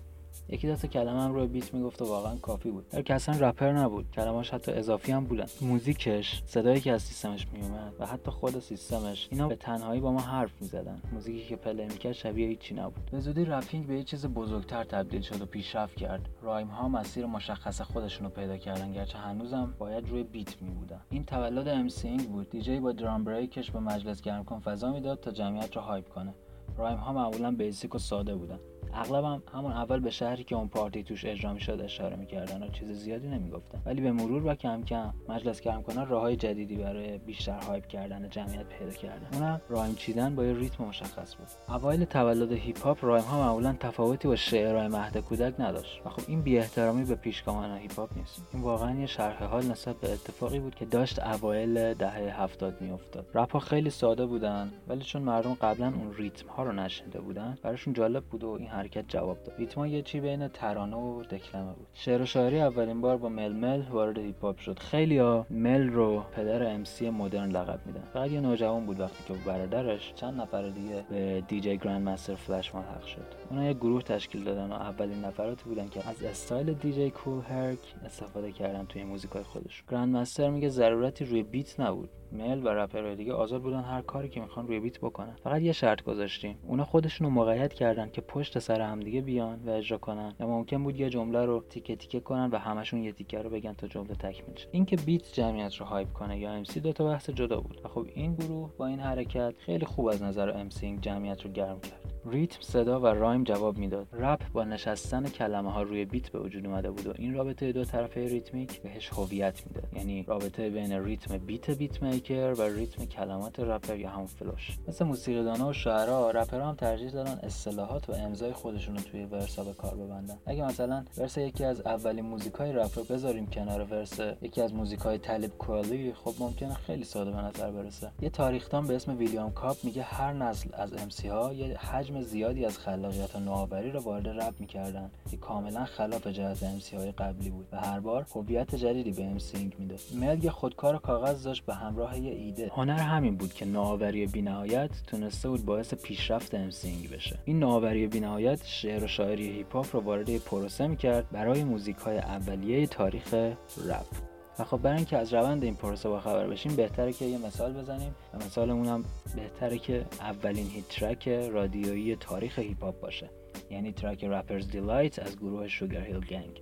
یکی 0.50 0.68
دو 0.68 0.76
تا 0.76 0.88
کلمه 0.88 1.22
هم 1.22 1.34
روی 1.34 1.48
beat 1.48 1.74
می‌گفت 1.74 2.02
و 2.02 2.06
واقعا 2.06 2.36
کافی 2.36 2.72
بود. 2.72 2.86
هرک 2.94 3.14
اصلا 3.14 3.50
رپر 3.50 3.72
نبود. 3.72 4.12
کلماش 4.12 4.54
حتی 4.54 4.72
اضافی 4.72 5.12
هم 5.12 5.26
بودن. 5.26 5.46
موزیکش 5.62 6.44
صدایی 6.46 6.80
که 6.80 6.92
از 6.92 7.02
سیستمش 7.02 7.48
میومد 7.54 7.94
و 8.00 8.06
حتی 8.06 8.32
خود 8.32 8.60
سیستمش 8.60 9.28
اینا 9.32 9.48
به 9.48 9.56
تنهایی 9.56 10.02
با 10.02 10.12
ما 10.12 10.20
حرف 10.20 10.62
می‌زدن. 10.62 11.02
موزیکی 11.14 11.48
که 11.48 11.56
play 11.56 11.86
می‌کرد 11.86 12.12
شبیه 12.12 12.48
هیچی 12.48 12.76
نبود. 12.76 13.12
به 13.12 13.20
زودی 13.20 13.46
rapping 13.46 13.88
به 13.88 13.96
یه 13.96 14.04
چیز 14.04 14.26
بزرگتر 14.26 14.84
تبدیل 14.84 15.22
شد 15.22 15.42
و 15.42 15.46
پیشرفت 15.46 15.96
کرد. 15.96 16.30
rhyme 16.42 16.68
ها 16.68 16.90
مسیر 16.90 17.26
مشخص 17.26 17.82
خودشون 17.82 18.28
رو 18.28 18.34
پیدا 18.34 18.58
کردن 18.58 18.92
گرچه 18.92 19.18
هنوزم 19.18 19.74
باید 19.80 20.10
روی 20.10 20.24
beat 20.24 20.62
میبودن. 20.62 21.02
این 21.10 21.24
تولد 21.24 21.68
MCing 21.68 22.30
بود. 22.30 22.50
دیجی 22.50 22.80
با 22.80 22.92
drum 22.92 23.24
break 23.24 23.58
ش 23.58 23.72
به 23.72 23.80
مجلس 23.80 24.22
گرم 24.22 24.44
کن 24.44 24.60
فضا 24.60 24.92
می‌داد 24.92 25.20
تا 25.20 25.32
جمعیت 25.32 25.76
رو 25.76 25.82
hype 25.82 26.10
کنه. 26.10 26.34
rhyme 26.78 26.98
ها 26.98 27.14
معمولا 27.14 27.52
basic 27.52 27.96
و 27.96 27.98
ساده 27.98 28.36
بودن. 28.36 28.60
اغلب 28.94 29.24
هم 29.24 29.44
همون 29.54 29.72
اول 29.72 30.00
به 30.00 30.10
شهری 30.10 30.44
که 30.44 30.56
اون 30.56 30.68
پارتی 30.68 31.04
توش 31.04 31.26
اجرا 31.26 31.54
می‌شد 31.54 31.82
اشاره 31.84 32.16
می‌کردن 32.16 32.64
و 32.64 32.68
چیز 32.68 32.92
زیادی 32.92 33.28
نمی‌گفتن. 33.28 33.82
ولی 33.86 34.02
به 34.02 34.12
مرور 34.12 34.46
و 34.46 34.56
کم 34.56 34.84
کم 34.84 35.14
مجلس 35.30 35.62
گرم 35.62 35.84
کنن 35.84 36.08
راههای 36.08 36.36
جدیدی 36.36 36.76
برای 36.76 37.18
بیشتر 37.18 37.60
hype 37.60 37.88
کردن 37.88 38.30
جمعیت 38.30 38.66
پیدا 38.66 38.92
کردن. 38.92 39.28
اونم 39.34 39.62
rhyme 39.70 39.96
چیدن 39.96 40.36
با 40.36 40.46
یه 40.46 40.54
ریتم 40.54 40.84
مشخص 40.84 41.36
بود. 41.36 41.48
اوایل 41.70 42.06
تولد 42.06 42.52
هیپ 42.52 42.84
هاپ 42.84 43.06
rhyme 43.06 43.24
ها 43.24 43.40
معمولا 43.40 43.76
تفاوتی 43.80 44.28
با 44.28 44.36
شعرهای 44.36 44.88
مهد 44.88 45.18
کودک 45.18 45.60
نداشت. 45.60 46.02
و 46.06 46.10
خب 46.10 46.22
این 46.28 46.42
بی 46.42 46.58
احترامی 46.58 47.04
به 47.04 47.16
پیشگامان 47.16 47.78
هیپ 47.78 48.00
هاپ 48.00 48.18
نیست. 48.18 48.48
این 48.54 48.64
واقعا 48.64 49.00
یه 49.00 49.06
شرح 49.06 49.44
حال 49.44 49.66
نسبت 49.66 49.96
به 49.96 50.14
اتفاقی 50.14 50.60
بود 50.60 50.76
که 50.76 50.86
داشت 50.86 51.20
اوایل 51.20 51.94
دهه 51.94 52.42
هفتاد 52.42 52.82
میافتاد. 52.82 53.26
رپ 53.34 53.52
ها 53.52 53.60
خیلی 53.60 53.90
ساده 53.90 54.26
بودن 54.26 54.72
ولی 54.88 55.04
چون 55.04 55.22
مردم 55.22 55.54
قبلا 55.54 55.88
اون 55.88 56.14
ریتم 56.14 56.48
ها 56.48 56.64
رو 56.64 56.72
نشنیده 56.72 57.22
بودن 57.22 57.58
براشون 57.64 57.94
جالب 57.94 58.24
بود 58.24 58.44
و 58.44 58.50
این 58.50 58.68
حرکت 58.72 59.06
جواب 59.08 59.44
داد. 59.44 59.56
ریتما 59.58 59.88
یه 59.88 60.02
چی 60.02 60.20
بین 60.20 60.48
ترانه 60.48 60.98
و 60.98 61.24
دکلمه 61.24 61.74
بود. 61.74 61.88
شعر 61.94 62.22
و 62.22 62.26
شاعری 62.26 62.62
اولین 62.62 63.02
بار 63.02 63.18
با 63.18 63.30
Melle 63.30 63.62
Mel 63.62 63.82
وارد 63.82 64.18
هیپ 64.18 64.42
هاپ 64.42 64.58
شد 64.58 64.80
ها 65.20 65.46
مل 65.50 65.90
رو 65.90 66.24
پدر 66.32 66.74
MC 66.74 67.10
مدرن 67.10 67.50
لقب 67.50 67.80
میدن. 67.86 68.04
فقط 68.14 68.32
یه 68.32 68.40
نوجوان 68.40 68.86
بود 68.86 69.00
وقتی 69.00 69.24
که 69.28 69.34
برادرش 69.46 70.14
چند 70.16 70.42
نفر 70.42 70.70
دیگه 70.70 71.04
به 71.10 71.44
DJ 71.48 71.78
Grandmaster 71.78 72.36
Flash 72.36 72.76
ملحق 72.76 73.06
شد. 73.06 73.26
اونا 73.50 73.66
یه 73.66 73.74
گروه 73.74 74.02
تشکیل 74.02 74.44
دادن 74.44 74.72
و 74.72 74.74
اولین 74.74 75.26
نفراتی 75.26 75.64
بودن 75.64 75.88
که 75.88 76.10
از 76.10 76.24
استایل 76.24 76.74
DJ 76.74 77.10
Kool 77.10 77.42
Herc 77.42 77.80
استفاده 78.06 78.52
کردن 78.52 78.86
توی 78.86 79.04
موزیکای 79.04 79.44
خودش 79.44 79.84
Grandmaster 79.92 80.50
میگه 80.50 80.70
ضرورتی 80.70 81.26
روی 81.26 81.44
beat 81.44 81.80
نبود. 81.80 82.10
مل 82.34 82.66
و 82.66 82.70
رپرهای 82.70 83.16
دیگه 83.16 83.34
آزاد 83.34 83.62
بودن 83.62 83.82
هر 83.82 84.02
کاری 84.02 84.30
که 84.30 84.42
می‌خوان 84.42 84.68
روی 84.68 84.80
beat 84.80 85.00
بکنن. 85.00 85.36
فقط 85.44 85.62
یه 85.62 85.72
شرط 85.72 86.04
گذاشتیم. 86.04 86.58
اونا 86.68 86.86
خودشونو 86.86 87.30
مقید 87.30 87.74
کردن 87.74 88.10
که 88.10 88.22
پشت 88.22 88.60
سر 88.60 88.82
هم 88.82 89.00
دیگه 89.00 89.22
بیان 89.22 89.60
و 89.66 89.70
اجرا 89.70 89.98
کنن. 89.98 90.34
یا 90.40 90.48
ممکن 90.48 90.84
بود 90.84 91.00
یه 91.00 91.10
جمله 91.10 91.46
رو 91.46 91.64
تیکه 91.70 91.96
تیکه 91.96 92.20
کنن 92.20 92.50
و 92.50 92.58
همشون 92.58 93.04
یه 93.04 93.12
تیکه 93.12 93.42
رو 93.42 93.50
بگن 93.50 93.74
تا 93.74 93.88
جمله 93.88 94.16
تکمیل 94.16 94.56
شه. 94.56 94.68
اینکه 94.72 94.96
beat 94.96 95.34
جمعیت 95.34 95.76
رو 95.76 95.86
hype 95.86 96.14
کنه 96.14 96.40
یا 96.40 96.52
MC 96.52 96.80
دو 96.80 96.94
تا 96.94 97.06
بحث 97.06 97.30
جدا 97.30 97.62
بود. 97.62 97.82
و 97.84 97.88
خب 97.88 98.08
این 98.16 98.36
گروه 98.36 98.70
با 98.78 98.88
این 98.88 99.00
حرکت 99.00 99.54
خیلی 99.58 99.86
خوب 99.86 100.08
از 100.08 100.24
نظر 100.24 100.50
ام 100.50 100.70
جمعیت 101.02 101.42
رو 101.42 101.52
گرم 101.52 101.80
کرد. 101.82 102.02
ریتم 102.26 102.62
صدا 102.62 103.00
و 103.00 103.06
rhyme 103.06 103.44
جواب 103.44 103.78
می‌داد. 103.78 104.08
رپ 104.12 104.52
با 104.52 104.64
نشستن 104.64 105.30
کلمه 105.30 105.72
ها 105.72 105.82
روی 105.82 106.06
beat 106.06 106.30
به 106.30 106.40
وجود 106.40 106.66
اومده 106.66 106.92
بود 106.92 107.08
و 107.08 107.14
این 107.18 107.34
رابطه 107.34 107.72
دو 107.72 107.86
طرفه 107.86 108.28
ریتمیک 108.28 108.82
بهش 108.82 109.10
هویت 109.10 109.62
می‌داد. 109.68 109.94
یعنی 109.94 110.24
رابطه 110.24 110.70
بین 110.70 111.04
ریتم 111.06 111.38
beat 111.38 111.72
beatmaker 111.72 112.54
و 112.58 112.62
ریتم 112.62 113.06
کلمات 113.06 113.60
رپر 113.60 113.96
یا 113.96 114.10
همون 114.10 114.26
flow 114.26 114.60
ش 114.60 114.78
مثل 114.88 115.06
موسیقیدانا 115.06 115.68
و 115.68 115.74
شعرا 115.74 116.32
رپرها 116.32 116.70
هم 116.70 116.76
ترجیح 116.76 117.10
دادن 117.10 117.40
اصطلاحات 117.44 118.10
و 118.10 118.14
امضای 118.14 118.54
خودشون 118.54 118.96
رو 118.96 119.02
توی 119.02 119.24
verse 119.26 119.57
ا 119.57 119.64
به 119.64 119.74
کار 119.74 119.96
ببندن. 119.96 120.38
اگه 120.46 120.66
مثلا 120.66 121.06
verse 121.18 121.38
یکی 121.38 121.66
از 121.66 121.82
اولین 121.82 122.26
موزیکای 122.26 122.74
رپ 122.74 122.98
رو 122.98 123.04
بذاریم 123.04 123.48
کنار 123.48 123.84
verse 123.84 124.20
یکی 124.42 124.62
از 124.62 124.74
موزیکای 124.74 125.18
Talib 125.18 125.58
Kweli 125.58 126.14
خب 126.14 126.34
ممکنه 126.40 126.74
خیلی 126.74 127.04
ساده 127.04 127.32
به 127.32 127.38
نظر 127.38 127.72
برسه. 127.72 128.12
یه 128.22 128.30
تاریخدان 128.30 128.88
به 128.88 128.96
اسم 128.96 129.18
ویلیام 129.18 129.52
کاپ 129.52 129.78
میگه 129.84 130.02
هر 130.02 130.34
نسل 130.34 130.70
از 130.74 130.94
MC 130.94 131.32
ها 131.32 131.54
یه 131.54 131.78
حجم 131.78 132.11
حجم 132.12 132.22
زیادی 132.22 132.66
از 132.66 132.78
خلاقیت 132.78 133.36
و 133.36 133.40
نوآوری 133.40 133.92
را 133.92 134.00
وارد 134.00 134.28
رپ 134.28 134.54
می‌کردن. 134.60 135.12
که 135.32 135.38
کاملا 135.38 135.86
خلاف 135.86 136.28
جهت 136.28 136.64
MC 136.64 136.96
های 136.96 137.12
قبلی 137.12 137.50
بود 137.50 137.68
و 137.72 137.78
هر 137.78 138.00
بار 138.00 138.26
هویت 138.36 138.76
جدیدی 138.76 139.12
به 139.12 139.24
MCing 139.24 139.76
می‌داد. 139.80 140.00
مل 140.14 140.44
یه 140.44 140.52
خودکار 140.52 140.98
کاغذ 140.98 141.44
داشت 141.44 141.66
به 141.66 141.76
همراه 141.76 142.20
یه 142.20 142.32
ایده. 142.32 142.72
هنر 142.74 142.98
همین 142.98 143.38
بود 143.38 143.54
که 143.54 143.66
نوآوری 143.66 144.28
بینهایت 144.28 144.90
تونسته 145.08 145.50
بود 145.50 145.66
باعث 145.66 145.94
پیشرفت 145.94 146.56
MCing 146.56 147.10
بشه. 147.10 147.40
این 147.46 147.60
نوآوری 147.60 148.08
بینهایت 148.08 148.66
شعر 148.66 149.04
و 149.04 149.08
شاعری 149.08 149.52
هیپ 149.52 149.76
هاپ 149.76 149.96
رو 149.96 150.02
وارد 150.02 150.38
پروسه 150.38 150.88
می‌کرد 150.88 151.30
برای 151.32 151.64
موزیک 151.64 151.98
های 151.98 152.18
اولیه 152.18 152.88
تاریخ 152.88 153.34
رپ. 153.34 154.31
و 154.60 154.64
خب 154.64 154.78
برای 154.78 154.98
اینکه 154.98 155.18
از 155.18 155.34
روند 155.34 155.64
این 155.64 155.76
پروسه 155.76 156.10
با 156.10 156.20
خبر 156.20 156.48
بشیم 156.48 156.76
بهتره 156.76 157.14
که 157.14 157.26
یه 157.26 157.38
مثال 157.38 157.74
بزنیم 157.74 158.16
و 158.34 158.46
مثالمون 158.46 158.88
هم 158.88 159.06
بهتره 159.36 159.78
که 159.78 160.06
اولین 160.20 160.68
hit 160.68 160.88
track 160.90 161.28
رادیویی 161.28 162.16
تاریخ 162.16 162.60
هیپ 162.60 162.84
هاپ 162.84 163.00
باشه 163.00 163.30
یعنی 163.70 163.92
track 163.92 164.24
Rapper's 164.24 164.68
Delight 164.68 165.20
از 165.20 165.38
گروه 165.38 165.68
Sugarhill 165.68 166.20
Gang. 166.20 166.62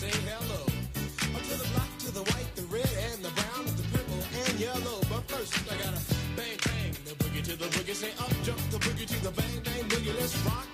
Say 0.00 0.16
hello. 0.32 0.64
To 0.64 1.54
the 1.60 1.68
black, 1.76 1.92
to 1.98 2.10
the 2.10 2.24
white, 2.32 2.50
the 2.56 2.64
red, 2.72 2.88
and 3.12 3.20
the 3.20 3.32
brown, 3.36 3.68
the 3.76 3.84
purple, 3.92 4.22
and 4.32 4.54
yellow. 4.58 4.98
But 5.12 5.28
first, 5.28 5.52
I 5.68 5.76
gotta 5.76 6.00
bang, 6.36 6.56
bang, 6.64 6.92
the 7.04 7.14
boogie 7.20 7.44
to 7.44 7.54
the 7.56 7.68
boogie. 7.68 7.94
Say 7.94 8.12
up, 8.16 8.32
jump 8.42 8.60
the 8.72 8.78
boogie 8.78 9.04
to 9.04 9.18
the 9.20 9.32
bang, 9.36 9.60
bang, 9.60 9.84
boogie. 9.92 10.16
Let's 10.18 10.36
rock. 10.48 10.68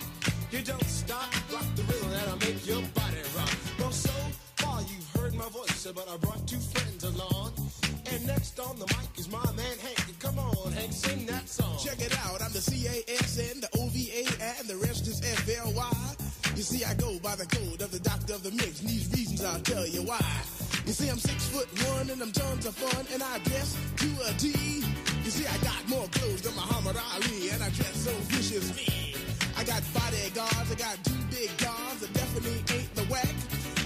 You 0.53 0.63
don't 0.63 0.87
stop, 0.87 1.27
rock 1.53 1.67
the 1.75 1.83
rhythm 1.91 2.11
that'll 2.15 2.39
make 2.39 2.61
your 2.71 2.83
body 2.95 3.23
rock. 3.35 3.51
Well, 3.81 3.91
so 3.91 4.15
far 4.63 4.79
you've 4.83 5.11
heard 5.19 5.35
my 5.35 5.49
voice, 5.49 5.89
but 5.91 6.07
I 6.09 6.17
brought 6.19 6.47
two 6.47 6.63
friends 6.63 7.03
along. 7.03 7.51
And 8.13 8.27
next 8.29 8.61
on 8.61 8.79
the 8.79 8.87
mic 8.95 9.11
is 9.19 9.29
my 9.29 9.43
man 9.59 9.77
Hank. 9.83 10.21
Come 10.21 10.39
on, 10.39 10.71
Hank, 10.71 10.93
sing 10.93 11.27
that 11.27 11.49
song. 11.49 11.77
Check 11.83 11.99
it 12.01 12.15
out, 12.25 12.41
I'm 12.41 12.53
the 12.53 12.63
C-A-S-N, 12.63 13.61
the 13.61 13.71
O-V-A, 13.75 14.23
and 14.55 14.69
the 14.69 14.77
rest 14.87 15.09
is 15.09 15.19
F-L-Y. 15.19 16.17
You 16.55 16.63
see, 16.63 16.85
I 16.85 16.95
go 16.95 17.19
by 17.19 17.35
the 17.37 17.45
code 17.45 17.83
of 17.83 17.91
the 17.91 17.99
doctor 18.27 18.35
of 18.35 18.43
the 18.43 18.63
mix, 18.63 18.81
and 18.81 18.89
these 18.89 19.09
reasons 19.13 19.45
I'll 19.45 19.61
tell 19.61 19.87
you 19.87 20.03
why. 20.03 20.21
You 20.87 20.93
see, 20.93 21.09
I'm 21.09 21.19
six 21.19 21.49
foot 21.49 21.69
one, 21.91 22.11
and 22.11 22.21
I'm 22.21 22.33
tons 22.33 22.67
of 22.67 22.75
fun, 22.75 23.07
and 23.13 23.23
I 23.23 23.39
dress 23.47 23.77
to 24.03 24.09
a 24.27 24.33
T. 24.35 24.49
You 25.25 25.31
see, 25.31 25.47
I 25.47 25.57
got 25.59 25.81
more 25.89 26.07
clothes 26.09 26.43
than 26.43 26.55
Muhammad 26.55 26.97
Ali, 27.15 27.51
and 27.51 27.63
I 27.63 27.71
dress 27.71 27.97
so 28.07 28.13
viciously. 28.35 29.15
I 29.57 29.63
got 29.65 29.83
bodyguards, 29.95 30.69
I 30.71 30.75
got 30.75 30.97
two 31.05 31.23
big 31.31 31.51
guns 31.59 32.01
that 32.03 32.13
definitely 32.15 32.59
ain't 32.75 32.93
the 32.95 33.05
whack. 33.13 33.37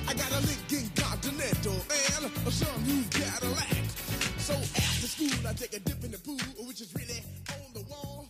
I 0.09 0.15
got 0.15 0.31
a 0.33 0.41
Lincoln 0.49 0.89
Continental 0.97 1.79
and 2.17 2.23
a 2.25 2.51
some 2.51 2.81
new 2.89 3.05
Cadillac. 3.13 3.85
So 4.39 4.55
after 4.55 5.09
school, 5.15 5.37
I 5.47 5.53
take 5.53 5.75
a 5.75 5.81
dip 5.81 6.03
in 6.05 6.13
the 6.13 6.19
pool, 6.19 6.41
which 6.67 6.81
is 6.81 6.91
really 6.95 7.21
on 7.53 7.69
the 7.75 7.85
wall. 7.91 8.27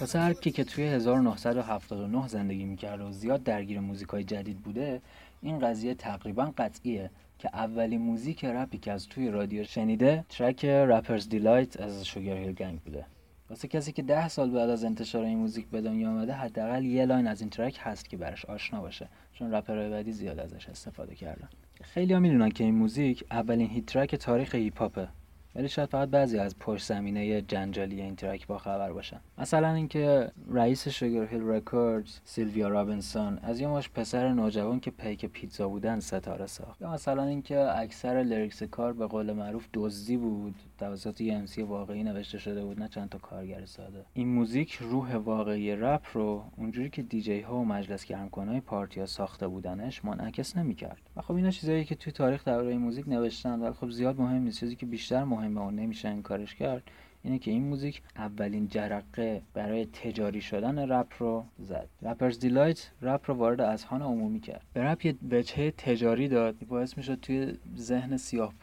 واسه 0.00 0.18
هر 0.18 0.32
کی 0.32 0.50
که 0.50 0.64
توی 0.64 0.84
1979 0.84 2.28
زندگی 2.28 2.64
می‌کرد 2.64 3.00
و 3.00 3.12
زیاد 3.12 3.42
درگیر 3.42 3.80
موزیک 3.80 4.08
های 4.08 4.24
جدید 4.24 4.58
بوده 4.58 5.02
این 5.42 5.58
قضیه 5.58 5.94
تقریبا 5.94 6.52
قطعیه 6.58 7.10
که 7.38 7.50
اولین 7.52 7.98
موزیک 7.98 8.44
رپی 8.44 8.78
که 8.78 8.92
از 8.92 9.08
توی 9.08 9.30
رادیو 9.30 9.64
شنیده 9.64 10.24
track 10.28 10.64
Rapper's 10.64 11.28
Delight 11.28 11.80
از 11.80 12.06
Sugarhill 12.06 12.52
Gang 12.52 12.80
بوده. 12.80 13.06
واسه 13.50 13.68
کسی 13.68 13.92
که 13.92 14.02
ده 14.02 14.28
سال 14.28 14.50
بعد 14.50 14.70
از 14.70 14.84
انتشار 14.84 15.24
این 15.24 15.38
موزیک 15.38 15.66
به 15.66 15.80
دنیا 15.80 16.10
آمده 16.10 16.32
حداقل 16.32 16.84
یه 16.84 17.04
line 17.04 17.26
از 17.26 17.40
این 17.40 17.50
track 17.50 17.78
هست 17.80 18.08
که 18.08 18.16
براش 18.16 18.44
آشنا 18.44 18.80
باشه 18.80 19.08
چون 19.32 19.54
رپرهای 19.54 19.90
بعدی 19.90 20.12
زیاد 20.12 20.38
ازش 20.38 20.68
استفاده 20.68 21.14
کردن. 21.14 21.48
خیلی 21.82 22.14
ها 22.14 22.20
می‌دونن 22.20 22.50
که 22.50 22.64
این 22.64 22.74
موزیک 22.74 23.24
اولین 23.30 23.70
hit 23.70 23.86
track 23.86 24.14
تاریخ 24.14 24.54
هیپ 24.54 25.06
ولی 25.54 25.68
شاید 25.68 25.88
فقط 25.88 26.08
بعضی 26.08 26.38
از 26.38 26.58
پشت 26.58 26.86
زمینه 26.86 27.42
جنجالی 27.42 28.02
این 28.02 28.16
track 28.16 28.46
با 28.46 28.58
خبر 28.58 28.92
باشن. 28.92 29.20
مثلا 29.38 29.74
اینکه 29.74 30.30
رئیس 30.50 30.88
Sugar 30.88 31.24
Hill 31.24 31.42
Records 31.42 32.18
سیلویا 32.24 32.68
رابینسون 32.68 33.38
از 33.42 33.60
یه 33.60 33.66
مشت 33.66 33.90
پسر 33.90 34.32
نوجوان 34.32 34.80
که 34.80 34.90
پیک 34.90 35.26
پیتزا 35.26 35.68
بودن 35.68 36.00
ستاره 36.00 36.46
ساخت. 36.46 36.80
یا 36.80 36.92
مثلا 36.92 37.24
اینکه 37.24 37.78
اکثر 37.78 38.22
lyrics 38.22 38.62
کار 38.62 38.92
به 38.92 39.06
قول 39.06 39.32
معروف 39.32 39.68
دزدی 39.74 40.16
بود. 40.16 40.54
توسط 40.82 41.20
یه 41.20 41.34
MC 41.34 41.62
واقعی 41.62 42.02
نوشته 42.02 42.38
شده 42.38 42.64
بود 42.64 42.80
نه 42.80 42.88
چند 42.88 43.08
تا 43.08 43.18
کارگر 43.18 43.64
ساده. 43.64 44.04
این 44.14 44.28
موزیک 44.28 44.72
روح 44.74 45.16
واقعی 45.16 45.76
رپ 45.76 46.06
رو 46.12 46.44
اونجوری 46.56 46.90
که 46.90 47.02
دیجی 47.02 47.40
ها 47.40 47.56
و 47.56 47.64
مجلس 47.64 48.04
گرمکنای 48.04 48.60
پارتی 48.60 49.00
ها 49.00 49.06
ساخته 49.06 49.48
بودنش 49.48 50.04
منعکس 50.04 50.56
نمی‌کرد. 50.56 51.00
و 51.16 51.22
خب 51.22 51.34
اینا 51.34 51.50
چیزایی 51.50 51.84
که 51.84 51.94
توی 51.94 52.12
تاریخ 52.12 52.44
درباره 52.44 52.76
موزیک 52.78 53.08
نوشتن 53.08 53.60
ولی 53.60 53.72
خب 53.72 53.90
زیاد 53.90 54.20
مهم 54.20 54.42
نیست. 54.42 54.60
چیزی 54.60 54.76
که 54.76 54.86
بیشتر 54.86 55.24
مهمه 55.24 55.60
و 55.60 55.70
نمیشه 55.70 56.08
انکارش 56.08 56.54
کرد 56.54 56.82
اینه 57.24 57.38
که 57.38 57.50
این 57.50 57.62
موزیک 57.62 58.02
اولین 58.16 58.68
جرقه 58.68 59.42
برای 59.54 59.86
تجاری 59.86 60.40
شدن 60.40 60.78
رپ 60.92 61.12
رو 61.18 61.44
زد. 61.58 61.88
Rapper's 62.02 62.38
Delight 62.38 62.90
رپ 63.02 63.30
رو 63.30 63.34
وارد 63.34 63.60
اذهان 63.60 64.02
عمومی 64.02 64.40
کرد. 64.40 64.62
به 64.72 64.82
رپ 64.84 65.06
یه 65.06 65.14
وجهه 65.30 65.70
تجاری 65.70 66.28
داد؟ 66.28 66.56
باعث 66.68 66.96
می‌شد 66.96 67.20
توی 67.20 67.54
ذهن 67.76 68.16
سیاه 68.16 68.54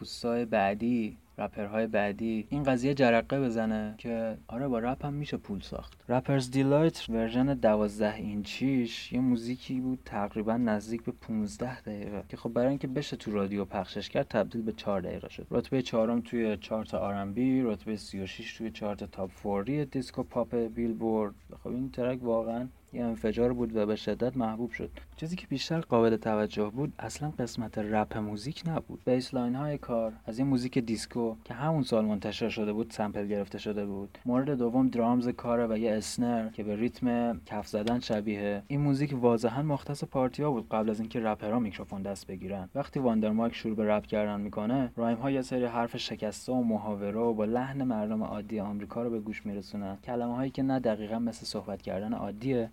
بعدی 0.45 1.17
رپرهای 1.39 1.87
بعدی. 1.87 2.47
این 2.49 2.63
قضیه 2.63 2.93
جرقه 2.93 3.39
بزنه 3.41 3.95
که 3.97 4.37
آره 4.47 4.67
با 4.67 4.79
رپ 4.79 5.05
هم 5.05 5.13
میشه 5.13 5.37
پول 5.37 5.59
ساخت. 5.59 5.93
Rapper's 6.09 6.51
Delight 6.51 7.09
version 7.09 7.53
12 7.53 8.15
اینچیش 8.15 9.13
یه 9.13 9.19
موزیکی 9.19 9.81
بود 9.81 9.99
تقریبا 10.05 10.57
نزدیک 10.57 11.03
به 11.03 11.11
15 11.11 11.81
دقیقه 11.81 12.23
که 12.29 12.37
خب 12.37 12.49
برای 12.49 12.69
اینکه 12.69 12.87
بشه 12.87 13.17
تو 13.17 13.31
رادیو 13.31 13.65
پخشش 13.65 14.09
کرد 14.09 14.27
تبدیل 14.27 14.61
به 14.61 14.71
4 14.71 15.01
دقیقه 15.01 15.29
شد. 15.29 15.47
رتبه 15.51 15.81
چهارم 15.81 16.21
توی 16.21 16.57
چارت 16.57 16.95
B 17.33 17.61
رتبه 17.61 17.95
36 17.95 18.57
توی 18.57 18.71
chart 18.71 19.03
top 19.03 19.31
40 19.43 19.85
دیسکو 19.85 20.23
پاپ 20.23 20.55
بیلبورد. 20.55 21.35
خب 21.63 21.67
این 21.67 21.91
track 21.91 22.23
واقعا 22.23 22.67
یه 22.93 23.03
انفجار 23.03 23.53
بود 23.53 23.75
و 23.75 23.85
به 23.85 23.95
شدت 23.95 24.37
محبوب 24.37 24.71
شد. 24.71 24.89
چیزی 25.15 25.35
که 25.35 25.47
بیشتر 25.47 25.79
قابل 25.79 26.17
توجه 26.17 26.69
بود 26.69 26.93
اصلا 26.99 27.31
قسمت 27.39 27.77
رپ 27.77 28.17
موزیک 28.17 28.63
نبود. 28.67 29.01
bassline 29.05 29.55
های 29.55 29.77
کار 29.77 30.13
از 30.25 30.39
این 30.39 30.47
موزیک 30.47 30.79
دیسکو 30.79 31.35
که 31.43 31.53
همون 31.53 31.83
سال 31.83 32.05
منتشر 32.05 32.49
شده 32.49 32.73
بود 32.73 32.91
sample 32.91 33.27
گرفته 33.27 33.57
شده 33.57 33.85
بود. 33.85 34.17
مورد 34.25 34.51
دوم 34.57 34.87
drums 34.87 35.29
کاره 35.29 35.67
و 35.67 35.77
یه 35.77 35.91
snare 35.91 36.49
که 36.49 36.63
به 36.63 36.75
ریتم 36.75 37.41
کف 37.45 37.67
زدن 37.67 37.99
شبیه. 37.99 38.63
این 38.67 38.81
موزیک 38.81 39.15
واضحا 39.21 39.61
مختص 39.61 40.03
پارتیا 40.03 40.51
بود 40.51 40.69
قبل 40.69 40.89
از 40.89 40.99
اینکه 40.99 41.19
رپرها 41.19 41.59
میکروفون 41.59 42.01
دست 42.01 42.27
بگیرن. 42.27 42.69
وقتی 42.75 42.99
واندر 42.99 43.27
مایک 43.27 43.55
شروع 43.55 43.75
به 43.75 43.85
رپ 43.85 44.05
کردن 44.05 44.41
می‌کنه 44.41 44.91
rhyme 44.95 45.17
ها 45.17 45.31
یه 45.31 45.41
سری 45.41 45.65
حرف 45.65 45.97
شکسته 45.97 46.51
و 46.51 46.63
محاوره 46.63 47.19
و 47.19 47.33
با 47.33 47.45
لحن 47.45 47.83
مردم 47.83 48.23
عادی 48.23 48.59
آمریکا 48.59 49.03
رو 49.03 49.09
به 49.09 49.19
گوش 49.19 49.45
میرسونن. 49.45 49.97
کلمه 50.03 50.35
هایی 50.35 50.51
که 50.51 50.63
نه 50.63 50.79
دقیقا 50.79 51.19
مثل 51.19 51.45
صحبت 51.45 51.81
کردن 51.81 52.13
عادیه. 52.13 52.69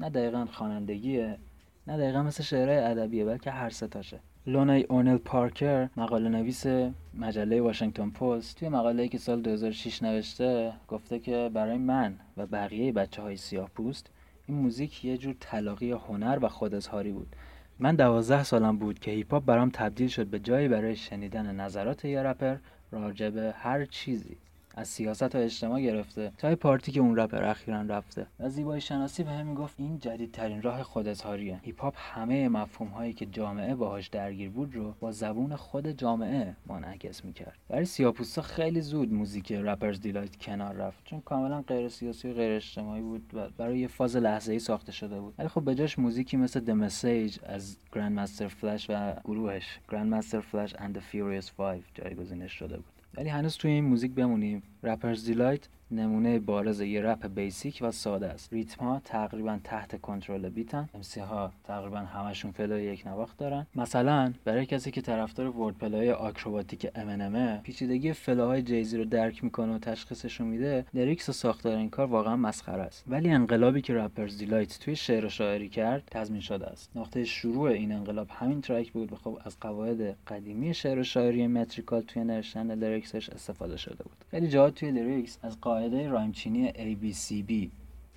نه 0.00 0.10
دقیقا 0.10 0.46
خوانندگیه 0.52 1.38
نه 1.86 1.98
دقیقا 1.98 2.22
مثل 2.22 2.42
شعرهای 2.42 2.78
ادبیه 2.78 3.24
بلکه 3.24 3.50
هر 3.50 3.70
ستاشه 3.70 4.20
لونای 4.46 4.82
اونل 4.82 5.16
پارکر 5.16 5.88
مقاله 5.96 6.28
نویس 6.28 6.66
مجله 7.14 7.62
واشنگتن 7.62 8.10
پست 8.10 8.56
توی 8.56 8.68
مقاله 8.68 9.08
که 9.08 9.18
سال 9.18 9.42
2006 9.42 10.02
نوشته 10.02 10.72
گفته 10.88 11.18
که 11.18 11.50
برای 11.54 11.78
من 11.78 12.16
و 12.36 12.46
بقیه 12.46 12.92
بچه 12.92 13.22
های 13.22 13.36
سیاه 13.36 13.68
پوست 13.68 14.10
این 14.46 14.58
موزیک 14.58 15.04
یه 15.04 15.18
جور 15.18 15.36
تلاقی 15.40 15.92
هنر 15.92 16.38
و 16.42 16.48
خوداظهاری 16.48 17.12
بود. 17.12 17.36
من 17.78 17.96
دوازده 17.96 18.44
سالم 18.44 18.78
بود 18.78 18.98
که 18.98 19.10
هیپ 19.10 19.32
هاپ 19.32 19.44
برام 19.44 19.70
تبدیل 19.70 20.08
شد 20.08 20.26
به 20.26 20.38
جایی 20.38 20.68
برای 20.68 20.96
شنیدن 20.96 21.54
نظرات 21.60 22.04
یه 22.04 22.22
رپر 22.22 22.56
راجع 22.92 23.52
هر 23.54 23.84
چیزی. 23.84 24.36
از 24.74 24.88
سیاست 24.88 25.34
و 25.34 25.38
اجتماع 25.38 25.80
گرفته 25.80 26.32
تا 26.38 26.56
پارتی 26.56 26.92
که 26.92 27.00
اون 27.00 27.16
رپر 27.16 27.44
اخیرا 27.44 27.82
رفته. 27.82 28.26
و 28.40 28.48
زیبایی 28.48 28.80
شناسی 28.80 29.22
به 29.22 29.30
هم 29.30 29.54
گفت 29.54 29.74
این 29.78 29.98
جدیدترین 29.98 30.62
راه 30.62 30.82
خود 30.82 31.08
اظهاریه. 31.08 31.60
هیپ 31.62 31.80
هاپ 31.80 31.94
همه 31.96 32.48
مفهوم 32.48 32.88
هایی 32.88 33.12
که 33.12 33.26
جامعه 33.26 33.74
باهاش 33.74 34.08
درگیر 34.08 34.50
بود 34.50 34.74
رو 34.74 34.94
با 35.00 35.12
زبون 35.12 35.56
خود 35.56 35.88
جامعه 35.88 36.56
منعکس 36.66 37.24
می‌کرد. 37.24 37.58
برای 37.68 37.84
سیاپوستا 37.84 38.42
خیلی 38.42 38.80
زود 38.80 39.12
موزیک 39.12 39.52
Rapper's 39.52 40.00
Delight 40.00 40.36
کنار 40.36 40.74
رفت 40.74 41.04
چون 41.04 41.20
کاملا 41.20 41.62
غیر 41.62 41.88
سیاسی 41.88 42.30
و 42.30 42.34
غیر 42.34 42.52
اجتماعی 42.56 43.02
بود 43.02 43.30
و 43.34 43.48
برای 43.56 43.78
یه 43.78 43.88
فاز 43.88 44.16
لحظه 44.16 44.52
ای 44.52 44.58
ساخته 44.58 44.92
شده 44.92 45.20
بود. 45.20 45.34
ولی 45.38 45.48
خب 45.48 45.70
بجاش 45.70 45.98
موزیکی 45.98 46.36
مثل 46.36 46.60
The 46.60 46.90
Message 46.90 47.44
از 47.46 47.76
Grandmaster 47.92 48.48
Flash 48.48 48.86
و 48.90 49.12
گروهش 49.24 49.78
Grandmaster 49.88 50.40
Flash 50.40 50.74
the 50.74 51.00
Furious 51.12 51.52
5 51.56 51.82
جایگزینش 51.94 52.52
شده 52.52 52.76
بود. 52.76 52.99
ولی 53.14 53.28
هنوز 53.28 53.56
توی 53.56 53.70
این 53.70 53.84
موزیک 53.84 54.12
بمونیم. 54.14 54.62
Rapper's 54.82 55.24
Delight. 55.24 55.68
نمونه 55.92 56.38
بارز 56.38 56.80
یه 56.80 57.02
رپ 57.02 57.26
basic 57.26 57.78
و 57.82 57.90
ساده 57.90 58.26
است. 58.26 58.52
ریتم 58.52 58.84
ها 58.84 59.00
تقریبا 59.04 59.58
تحت 59.64 60.00
کنترل 60.00 60.48
beat 60.48 60.75
ان. 60.75 60.88
MC 60.94 61.20
ها 61.20 61.52
تقریبا 61.64 61.98
همشون 61.98 62.52
یک 62.70 63.06
نواخت 63.06 63.38
دارن. 63.38 63.66
مثلا 63.74 64.32
برای 64.44 64.66
کسی 64.66 64.90
که 64.90 65.00
طرفدار 65.00 65.56
wordplay 65.56 66.12
آکروباتیک 66.12 66.86
ام 66.94 67.60
پیچیدگی 67.62 68.12
flow 68.12 68.62
های 68.62 68.74
جی 68.74 68.86
زی 68.86 68.98
رو 68.98 69.04
درک 69.04 69.44
می‌کنه 69.44 69.74
و 69.74 69.78
تشخیصشون 69.78 70.46
میده 70.46 70.84
lyrics 70.94 71.28
و 71.28 71.32
ساختار 71.32 71.76
این 71.76 71.90
کار 71.90 72.06
واقعا 72.06 72.36
مسخره 72.36 72.82
است. 72.82 73.04
ولی 73.08 73.30
انقلابی 73.30 73.82
که 73.82 73.94
Rapper's 73.94 74.38
Delight 74.38 74.78
توی 74.78 74.96
شعر 74.96 75.24
و 75.24 75.28
شاعری 75.28 75.68
کرد 75.68 76.02
تضمین 76.10 76.40
شده 76.40 76.66
است. 76.66 76.90
نقطه 76.96 77.24
شروع 77.24 77.70
این 77.70 77.92
انقلاب 77.92 78.28
همین 78.30 78.60
track 78.60 78.92
بود 78.92 79.12
و 79.12 79.16
خب 79.16 79.38
از 79.44 79.60
قواعد 79.60 80.16
قدیمی 80.26 80.74
شعر 80.74 80.98
و 80.98 81.02
شاعری 81.02 81.46
metrical 81.46 82.02
توی 82.02 82.24
نوشتن 82.24 82.74
lyrics 82.74 83.16
ش 83.16 83.30
استفاده 83.30 83.76
شده 83.76 84.04
بود. 84.04 84.24
خیلی 84.30 84.48
جاها 84.48 84.70
توی 84.70 84.90
lyrics 84.90 85.38
از 85.42 85.60
قاعده 85.80 86.08
rhyme 86.08 86.38
چینی 86.38 86.68
ABCB 86.68 87.50
یعنی 87.50 87.70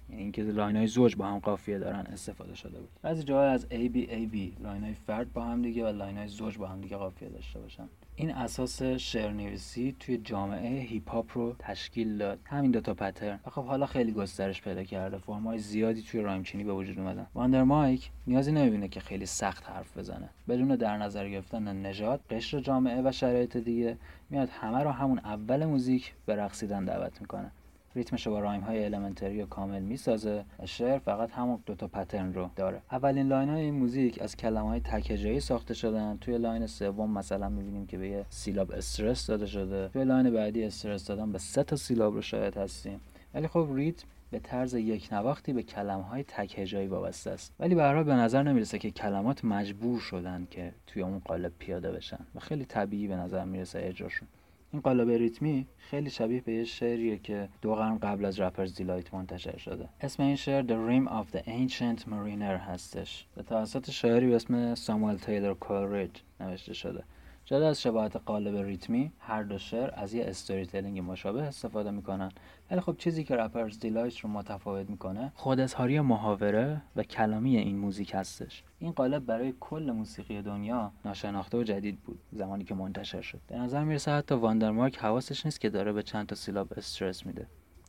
اینکه 0.09 0.43
line 0.43 0.75
های 0.75 0.87
زوج 0.87 1.15
با 1.15 1.25
هم 1.25 1.39
قافیه 1.39 1.79
دارن 1.79 1.99
استفاده 1.99 2.55
شده 2.55 2.79
بود. 2.79 2.89
بعضی 3.01 3.23
جاها 3.23 3.43
از 3.43 3.65
AB 3.65 3.95
AB 3.95 4.61
line 4.63 4.83
های 4.83 4.93
فرد 4.93 5.33
با 5.33 5.43
هم 5.43 5.61
دیگه 5.61 5.85
و 5.85 5.87
line 5.87 6.17
های 6.17 6.27
زوج 6.27 6.57
با 6.57 6.67
هم 6.67 6.81
دیگه 6.81 6.97
قافیه 6.97 7.29
داشته 7.29 7.59
باشن. 7.59 7.89
این 8.15 8.31
اساس 8.31 8.83
شعرنویسی 8.83 9.95
توی 9.99 10.17
جامعه 10.17 10.79
هیپ 10.79 11.09
هاپ 11.09 11.37
رو 11.37 11.55
تشکیل 11.59 12.17
داد. 12.17 12.39
همین 12.45 12.71
دو 12.71 12.81
تا 12.81 12.93
pattern. 12.93 13.39
و 13.45 13.49
خب 13.49 13.65
حالا 13.65 13.85
خیلی 13.85 14.11
گسترش 14.11 14.61
پیدا 14.61 14.83
کرده. 14.83 15.17
فرمای 15.17 15.57
زیادی 15.57 16.01
توی 16.01 16.21
rhyme 16.21 16.42
چینی 16.42 16.63
به 16.63 16.73
وجود 16.73 16.99
اومدن. 16.99 17.27
واندر 17.33 17.63
مایک 17.63 18.11
نیازی 18.27 18.51
نمی‌بینه 18.51 18.87
که 18.87 18.99
خیلی 18.99 19.25
سخت 19.25 19.69
حرف 19.69 19.97
بزنه. 19.97 20.29
بدون 20.47 20.67
در 20.67 20.97
نظر 20.97 21.29
گرفتن 21.29 21.81
نژاد 21.81 22.21
قشر 22.29 22.59
جامعه 22.59 23.01
و 23.01 23.11
شرایط 23.11 23.57
دیگه 23.57 23.97
میاد 24.29 24.49
همه 24.49 24.83
رو 24.83 24.91
همون 24.91 25.19
اول 25.19 25.65
موزیک 25.65 26.13
به 26.25 26.35
رقصیدن 26.35 26.85
دعوت 26.85 27.21
می‌کنه. 27.21 27.51
ریتمش 27.95 28.27
با 28.27 28.39
rhyme 28.39 28.61
های 28.61 28.85
elementary 28.85 29.41
و 29.41 29.45
کامل 29.45 29.81
می‌سازه 29.81 30.45
و 30.59 30.65
شعر 30.65 30.97
فقط 30.97 31.31
همون 31.31 31.59
دوتا 31.65 31.87
pattern 31.87 32.33
رو 32.33 32.49
داره. 32.55 32.81
اولین 32.91 33.27
line 33.27 33.49
های 33.49 33.61
این 33.61 33.73
موزیک 33.73 34.21
از 34.21 34.35
کلمه 34.35 34.67
های 34.67 34.79
تک‌هجایی 34.79 35.39
ساخته 35.39 35.73
شدن. 35.73 36.17
توی 36.21 36.37
line 36.37 36.67
سوم 36.67 37.11
مثلا 37.11 37.49
می‌بینیم 37.49 37.87
که 37.87 37.97
به 37.97 38.07
یه 38.07 38.25
سیلاب 38.29 38.71
استرس 38.71 39.27
داده 39.27 39.45
شده. 39.45 39.87
توی 39.87 40.03
line 40.03 40.31
بعدی 40.31 40.63
استرس 40.63 41.07
دادن 41.07 41.31
به 41.31 41.37
سه 41.37 41.63
تا 41.63 41.75
سیلاب 41.75 42.13
رو 42.13 42.21
شاهد 42.21 42.57
هستیم. 42.57 42.99
ولی 43.33 43.47
خب 43.47 43.67
ریتم 43.73 44.07
به 44.31 44.39
طرز 44.39 44.73
یک 44.73 45.09
نواختی 45.11 45.53
به 45.53 45.63
کلمه 45.63 46.03
های 46.03 46.23
تک 46.23 46.87
وابسته 46.89 47.31
است. 47.31 47.53
ولی 47.59 47.75
به 47.75 48.03
به 48.03 48.13
نظر 48.13 48.43
نمی‌رسه 48.43 48.79
که 48.79 48.91
کلمات 48.91 49.45
مجبور 49.45 49.99
شدن 49.99 50.47
که 50.51 50.73
توی 50.87 51.01
اون 51.01 51.19
قالب 51.19 51.51
پیاده 51.59 51.91
بشن. 51.91 52.19
و 52.35 52.39
خیلی 52.39 52.65
طبیعی 52.65 53.07
به 53.07 53.15
نظر 53.15 53.45
می‌رسه 53.45 53.79
اجراشون. 53.83 54.27
این 54.73 54.81
قالب 54.81 55.09
ریتمی 55.09 55.67
خیلی 55.77 56.09
شبیه 56.09 56.41
به 56.41 56.53
یه 56.53 56.63
شعریه 56.63 57.17
که 57.17 57.49
دو 57.61 57.75
قرن 57.75 57.97
قبل 57.97 58.25
از 58.25 58.39
Rapper's 58.39 58.75
Delight 58.75 59.13
منتشر 59.13 59.57
شده. 59.57 59.89
اسم 60.01 60.23
این 60.23 60.35
شعر 60.35 60.63
The 60.63 60.89
Rime 60.89 61.09
of 61.09 61.37
the 61.37 61.41
Ancient 61.41 62.01
Mariner 62.01 62.59
هستش. 62.67 63.25
به 63.35 63.43
توسط 63.43 63.89
شاعری 63.89 64.27
به 64.27 64.35
اسم 64.35 64.75
ساموئل 64.75 65.17
تیلر 65.17 65.53
کولریج 65.53 66.11
نوشته 66.39 66.73
شده. 66.73 67.03
جدا 67.45 67.69
از 67.69 67.81
شباهت 67.81 68.15
قالب 68.15 68.55
ریتمی 68.55 69.11
هر 69.19 69.43
دو 69.43 69.57
شعر 69.57 69.89
از 69.93 70.13
یه 70.13 70.25
storytelling 70.25 70.99
مشابه 70.99 71.43
استفاده 71.43 71.91
می‌کنن. 71.91 72.31
ولی 72.71 72.81
خب 72.81 72.95
چیزی 72.97 73.23
که 73.23 73.35
Rapper's 73.35 73.79
Delight 73.79 74.19
رو 74.19 74.29
متفاوت 74.29 74.89
می‌کنه 74.89 75.31
خود 75.35 75.59
اظهاری 75.59 75.99
محاوره 75.99 76.81
و 76.95 77.03
کلامی 77.03 77.57
این 77.57 77.77
موزیک 77.77 78.11
هستش. 78.15 78.63
این 78.79 78.91
قالب 78.91 79.25
برای 79.25 79.53
کل 79.59 79.91
موسیقی 79.91 80.41
دنیا 80.41 80.91
ناشناخته 81.05 81.57
و 81.57 81.63
جدید 81.63 81.99
بود 81.99 82.19
زمانی 82.31 82.63
که 82.63 82.75
منتشر 82.75 83.21
شد. 83.21 83.39
به 83.47 83.57
نظر 83.57 83.83
می‌رسه 83.83 84.11
حتی 84.11 84.35
واندر 84.35 84.66
مایک 84.66 84.97
حواسش 84.97 85.45
نیست 85.45 85.61
که 85.61 85.69
داره 85.69 85.93
به 85.93 86.03
چند 86.03 86.27
تا 86.27 86.35
سیلاب 86.35 86.73
استرس 86.77 87.25
میده. 87.25 87.47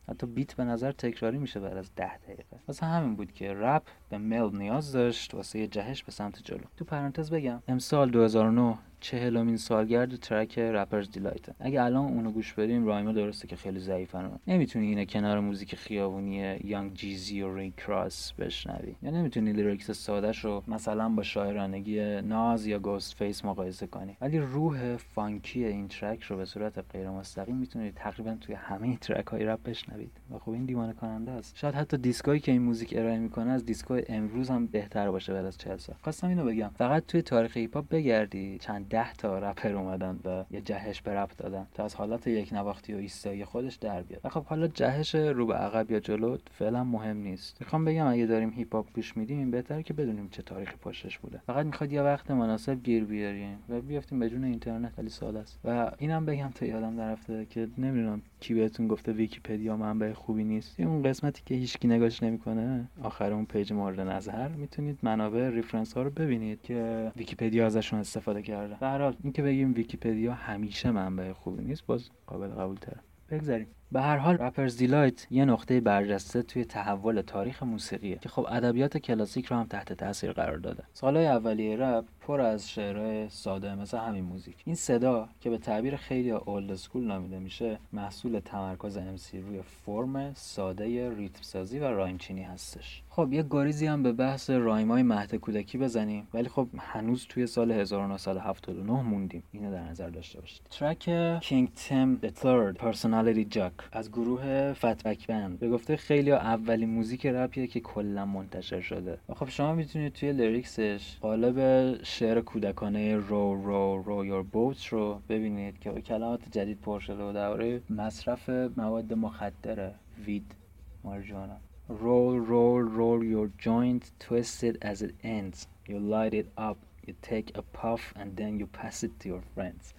حتی 0.09 0.27
beat 0.27 0.53
به 0.53 0.63
نظر 0.63 0.91
تکراری 0.91 1.37
میشه 1.37 1.59
بعد 1.59 1.77
از 1.77 1.95
ده 1.95 2.17
دقیقه. 2.17 2.59
واسه 2.67 2.85
همین 2.85 3.15
بود 3.15 3.31
که 3.31 3.53
رپ 3.53 3.83
به 4.09 4.17
مل 4.17 4.57
نیاز 4.57 4.91
داشت 4.91 5.33
واسه 5.33 5.59
یه 5.59 5.67
جهش 5.67 6.03
به 6.03 6.11
سمت 6.11 6.43
جلو. 6.43 6.63
تو 6.77 6.85
پرانتز 6.85 7.29
بگم 7.31 7.63
امسال 7.67 8.09
2019 8.09 8.77
چهلمین 9.05 9.57
سالگرد 9.57 10.15
track 10.15 10.59
Rapper's 10.59 11.11
Delight. 11.11 11.45
اگه 11.59 11.83
الان 11.83 12.05
اونو 12.05 12.31
گوش 12.31 12.53
بدیم 12.53 12.85
rhyme 12.85 13.07
ا 13.07 13.11
درسته 13.11 13.47
که 13.47 13.55
خیلی 13.55 13.79
ضعیفن. 13.79 14.31
نمی‌تونی 14.47 14.87
اینه 14.87 15.05
کنار 15.05 15.39
موزیک 15.39 15.75
خیابونی 15.75 16.57
یانگ 16.63 16.93
جیزی 16.93 17.41
و 17.41 17.55
ریک 17.55 17.73
راس 17.77 18.33
بشنوی. 18.33 18.95
یا 19.03 19.11
نمی‌تونی 19.11 19.53
lyrics 19.53 19.91
سادهش 19.91 20.45
رو 20.45 20.63
مثلا 20.67 21.09
با 21.09 21.23
شاعرانگی 21.23 22.21
ناز 22.21 22.65
یا 22.65 22.79
گوست 22.79 23.13
فیس 23.13 23.45
مقایسه 23.45 23.87
کنی. 23.87 24.17
ولی 24.21 24.39
روح 24.39 24.95
funky 24.97 25.65
این 25.65 25.87
track 25.87 26.23
رو 26.23 26.37
به 26.37 26.45
صورت 26.45 26.85
غیر 26.93 27.09
مستقیم 27.09 27.55
می‌تونید 27.55 27.93
تقریبا 27.93 28.37
توی 28.41 28.55
همه 28.55 28.97
track 28.97 29.27
های 29.27 29.45
رپ 29.45 29.63
بشنوید 29.63 30.11
و 30.31 30.39
خب 30.39 30.51
این 30.51 30.65
دیوانه 30.65 30.93
کننده 30.93 31.31
است. 31.31 31.57
شاید 31.57 31.75
حتی 31.75 31.97
دیسکایی 31.97 32.39
که 32.39 32.51
این 32.51 32.61
موزیک 32.61 32.93
ارائه 32.97 33.17
می‌کنه 33.17 33.51
از 33.51 33.65
دیسکای 33.65 34.03
امروز 34.09 34.49
هم 34.49 34.67
بهتر 34.67 35.11
باشه 35.11 35.33
بعد 35.33 35.45
از 35.45 35.57
40 35.57 35.77
سال. 35.77 35.95
خواستم 36.01 36.27
اینو 36.27 36.45
بگم. 36.45 36.71
فقط 36.75 37.05
توی 37.05 37.21
تاریخ 37.21 37.57
هیپ 37.57 37.89
بگردی. 37.89 38.57
چند 38.57 38.94
ده 38.95 39.13
تا 39.13 39.39
رپر 39.39 39.75
اومدن 39.75 40.19
و 40.25 40.43
یه 40.51 40.61
جهش 40.61 41.01
به 41.01 41.13
رپ 41.13 41.31
دادن 41.37 41.67
تا 41.73 41.83
از 41.85 41.95
حالت 41.95 42.27
یک 42.27 42.53
نواختی 42.53 42.93
و 42.93 42.97
ایستایی 42.97 43.45
خودش 43.45 43.75
در 43.75 44.01
بیاد. 44.01 44.21
و 44.23 44.29
خب 44.29 44.43
حالا 44.45 44.67
جهش 44.67 45.15
رو 45.15 45.45
به 45.45 45.53
عقب 45.53 45.91
یا 45.91 45.99
جلو 45.99 46.37
فعلا 46.51 46.83
مهم 46.83 47.17
نیست. 47.17 47.57
می‌خوام 47.59 47.85
بگم 47.85 48.07
اگه 48.07 48.25
داریم 48.25 48.49
هیپ 48.49 48.75
هاپ 48.75 48.93
گوش 48.93 49.17
میدیم 49.17 49.37
این 49.37 49.51
بهتره 49.51 49.83
که 49.83 49.93
بدونیم 49.93 50.29
چه 50.29 50.41
تاریخی 50.41 50.75
پشتش 50.81 51.19
بوده. 51.19 51.41
فقط 51.47 51.65
می‌خواد 51.65 51.91
یه 51.91 52.01
وقت 52.01 52.31
مناسب 52.31 52.83
گیر 52.83 53.03
بیاریم 53.03 53.57
و 53.69 53.81
بیافتیم 53.81 54.19
به 54.19 54.29
جون 54.29 54.43
اینترنت 54.43 54.93
ولی 54.97 55.09
سال 55.09 55.37
است. 55.37 55.59
و 55.65 55.91
اینم 55.97 56.25
بگم 56.25 56.49
تا 56.55 56.65
یادم 56.65 57.01
نرفته 57.01 57.45
که 57.45 57.67
نمی‌دونم 57.77 58.21
کی 58.45 58.53
بهتون 58.53 58.87
گفته 58.87 59.11
ویکیپدیا 59.11 59.77
منبع 59.77 60.13
خوبی 60.13 60.43
نیست؟ 60.43 60.79
اون 60.79 61.03
قسمتی 61.03 61.41
که 61.45 61.55
هیچکی 61.55 61.87
نگاش 61.87 62.23
نمی‌کنه. 62.23 62.89
آخر 63.03 63.33
اون 63.33 63.45
page 63.45 63.73
مورد 63.73 63.99
نظر. 63.99 64.47
می‌تونید 64.47 64.99
منابع 65.03 65.49
reference 65.49 65.93
ها 65.93 66.03
رو 66.03 66.09
ببینید 66.09 66.61
که 66.61 67.11
ویکیپدیا 67.17 67.65
ازشون 67.65 67.99
استفاده 67.99 68.41
کرده. 68.41 68.79
در 68.79 69.01
حال 69.01 69.15
اینکه 69.23 69.41
بگیم 69.41 69.73
ویکیپدیا 69.73 70.33
همیشه 70.33 70.91
منبع 70.91 71.33
خوبی 71.33 71.63
نیست 71.63 71.85
باز 71.85 72.09
قابل 72.27 72.47
قبول 72.47 72.75
تره 72.75 72.99
بگذاریم. 73.29 73.67
به 73.91 74.01
هر 74.01 74.17
حال 74.17 74.37
Rapper's 74.37 74.77
Delight 74.77 75.27
یه 75.31 75.45
نقطه 75.45 75.81
برجسته 75.81 76.41
توی 76.41 76.65
تحول 76.65 77.21
تاریخ 77.21 77.63
موسیقیه 77.63 78.17
که 78.21 78.29
خب 78.29 78.45
ادبیات 78.49 78.97
کلاسیک 78.97 79.45
رو 79.45 79.57
هم 79.57 79.65
تحت 79.65 79.93
تاثیر 79.93 80.31
قرار 80.31 80.57
داده. 80.57 80.83
سالهای 80.93 81.27
اولیه 81.27 81.77
رپ 81.77 82.05
پر 82.27 82.41
از 82.41 82.69
شعرهای 82.69 83.29
ساده 83.29 83.75
مثل 83.75 83.97
همین 83.97 84.23
موزیک. 84.23 84.55
این 84.65 84.75
صدا 84.75 85.29
که 85.41 85.49
به 85.49 85.57
تعبیر 85.57 85.95
خیلی 85.95 86.31
old 86.31 86.71
school 86.71 87.03
نامیده 87.03 87.39
میشه 87.39 87.79
محصول 87.93 88.39
تمرکز 88.39 88.97
MC 88.97 89.39
روی 89.41 89.61
فرم 89.61 90.33
ساده 90.33 91.15
ریتم 91.15 91.41
سازی 91.41 91.79
و 91.79 91.83
rhyme 91.83 92.17
چینی 92.17 92.43
هستش. 92.43 93.01
خب 93.09 93.33
یه 93.33 93.43
گریزی 93.43 93.85
هم 93.85 94.03
به 94.03 94.11
بحث 94.11 94.49
rhyme 94.49 94.94
ای 94.94 95.03
مهد 95.03 95.35
کودکی 95.35 95.77
بزنیم. 95.77 96.27
ولی 96.33 96.49
خب 96.49 96.67
هنوز 96.77 97.25
توی 97.29 97.47
سال 97.47 97.71
1979 97.71 98.91
موندیم. 98.91 99.43
اینو 99.51 99.71
در 99.71 99.83
نظر 99.83 100.09
داشته 100.09 100.41
باشید. 100.41 100.61
track 100.69 101.39
King 101.39 101.69
Tim 101.75 102.19
The 102.23 102.29
Third 102.43 102.77
Personality 102.77 103.55
Jock. 103.55 103.83
از 103.91 104.11
گروه 104.11 104.73
Fatback 104.73 105.27
Band 105.27 105.59
به 105.59 105.69
گفته 105.69 105.95
خیلی 105.95 106.31
اولین 106.31 106.89
موزیک 106.89 107.25
رپیه 107.25 107.67
که 107.67 107.79
کلا 107.79 108.25
منتشر 108.25 108.81
شده. 108.81 109.17
خب 109.35 109.49
شما 109.49 109.75
می‌تونید 109.75 110.13
توی 110.13 110.31
lyrics 110.31 110.96
ش 110.96 111.17
قالب 111.21 111.95
شعر 112.17 112.41
کودکانه 112.41 113.17
رو 113.17 113.63
Row 113.63 114.03
Row 114.03 114.25
Your 114.25 114.43
Boat 114.43 114.87
رو 114.87 115.21
ببینید 115.29 115.79
که 115.79 115.91
کلمات 115.91 116.41
جدید 116.51 116.81
پر 116.81 116.99
شده 116.99 117.23
و 117.23 117.33
درباره 117.33 117.81
مصرف 117.89 118.49
مواد 118.49 119.13
مخدر 119.13 119.91
weed 120.25 120.55
ماریجوانا 121.03 121.57
roll 121.89 122.39
roll 122.51 122.81
roll 122.99 123.21
your 123.33 123.47
joint 123.65 124.03
twist 124.19 124.63
it 124.63 124.77
at 124.91 125.01
the 125.01 125.13
ends 125.23 125.67
you 125.89 125.99
light 126.13 126.33
it 126.41 126.47
up 126.69 126.77
you 127.07 127.13
take 127.31 127.47
a 127.57 127.63
puff 127.79 128.13
and 128.19 128.29
then 128.37 128.59
you 128.59 128.67
pass 128.81 129.03
it 129.03 129.13
to 129.19 129.29
your 129.29 129.43
friends 129.55 129.93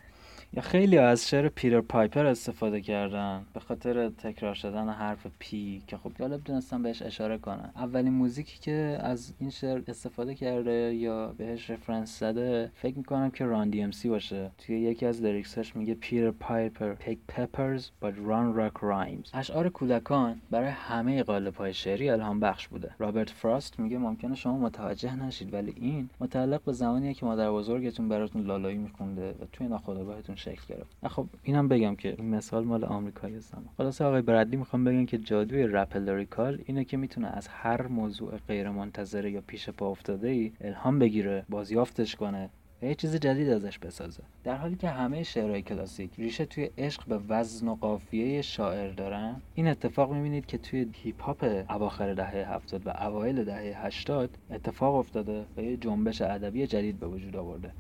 یا 0.57 0.62
خیلی 0.62 0.99
از 0.99 1.29
شعر 1.29 1.49
Peter 1.48 1.81
Piper 1.81 2.26
استفاده 2.27 2.81
کردن 2.81 3.42
به 3.55 3.61
خاطر 3.61 4.09
تکرار 4.09 4.55
شدن 4.55 4.88
حرف 4.88 5.27
P 5.38 5.83
که 5.87 5.97
خب 5.97 6.12
جالب 6.19 6.45
دونستم 6.45 6.83
بهش 6.83 7.03
اشاره 7.03 7.38
کنم 7.38 7.70
اولین 7.77 8.12
موزیکی 8.12 8.59
که 8.61 8.99
از 9.01 9.35
این 9.38 9.51
شعر 9.51 9.83
استفاده 9.88 10.35
کرده 10.35 10.95
یا 10.95 11.35
بهش 11.38 11.71
reference 11.70 12.18
زده 12.19 12.71
فکر 12.75 12.99
می‌کنم 12.99 13.31
که 13.31 13.45
Run-D.M.C. 13.44 14.09
باشه. 14.09 14.51
توی 14.59 14.81
یکی 14.81 15.07
از 15.07 15.23
lyrics 15.22 15.63
ش 15.63 15.76
میگه 15.77 15.95
Peter 15.94 16.31
Piper 16.31 16.94
picked 16.94 17.18
peppers 17.29 17.88
but 18.03 18.12
Run 18.16 18.55
rocked 18.55 18.72
rhymes 18.81 19.31
اشعار 19.35 19.69
کودکان 19.69 20.40
برای 20.51 20.69
همه 20.69 21.23
قالب 21.23 21.55
های 21.55 21.75
شعری 21.75 22.11
الهام 22.11 22.40
بخش 22.40 22.69
بوده. 22.69 22.90
رابرت 22.99 23.31
فراست 23.31 23.81
میگه 23.81 23.99
ممکنه 23.99 24.35
شما 24.35 24.59
متوجه 24.59 25.16
نشید 25.16 25.55
ولی 25.55 25.75
این 25.77 26.09
متعلق 26.21 26.61
به 26.62 26.73
زمانیه 26.73 27.14
که 27.14 27.27
مادر 27.27 27.51
بزرگتون 27.51 28.09
براتون 28.09 28.47
لالایی 28.47 28.79
میخونده 28.79 29.31
و 29.31 29.45
توی 29.53 29.69
ناخودآگاهتون 29.69 30.37
شکل 30.46 30.74
گرفت. 30.74 31.09
خب 31.09 31.26
اینم 31.42 31.68
بگم 31.68 31.96
که 31.96 32.16
مثال 32.22 32.64
مال 32.64 32.85
آمریکایی 32.85 33.37
هستم. 33.37 33.64
خلاصه 33.76 34.04
آقای 34.04 34.22
برادلی 34.22 34.56
می‌خوام 34.56 34.85
بگم 34.85 35.06
که 35.06 35.18
جادوی 35.18 35.62
رپ 35.62 35.96
لریکال 35.96 36.59
اینه 36.66 36.85
که 36.85 36.96
می‌تونه 36.96 37.28
از 37.28 37.48
هر 37.48 37.87
موضوع 37.87 38.37
غیر 38.48 38.70
منتظره 38.70 39.30
یا 39.30 39.40
پیش 39.46 39.68
پا 39.70 39.90
افتاده 39.90 40.28
ای 40.28 40.52
الهام 40.61 40.98
بگیره 40.98 41.44
بازیافتش 41.48 42.16
کنه 42.16 42.50
و 42.82 42.87
یه 42.87 42.94
چیز 42.94 43.16
جدید 43.16 43.48
ازش 43.48 43.78
بسازه. 43.78 44.22
در 44.44 44.56
حالی 44.56 44.76
که 44.76 44.88
همه 44.88 45.22
شعرهای 45.22 45.62
کلاسیک 45.62 46.11
ریشه 46.18 46.44
توی 46.44 46.70
عشق 46.78 47.06
به 47.06 47.18
وزن 47.28 47.68
و 47.68 47.74
قافیه 47.74 48.42
شاعر 48.42 48.90
دارن 48.90 49.37
این 49.54 49.68
اتفاق 49.68 50.12
می‌بینید 50.12 50.46
که 50.46 50.59
توی 50.59 50.87
هیپ 50.92 51.22
هاپ 51.22 51.64
اواخر 51.70 52.14
دهه 52.14 52.54
70 52.54 52.87
و 52.87 52.90
اوایل 52.90 53.44
دهه 53.44 53.87
80 53.87 54.38
اتفاق 54.50 54.94
افتاده 54.94 55.44
و 55.56 55.61
یه 55.61 55.76
جنبش 55.76 56.22
ادبی 56.22 56.66
جدید 56.66 57.00
به 57.00 57.06
وجود 57.06 57.37
آورده. 57.37 57.72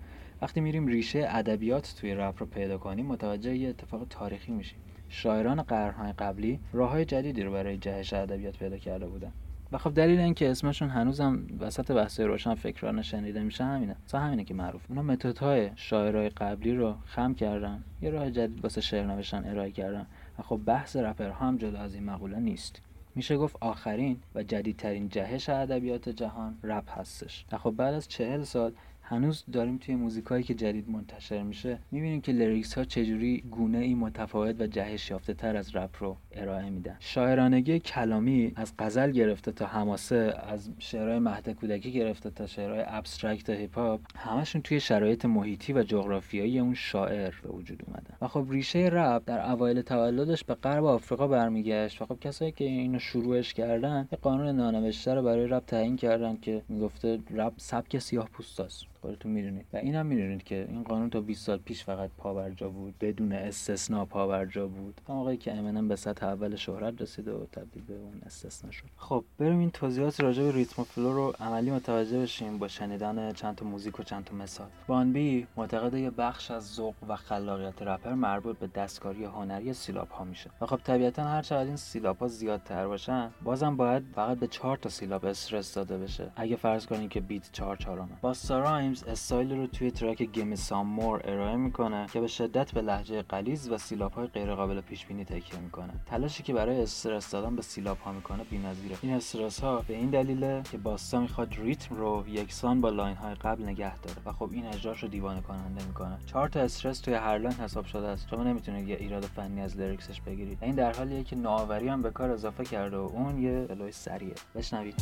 وقتی 0.42 0.60
میریم 0.60 0.86
ریشه 0.86 1.26
ادبیات 1.28 1.94
توی 2.00 2.14
رپ 2.14 2.34
رو 2.38 2.46
پیدا 2.46 2.78
کنیم 2.78 3.06
متوجه 3.06 3.56
یه 3.56 3.68
اتفاق 3.68 4.06
تاریخی 4.10 4.52
میشیم. 4.52 4.78
شاعران 5.08 5.62
قرنهای 5.62 6.12
قبلی 6.12 6.60
راههای 6.72 7.04
جدیدی 7.04 7.42
رو 7.42 7.52
برای 7.52 7.78
جهش 7.78 8.12
ادبیات 8.12 8.58
پیدا 8.58 8.78
کرده 8.78 9.06
بودن. 9.06 9.32
و 9.72 9.78
خب 9.78 9.94
دلیل 9.94 10.20
اینکه 10.20 10.50
اسمشون 10.50 10.88
هنوزم 10.88 11.46
وسط 11.60 11.92
بحث 11.92 12.20
روشن 12.20 12.54
فکرانه 12.54 13.02
شنیده 13.02 13.42
میشه 13.42 13.64
همینه. 13.64 13.96
مثلا 14.06 14.20
همینه 14.20 14.44
که 14.44 14.54
معروف. 14.54 14.82
اونا 14.88 15.02
متدهای 15.02 15.70
شاعرای 15.76 16.28
قبلی 16.28 16.74
رو 16.74 16.94
خم 17.06 17.34
کردن. 17.34 17.84
یه 18.02 18.10
راه 18.10 18.30
جدید 18.30 18.62
واسه 18.62 18.80
شعر 18.80 19.06
نوشتن 19.06 19.44
ارائه 19.44 19.70
کردن. 19.70 20.06
و 20.38 20.42
خب 20.42 20.60
بحث 20.66 20.96
رپر 20.96 21.30
هم 21.30 21.56
جدا 21.56 21.78
از 21.78 21.94
این 21.94 22.04
مقوله 22.04 22.38
نیست. 22.38 22.80
میشه 23.14 23.36
گفت 23.36 23.56
آخرین 23.60 24.18
و 24.34 24.42
جدیدترین 24.42 25.08
جهش 25.08 25.48
ادبیات 25.48 26.08
جهان 26.08 26.58
رپ 26.62 26.98
هستش. 26.98 27.44
و 27.52 27.58
خب 27.58 27.70
بعد 27.70 27.94
از 27.94 28.08
چهل 28.08 28.42
سال 28.42 28.72
هنوز 29.08 29.44
داریم 29.52 29.78
توی 29.78 29.94
موزیکایی 29.94 30.44
که 30.44 30.54
جدید 30.54 30.90
منتشر 30.90 31.42
میشه 31.42 31.78
می‌بینیم 31.90 32.20
که 32.20 32.32
lyrics 32.32 32.74
ها 32.74 32.84
چجوری 32.84 33.44
گونه 33.50 33.78
ای 33.78 33.94
متفاوت 33.94 34.60
و 34.60 34.66
جهش 34.66 35.10
یافته 35.10 35.34
تر 35.34 35.56
از 35.56 35.76
رپ 35.76 35.90
رو 36.00 36.16
ارائه 36.32 36.70
میدن. 36.70 36.96
شاعرانگی 37.00 37.78
کلامی 37.78 38.52
از 38.56 38.72
غزل 38.78 39.10
گرفته 39.10 39.52
تا 39.52 39.66
حماسه 39.66 40.34
از 40.46 40.70
شعرهای 40.78 41.18
مهد 41.18 41.50
کودکی 41.50 41.92
گرفته 41.92 42.30
تا 42.30 42.46
شعرهای 42.46 42.84
abstract 42.86 43.50
هیپ 43.50 43.78
هاپ 43.78 44.00
همشون 44.16 44.62
توی 44.62 44.80
شرایط 44.80 45.24
محیطی 45.24 45.72
و 45.72 45.82
جغرافیایی 45.82 46.58
اون 46.58 46.74
شاعر 46.74 47.34
به 47.42 47.48
وجود 47.48 47.82
اومدن. 47.86 48.16
و 48.20 48.28
خب 48.28 48.46
ریشه 48.50 48.78
رپ 48.92 49.22
در 49.26 49.50
اوایل 49.50 49.82
تولدش 49.82 50.44
به 50.44 50.54
غرب 50.54 50.84
آفریقا 50.84 51.28
برمیگشت 51.28 52.02
و 52.02 52.06
خب 52.06 52.20
کسایی 52.20 52.52
که 52.52 52.64
اینو 52.64 52.98
شروعش 52.98 53.54
کردن 53.54 54.08
یه 54.12 54.18
قانون 54.22 54.56
نانوشته 54.56 55.14
رو 55.14 55.22
برای 55.22 55.46
رپ 55.46 55.64
تعیین 55.66 55.96
کردن 55.96 56.36
که 56.36 56.62
می‌گفته 56.68 57.18
رپ 57.30 57.52
سبک 57.56 57.98
سیاه 57.98 58.28
پوستاست 58.28 58.95
خودتون 59.00 59.32
می‌دونید. 59.32 59.66
و 59.72 59.76
اینم 59.76 60.06
می‌دونید 60.06 60.42
که 60.42 60.66
این 60.68 60.82
قانون 60.82 61.10
تا 61.10 61.20
20 61.20 61.46
سال 61.46 61.58
پیش 61.58 61.84
فقط 61.84 62.10
پابرجا 62.18 62.68
بود 62.68 62.94
بدون 63.00 63.32
استثنا 63.32 64.04
پابرجا 64.04 64.66
بود. 64.66 65.00
تا 65.06 65.14
موقعی 65.14 65.36
که 65.36 65.54
امینم 65.54 65.88
به 65.88 65.96
سطح 65.96 66.26
اول 66.26 66.56
شهرت 66.56 67.02
رسیده 67.02 67.32
و 67.32 67.46
تبدیل 67.52 67.82
به 67.82 67.94
اون 67.94 68.20
استثنا 68.26 68.70
شد. 68.70 68.84
خب 68.96 69.24
بریم 69.38 69.58
این 69.58 69.70
توضیحات 69.70 70.20
راجع 70.20 70.42
به 70.42 70.52
ریتم 70.52 70.82
و 70.82 70.84
flow 70.84 71.12
رو 71.12 71.34
عملی 71.40 71.70
متوجه 71.70 72.20
بشیم 72.20 72.58
با 72.58 72.68
شنیدن 72.68 73.32
چند 73.32 73.54
تا 73.54 73.66
موزیک 73.66 74.00
و 74.00 74.02
چند 74.02 74.24
تا 74.24 74.36
مثال. 74.36 74.66
Bun 74.86 75.31
B 75.31 75.46
معتقد 75.56 75.94
یه 75.94 76.10
بخش 76.10 76.50
از 76.50 76.74
ذوق 76.74 76.94
و 77.08 77.16
خلاقیت 77.16 77.82
رپر 77.82 78.14
مربوط 78.14 78.58
به 78.58 78.66
دستکاری 78.66 79.24
هنری 79.24 79.72
سیلاب 79.72 80.08
ها 80.08 80.24
میشه. 80.24 80.50
و 80.60 80.66
خب 80.66 80.80
طبیعتا 80.84 81.24
هر 81.24 81.42
چقدر 81.42 81.66
این 81.66 81.76
سیلاب 81.76 82.18
ها 82.18 82.28
زیادتر 82.28 82.86
باشن 82.86 83.30
بازم 83.42 83.76
باید 83.76 84.02
فقط 84.14 84.38
به 84.38 84.46
4 84.46 84.76
تا 84.76 84.88
سیلاب 84.88 85.24
استرس 85.24 85.74
داده 85.74 85.98
بشه. 85.98 86.30
اگه 86.36 86.56
فرض 86.56 86.86
کنیم 86.86 87.08
که 87.08 87.20
beat 87.20 87.52
4 87.52 87.76
چهارمه. 87.76 88.08
باستا 88.20 88.60
رایمز 88.86 89.02
استایل 89.02 89.56
رو 89.56 89.66
توی 89.66 89.90
track 89.90 90.22
Gimme 90.22 90.54
Some 90.54 90.86
More 90.86 91.20
ارائه 91.24 91.56
می‌کنه 91.56 92.06
که 92.12 92.20
به 92.20 92.26
شدت 92.26 92.72
به 92.72 92.82
لهجه 92.82 93.22
غلیظ 93.22 93.68
و 93.68 93.78
سیلاب 93.78 94.12
های 94.12 94.26
غیر 94.26 94.54
قابل 94.54 94.80
پیش 94.80 95.06
بینی 95.06 95.24
تکیه 95.24 95.60
می‌کنه. 95.60 95.92
تلاشی 96.06 96.42
که 96.42 96.52
برای 96.52 96.82
استرس 96.82 97.30
دادن 97.30 97.56
به 97.56 97.62
سیلاب 97.62 97.98
ها 97.98 98.12
می‌کنه 98.12 98.44
بی‌نظیره. 98.44 98.96
این 99.02 99.12
استرس 99.12 99.60
ها 99.60 99.84
به 99.88 99.94
این 99.94 100.10
دلیله 100.10 100.62
که 100.70 100.78
باستا 100.78 101.20
می‌خواد 101.20 101.54
ریتم 101.54 101.94
رو 101.94 102.24
یکسان 102.28 102.80
با 102.80 102.88
line 102.88 103.16
های 103.16 103.34
قبل 103.34 103.62
نگه 103.62 103.98
داره 103.98 104.16
و 104.24 104.32
خب 104.32 104.50
این 104.52 104.66
اجراش 104.66 105.02
رو 105.02 105.08
دیوانه 105.08 105.40
کننده 105.40 105.84
می‌کنه. 105.86 106.18
چهار 106.26 106.48
تا 106.48 106.60
استرس 106.60 107.00
توی 107.00 107.14
هر 107.14 107.38
line 107.38 107.56
حساب 107.56 107.84
شده 107.84 108.06
است. 108.06 108.28
شما 108.28 108.42
نمی‌تونید 108.42 108.88
یه 108.88 108.96
ایراد 108.96 109.24
فنی 109.24 109.60
از 109.60 109.76
لیریکسش 109.76 110.20
بگیرید. 110.20 110.58
این 110.62 110.74
در 110.74 110.92
حالیه 110.92 111.24
که 111.24 111.36
نوآوری 111.36 111.88
هم 111.88 112.02
به 112.02 112.10
کار 112.10 112.30
اضافه 112.30 112.64
کرده 112.64 112.96
و 112.96 113.10
اون 113.14 113.38
یه 113.38 113.66
فلوی 113.68 113.92
سریه 113.92 114.34
بشنوید. 114.54 114.94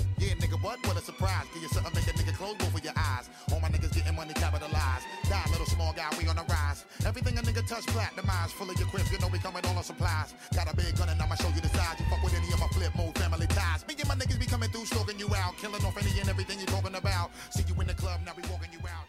Money 4.24 4.34
capitalized. 4.34 5.04
Die, 5.28 5.44
little 5.50 5.66
small 5.66 5.92
guy, 5.92 6.08
we 6.18 6.26
on 6.28 6.36
the 6.36 6.44
rise. 6.48 6.84
Everything 7.06 7.36
a 7.38 7.42
nigga 7.42 7.66
touch 7.68 7.84
platinumized. 7.86 8.52
Full 8.52 8.70
of 8.70 8.78
your 8.78 8.88
quips, 8.88 9.10
you 9.12 9.18
know 9.18 9.28
we 9.28 9.38
coming 9.38 9.64
all 9.66 9.76
on 9.76 9.84
supplies. 9.84 10.34
Got 10.54 10.72
a 10.72 10.76
big 10.76 10.96
gun 10.96 11.08
and 11.08 11.20
I'ma 11.20 11.34
show 11.34 11.48
you 11.48 11.60
the 11.60 11.68
size. 11.68 11.98
You 11.98 12.06
fuck 12.08 12.22
with 12.22 12.34
any 12.34 12.52
of 12.52 12.60
my 12.60 12.68
flip 12.68 12.94
mode 12.96 13.16
family 13.18 13.46
ties. 13.48 13.86
Me 13.86 13.94
and 13.98 14.08
my 14.08 14.14
niggas 14.14 14.38
be 14.38 14.46
coming 14.46 14.70
through, 14.70 14.86
stalking 14.86 15.18
you 15.18 15.28
out. 15.34 15.56
Killing 15.58 15.84
off 15.84 15.96
any 15.98 16.18
and 16.20 16.28
everything 16.28 16.58
you 16.60 16.66
talking 16.66 16.94
about. 16.94 17.30
See 17.50 17.64
you 17.66 17.78
in 17.80 17.86
the 17.86 17.94
club, 17.94 18.20
now 18.24 18.32
we 18.36 18.42
walking 18.48 18.72
you 18.72 18.80
out. 18.88 19.03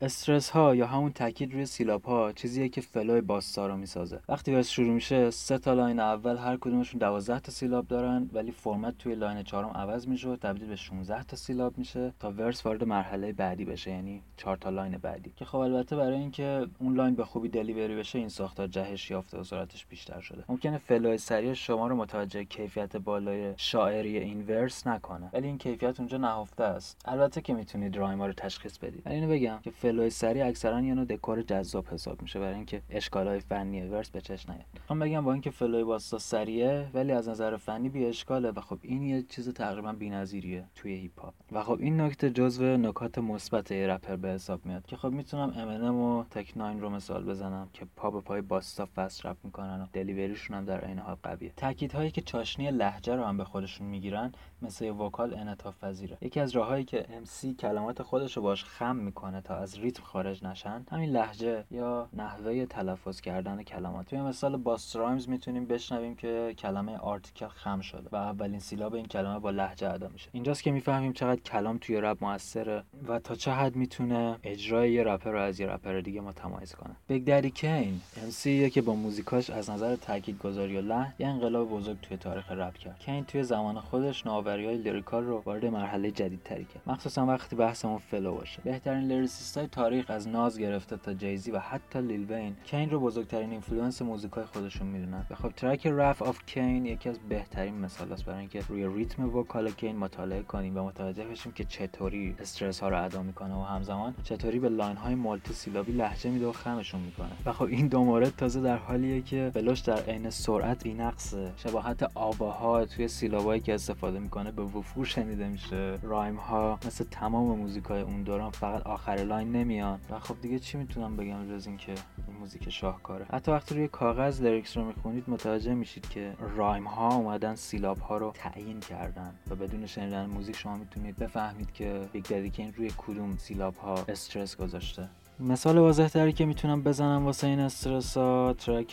استرس 0.00 0.50
ها 0.50 0.74
یا 0.74 0.86
همون 0.86 1.12
تاکید 1.12 1.52
روی 1.52 1.66
سیلاب 1.66 2.02
ها 2.02 2.32
چیزیه 2.32 2.68
که 2.68 2.80
flow 2.80 3.12
ی 3.12 3.20
باستا 3.20 3.66
رو 3.66 3.76
می‌سازه. 3.76 4.20
وقتی 4.28 4.54
verse 4.54 4.68
شروع 4.68 4.94
میشه 4.94 5.30
سه 5.30 5.58
تا 5.58 5.74
line 5.74 6.00
اول 6.00 6.36
هر 6.36 6.56
کدومشون 6.56 7.00
12 7.00 7.40
تا 7.40 7.52
سیلاب 7.52 7.86
دارن 7.86 8.30
ولی 8.32 8.52
فرمت 8.52 8.98
توی 8.98 9.14
line 9.14 9.42
چهارم 9.42 9.68
عوض 9.68 10.08
میشه 10.08 10.28
و 10.28 10.36
تبدیل 10.36 10.68
به 10.68 10.76
16 10.76 11.22
تا 11.22 11.36
سیلاب 11.36 11.78
میشه 11.78 12.12
تا 12.20 12.30
verse 12.30 12.66
وارد 12.66 12.84
مرحله 12.84 13.32
بعدی 13.32 13.64
بشه 13.64 13.90
یعنی 13.90 14.22
4 14.36 14.56
تا 14.56 14.70
line 14.70 14.98
بعدی. 14.98 15.32
که 15.36 15.44
خب 15.44 15.58
البته 15.58 15.96
برای 15.96 16.18
اینکه 16.18 16.66
اون 16.78 16.96
line 16.96 17.14
به 17.14 17.24
خوبی 17.24 17.48
delivery 17.48 17.96
بشه 17.96 18.18
این 18.18 18.28
ساختار 18.28 18.66
جهش 18.66 19.10
یافته 19.10 19.38
و 19.38 19.44
سرعتش 19.44 19.86
بیشتر 19.86 20.20
شده. 20.20 20.44
ممکنه 20.48 20.78
flow 20.78 21.10
ی 21.10 21.18
سریع 21.18 21.52
شما 21.52 21.86
رو 21.88 21.96
متوجه 21.96 22.44
کیفیت 22.44 22.96
بالای 22.96 23.54
شاعری 23.56 24.18
این 24.18 24.46
verse 24.48 24.86
نکنه. 24.86 25.30
ولی 25.32 25.46
این 25.46 25.58
کیفیت 25.58 26.00
اونجا 26.00 26.18
نهفته 26.18 26.64
است. 26.64 27.00
البته 27.04 27.40
که 27.40 27.54
می‌تونید 27.54 27.96
rhyme 27.96 28.21
ا 28.21 28.26
رو 28.26 28.32
تشخیص 28.32 28.78
بدید. 28.78 29.08
اینو 29.08 29.28
بگم 29.28 29.58
که 29.62 29.70
flow 29.88 30.10
ی 30.10 30.16
سریع 30.16 30.42
اکثرا 30.42 30.80
یه 30.80 30.94
نوع 30.94 31.04
دکور 31.04 31.42
جذاب 31.42 31.86
حساب 31.86 32.22
میشه 32.22 32.40
برای 32.40 32.54
اینکه 32.54 32.82
اشکالای 32.90 33.40
فنی 33.40 33.82
verse 33.82 34.10
به 34.10 34.20
چشم 34.20 34.48
نیاد. 34.48 34.64
من 34.90 34.98
بگم 34.98 35.24
با 35.24 35.32
اینکه 35.32 35.50
flow 35.50 35.82
ی 35.82 35.91
باستا 35.91 36.18
سریعه 36.18 36.86
ولی 36.94 37.12
از 37.12 37.28
نظر 37.28 37.56
فنی 37.56 37.88
بی 37.88 38.04
اشکاله 38.04 38.50
و 38.50 38.60
خب 38.60 38.78
این 38.82 39.02
یه 39.02 39.22
چیز 39.22 39.48
تقریبا 39.48 39.92
بی‌نظیریه 39.92 40.64
توی 40.74 40.92
هیپ 40.92 41.20
هاپ 41.20 41.34
و 41.52 41.62
خب 41.62 41.76
این 41.80 42.00
نکته 42.00 42.30
جزو 42.30 42.76
نکات 42.76 43.18
مثبت 43.18 43.72
رپر 43.72 44.16
به 44.16 44.28
حساب 44.28 44.66
میاد 44.66 44.86
که 44.86 44.96
خب 44.96 45.10
می‌تونم 45.10 45.52
امینم 45.56 45.96
و 45.96 46.24
Tech 46.24 46.52
N9ne 46.56 46.80
رو 46.80 46.90
مثال 46.90 47.24
بزنم 47.24 47.68
که 47.72 47.86
پا 47.96 48.10
به 48.10 48.20
پای 48.20 48.40
باستا 48.40 48.88
fast 48.96 49.26
rap 49.26 49.36
می‌کنن 49.44 49.80
و 49.80 49.86
delivery 49.92 50.35
شون 50.35 50.56
هم 50.56 50.64
در 50.64 50.80
عین 50.80 50.98
حال 50.98 51.16
قویه. 51.22 51.52
هایی 51.94 52.10
که 52.10 52.20
چاشنی 52.20 52.70
لهجه 52.70 53.14
رو 53.14 53.24
هم 53.24 53.36
به 53.36 53.44
خودشون 53.44 53.86
می‌گیرن 53.86 54.32
مثل 54.62 54.90
vocal 54.90 55.34
انعطاف 55.34 55.84
پذیره. 55.84 56.18
یکی 56.20 56.40
از 56.40 56.50
راههایی 56.56 56.84
که 56.84 57.06
MC 57.24 57.56
کلمات 57.60 58.02
خودش 58.02 58.36
رو 58.36 58.42
باش 58.42 58.64
خم 58.64 58.96
می‌کنه 58.96 59.40
تا 59.40 59.54
از 59.56 59.78
ریتم 59.78 60.02
خارج 60.02 60.44
نشن 60.44 60.86
همین 60.90 61.10
لهجه 61.10 61.64
یا 61.70 62.08
نحوه 62.12 62.66
تلفظ 62.66 63.20
کردن 63.20 63.62
کلمات. 63.62 64.06
توی 64.06 64.20
مثال 64.20 64.56
باستا 64.56 64.96
رایمز 64.96 65.28
می‌تونیم 65.28 65.66
بشنویم 65.66 66.14
که 66.14 66.54
کلمه 66.58 66.96
article 66.96 67.48
خم 67.48 67.80
شده 67.80 68.08
و 68.12 68.16
اولین 68.16 68.60
سیلاب 68.60 68.94
این 68.94 69.06
کلمه 69.06 69.38
با 69.38 69.50
لهجه 69.50 69.90
ادا 69.90 70.08
میشه. 70.08 70.28
اینجاست 70.32 70.62
که 70.62 70.70
می‌فهمیم 70.70 71.12
چقدر 71.12 71.40
کلام 71.40 71.78
توی 71.78 72.00
رپ 72.00 72.24
موثره 72.24 72.82
و 73.08 73.18
تا 73.18 73.34
چه 73.34 73.52
حد 73.52 73.76
می‌تونه 73.76 74.38
اجرای 74.42 74.92
یه 74.92 75.04
رپر 75.04 75.30
رو 75.30 75.38
از 75.38 75.60
یه 75.60 75.66
رپر 75.66 76.00
دیگه 76.00 76.20
متمایز 76.20 76.74
کنه. 76.74 76.96
بیگ 77.08 77.24
ددی 77.24 77.50
کین 77.50 78.00
MC 78.22 78.70
که 78.70 78.82
با 78.82 78.94
موزیکاش 78.94 79.50
از 79.50 79.70
نظر 79.70 79.96
تاکیدگذاری 79.96 80.76
و 80.76 80.80
لحن 80.80 81.14
یه 81.18 81.26
انقلاب 81.26 81.70
بزرگ 81.70 82.00
توی 82.00 82.16
تاریخ 82.16 82.52
رپ 82.52 82.74
کرد. 82.74 82.98
کین 82.98 83.24
توی 83.24 83.42
زمان 83.42 83.80
خودش 83.80 84.26
های 84.48 84.76
lyrical 84.76 85.24
رو 85.24 85.42
وارد 85.46 85.66
مرحله 85.66 86.10
جدیدتری 86.10 86.64
کرد. 86.64 86.82
مخصوصا 86.86 87.26
وقتی 87.26 87.56
بحثمون 87.56 87.98
flow 87.98 88.34
باشه. 88.34 88.62
بهترین 88.64 89.08
lyricist 89.08 89.58
های 89.58 89.66
تاریخ 89.66 90.10
از 90.10 90.28
ناز 90.28 90.58
گرفته 90.58 90.96
تا 90.96 91.14
جیزی 91.14 91.50
و 91.50 91.58
حتی 91.58 92.00
لیل 92.00 92.24
وین. 92.24 92.56
کین 92.64 92.90
رو 92.90 93.00
بزرگترین 93.00 93.50
influence 93.50 94.02
موزیکای 94.02 94.44
خودشون 94.44 94.86
می‌دونن. 94.86 95.26
و 95.30 95.34
خب 95.34 95.48
track 95.48 95.86
Wrath 95.86 96.22
of 96.22 96.38
Kane 96.46 96.86
یکی 96.86 97.08
از 97.08 97.18
بهترین 97.28 97.74
مثال 97.74 98.12
هاست 98.12 98.24
برای 98.24 98.40
اینکه 98.40 98.62
روی 98.68 98.86
ریتم 98.94 99.36
vocal 99.36 99.70
کین 99.70 99.96
مطالعه 99.96 100.42
کنیم 100.42 100.76
و 100.76 100.82
متوجه 100.82 101.24
بشیم 101.24 101.52
که 101.52 101.64
چطوری 101.64 102.34
استرس 102.38 102.80
ها 102.80 102.88
رو 102.88 103.04
ادا 103.04 103.22
می‌کنه 103.22 103.54
و 103.54 103.62
همزمان 103.62 104.14
چطوری 104.24 104.58
به 104.58 104.68
line 104.68 104.96
های 104.96 105.14
multi 105.14 105.54
سیلابی 105.54 105.92
لهجه 105.92 106.30
میده 106.30 106.46
و 106.46 106.52
خمشون 106.52 107.00
می‌کنه. 107.00 107.28
و 107.46 107.52
خب 107.52 107.64
این 107.64 107.88
دو 107.88 108.04
مورد 108.04 108.36
تازه 108.36 108.60
در 108.60 108.76
حالیه 108.76 109.22
که 109.22 109.50
flow 109.54 109.71
ش 109.71 109.80
در 109.80 110.00
عین 110.00 110.30
سرعت 110.30 110.84
بی‌نقصه. 110.84 111.52
شباهت 111.56 112.10
آواها 112.14 112.84
توی 112.84 113.08
سیلابایی 113.08 113.60
که 113.60 113.74
استفاده 113.74 114.18
می‌کنه 114.18 114.37
به 114.44 114.62
وفور 114.62 115.06
شنیده 115.06 115.48
میشه 115.48 115.98
rhyme 116.02 116.36
ها 116.36 116.78
مثل 116.86 117.04
تمام 117.10 117.58
موزیکای 117.58 118.02
اون 118.02 118.22
دوران 118.22 118.50
فقط 118.50 118.82
آخر 118.82 119.14
line 119.14 119.52
نمیان. 119.52 120.00
و 120.10 120.18
خب 120.18 120.40
دیگه 120.40 120.58
چی 120.58 120.78
می‌تونم 120.78 121.16
بگم 121.16 121.56
جز 121.56 121.66
اینکه 121.66 121.94
این 122.28 122.36
موزیک 122.40 122.70
شاهکاره. 122.70 123.26
حتی 123.32 123.50
وقتی 123.50 123.74
روی 123.74 123.88
کاغذ 123.88 124.42
lyrics 124.42 124.76
رو 124.76 124.84
می‌خونید 124.84 125.24
متوجه 125.28 125.74
میشید 125.74 126.08
که 126.08 126.34
rhyme 126.56 126.84
ها 126.84 127.14
اومدن 127.14 127.54
سیلاب 127.54 127.98
ها 127.98 128.18
رو 128.18 128.32
تعیین 128.34 128.80
کردن 128.80 129.34
و 129.50 129.54
بدون 129.54 129.86
شنیدن 129.86 130.26
موزیک 130.26 130.56
شما 130.56 130.76
می‌تونید 130.76 131.16
بفهمید 131.16 131.72
که 131.72 132.08
Big 132.12 132.24
Daddy 132.24 132.51
Kane 132.51 132.72
روی 132.76 132.92
کدوم 132.96 133.36
سیلاب 133.36 133.76
ها 133.76 133.94
استرس 134.08 134.56
گذاشته. 134.56 135.08
مثال 135.40 135.78
واضح 135.78 136.08
تری 136.08 136.32
که 136.32 136.46
می‌تونم 136.46 136.82
بزنم 136.82 137.24
واسه 137.24 137.46
این 137.46 137.60
استرس 137.60 138.16
ها 138.16 138.54
track 138.58 138.90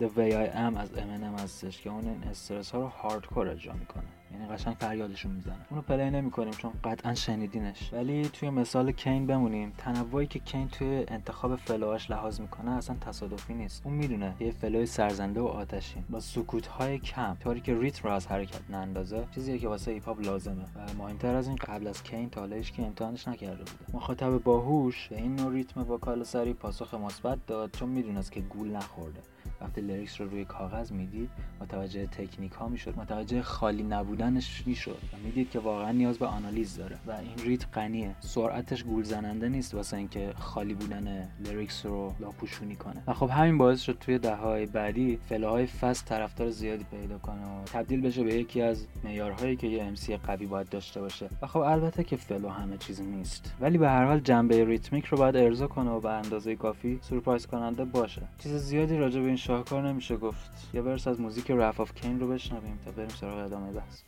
The 0.00 0.06
Way 0.16 0.32
I 0.32 0.54
Am 0.54 0.76
از 0.78 0.88
Eminem 0.88 1.40
هستش 1.40 1.82
که 1.82 1.90
اون 1.90 2.08
این 2.08 2.24
استرس 2.30 2.70
ها 2.70 2.78
رو 2.80 2.86
hardcore 2.86 3.48
اجرا 3.48 3.74
می‌کنه. 3.74 4.04
یعنی 4.34 4.46
قشنگ 4.46 4.74
فریادشون 4.74 5.32
می‌زنه. 5.32 5.66
اونو 5.70 5.82
play 5.82 6.10
نمی‌کنیم 6.10 6.50
چون 6.50 6.72
قطعا 6.84 7.14
شنیدینش. 7.14 7.92
ولی 7.92 8.28
توی 8.28 8.50
مثال 8.50 8.92
کین 8.92 9.26
بمونیم. 9.26 9.72
تنوعی 9.78 10.26
که 10.26 10.38
کین 10.38 10.68
توی 10.68 11.04
انتخاب 11.08 11.56
flow 11.56 11.87
هاش 11.87 12.10
لحاظ 12.10 12.40
می‌کنه 12.40 12.70
اصلا 12.70 12.96
تصادفی 13.00 13.54
نیست. 13.54 13.82
اون 13.84 13.94
می‌دونه 13.94 14.34
یه 14.40 14.50
flow 14.50 14.79
ی 14.79 14.86
سرزنده 14.86 15.40
و 15.40 15.46
آتشین. 15.46 16.04
با 16.10 16.20
سکوت 16.20 16.66
های 16.66 16.98
کم. 16.98 17.36
طوری 17.40 17.60
که 17.60 17.74
ریتم 17.74 18.08
رو 18.08 18.14
از 18.14 18.26
حرکت 18.26 18.70
نندازه 18.70 19.24
چیزی 19.34 19.58
که 19.58 19.68
واسه 19.68 19.90
هیپ 19.90 20.20
لازمه. 20.20 20.64
و 20.76 20.94
مهمتر 20.98 21.34
از 21.34 21.48
این 21.48 21.56
قبل 21.56 21.86
از 21.86 22.02
کین 22.02 22.30
تا 22.30 22.60
که 22.60 22.82
امتحانش 22.82 23.28
نکرده 23.28 23.56
بوده. 23.56 23.96
مخاطب 23.96 24.38
باهوش 24.38 25.08
به 25.08 25.16
این 25.16 25.36
نوع 25.36 25.52
ریتم 25.52 25.90
vocal 25.90 26.22
سریع 26.22 26.52
پاسخ 26.52 26.94
مثبت 26.94 27.46
داد 27.46 27.70
چون 27.70 27.88
می‌دونست 27.88 28.32
که 28.32 28.40
گول 28.40 28.76
نخورده. 28.76 29.20
وقتی 29.64 29.80
lyrics 29.80 30.20
رو 30.20 30.28
روی 30.28 30.44
کاغذ 30.44 30.92
می‌دید 30.92 31.30
متوجه 31.60 32.06
تکنیک 32.06 32.52
ها 32.52 32.68
می‌شد 32.68 32.98
متوجه 32.98 33.42
خالی 33.42 33.82
نبودنش 33.82 34.62
می‌شد 34.66 34.98
و 35.12 35.16
می‌دید 35.24 35.50
که 35.50 35.58
واقعا 35.58 35.92
نیاز 35.92 36.18
به 36.18 36.26
آنالیز 36.26 36.76
داره. 36.76 36.96
و 37.06 37.10
این 37.10 37.38
ریتم 37.44 37.64
غنیه. 37.74 38.14
سرعتش 38.20 38.84
گول 38.84 39.02
زننده 39.02 39.48
نیست 39.48 39.74
واسه 39.74 39.96
اینکه 39.96 40.32
خالی 40.38 40.74
بودن 40.74 41.28
lyrics 41.44 41.86
رو 41.86 42.14
لاپوشونی 42.20 42.76
کنه. 42.76 43.02
و 43.06 43.12
خب 43.14 43.30
همین 43.30 43.58
باعث 43.58 43.80
شد 43.80 43.98
توی 44.00 44.18
دهه‌های 44.18 44.66
بعدی 44.66 45.18
flow 45.28 45.66
های 45.66 45.79
fast 45.79 46.04
طرفدار 46.04 46.50
زیادی 46.50 46.84
پیدا 46.90 47.18
کنه 47.18 47.44
و 47.46 47.64
تبدیل 47.64 48.00
بشه 48.00 48.24
به 48.24 48.34
یکی 48.34 48.62
از 48.62 48.86
معیارهایی 49.04 49.56
که 49.56 49.66
یه 49.66 49.82
MC 49.82 50.16
قوی 50.16 50.46
باید 50.46 50.68
داشته 50.68 51.00
باشه. 51.00 51.28
و 51.42 51.46
خب 51.46 51.58
البته 51.58 52.04
که 52.04 52.16
flow 52.16 52.48
همه 52.48 52.76
چیز 52.76 53.00
نیست. 53.00 53.54
ولی 53.60 53.78
به 53.78 53.88
هر 53.88 54.04
حال 54.04 54.20
جنبه 54.20 54.64
ریتمیک 54.64 55.04
رو 55.04 55.18
باید 55.18 55.36
ارضا 55.36 55.66
کنه 55.66 55.90
و 55.90 56.00
به 56.00 56.10
اندازه 56.10 56.56
کافی 56.56 56.98
سورپرایز 57.02 57.46
کننده 57.46 57.84
باشه. 57.84 58.22
چیز 58.38 58.52
زیادی 58.52 58.96
راجع 58.96 59.20
به 59.20 59.26
این 59.26 59.36
شاهکار 59.54 59.82
نمیشه 59.82 60.16
گفت. 60.16 60.50
یه 60.74 60.82
verse 60.82 61.08
از 61.08 61.20
موزیک 61.20 61.50
Wrath 61.50 61.80
of 61.80 61.94
Kane 61.94 62.20
رو 62.20 62.28
بشنویم 62.28 62.80
تا 62.84 62.90
بریم 62.90 63.08
سراغ 63.08 63.38
ادامه 63.38 63.72
بحث. 63.72 64.00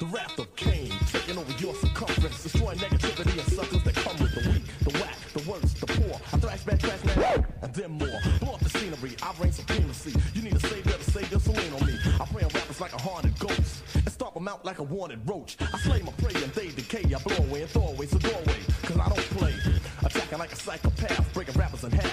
The 0.00 0.06
wrath 0.06 0.42
thrash 6.62 6.80
back, 6.80 7.00
trash 7.02 7.16
man, 7.16 7.46
and 7.62 7.74
then 7.74 7.90
more. 7.92 8.20
Blow 8.40 8.54
up 8.54 8.60
the 8.60 8.70
scenery, 8.70 9.16
I 9.22 9.32
reign 9.40 9.52
supremacy. 9.52 10.12
You 10.34 10.42
need 10.42 10.54
a 10.54 10.60
savior 10.60 10.92
to 10.92 11.10
save 11.10 11.30
your 11.30 11.40
saline 11.40 11.72
on 11.74 11.86
me. 11.86 11.98
I 12.20 12.24
prey 12.26 12.42
on 12.42 12.50
rappers 12.50 12.80
like 12.80 12.92
a 12.92 13.00
haunted 13.00 13.38
ghost 13.38 13.82
and 13.94 14.10
stomp 14.10 14.34
them 14.34 14.48
out 14.48 14.64
like 14.64 14.78
a 14.78 14.82
wanted 14.82 15.28
roach. 15.28 15.56
I 15.60 15.78
slay 15.78 16.02
my 16.02 16.12
prey 16.12 16.40
and 16.42 16.52
they 16.52 16.68
decay. 16.68 17.04
I 17.14 17.18
blow 17.20 17.36
away 17.44 17.62
and 17.62 17.70
throw 17.70 17.88
away, 17.88 18.06
so 18.06 18.18
doorway, 18.18 18.58
cause 18.82 18.98
I 18.98 19.08
don't 19.08 19.30
play. 19.38 19.54
Attacking 20.04 20.38
like 20.38 20.52
a 20.52 20.56
psychopath, 20.56 21.32
breaking 21.34 21.54
rappers 21.54 21.84
in 21.84 21.92
half, 21.92 22.11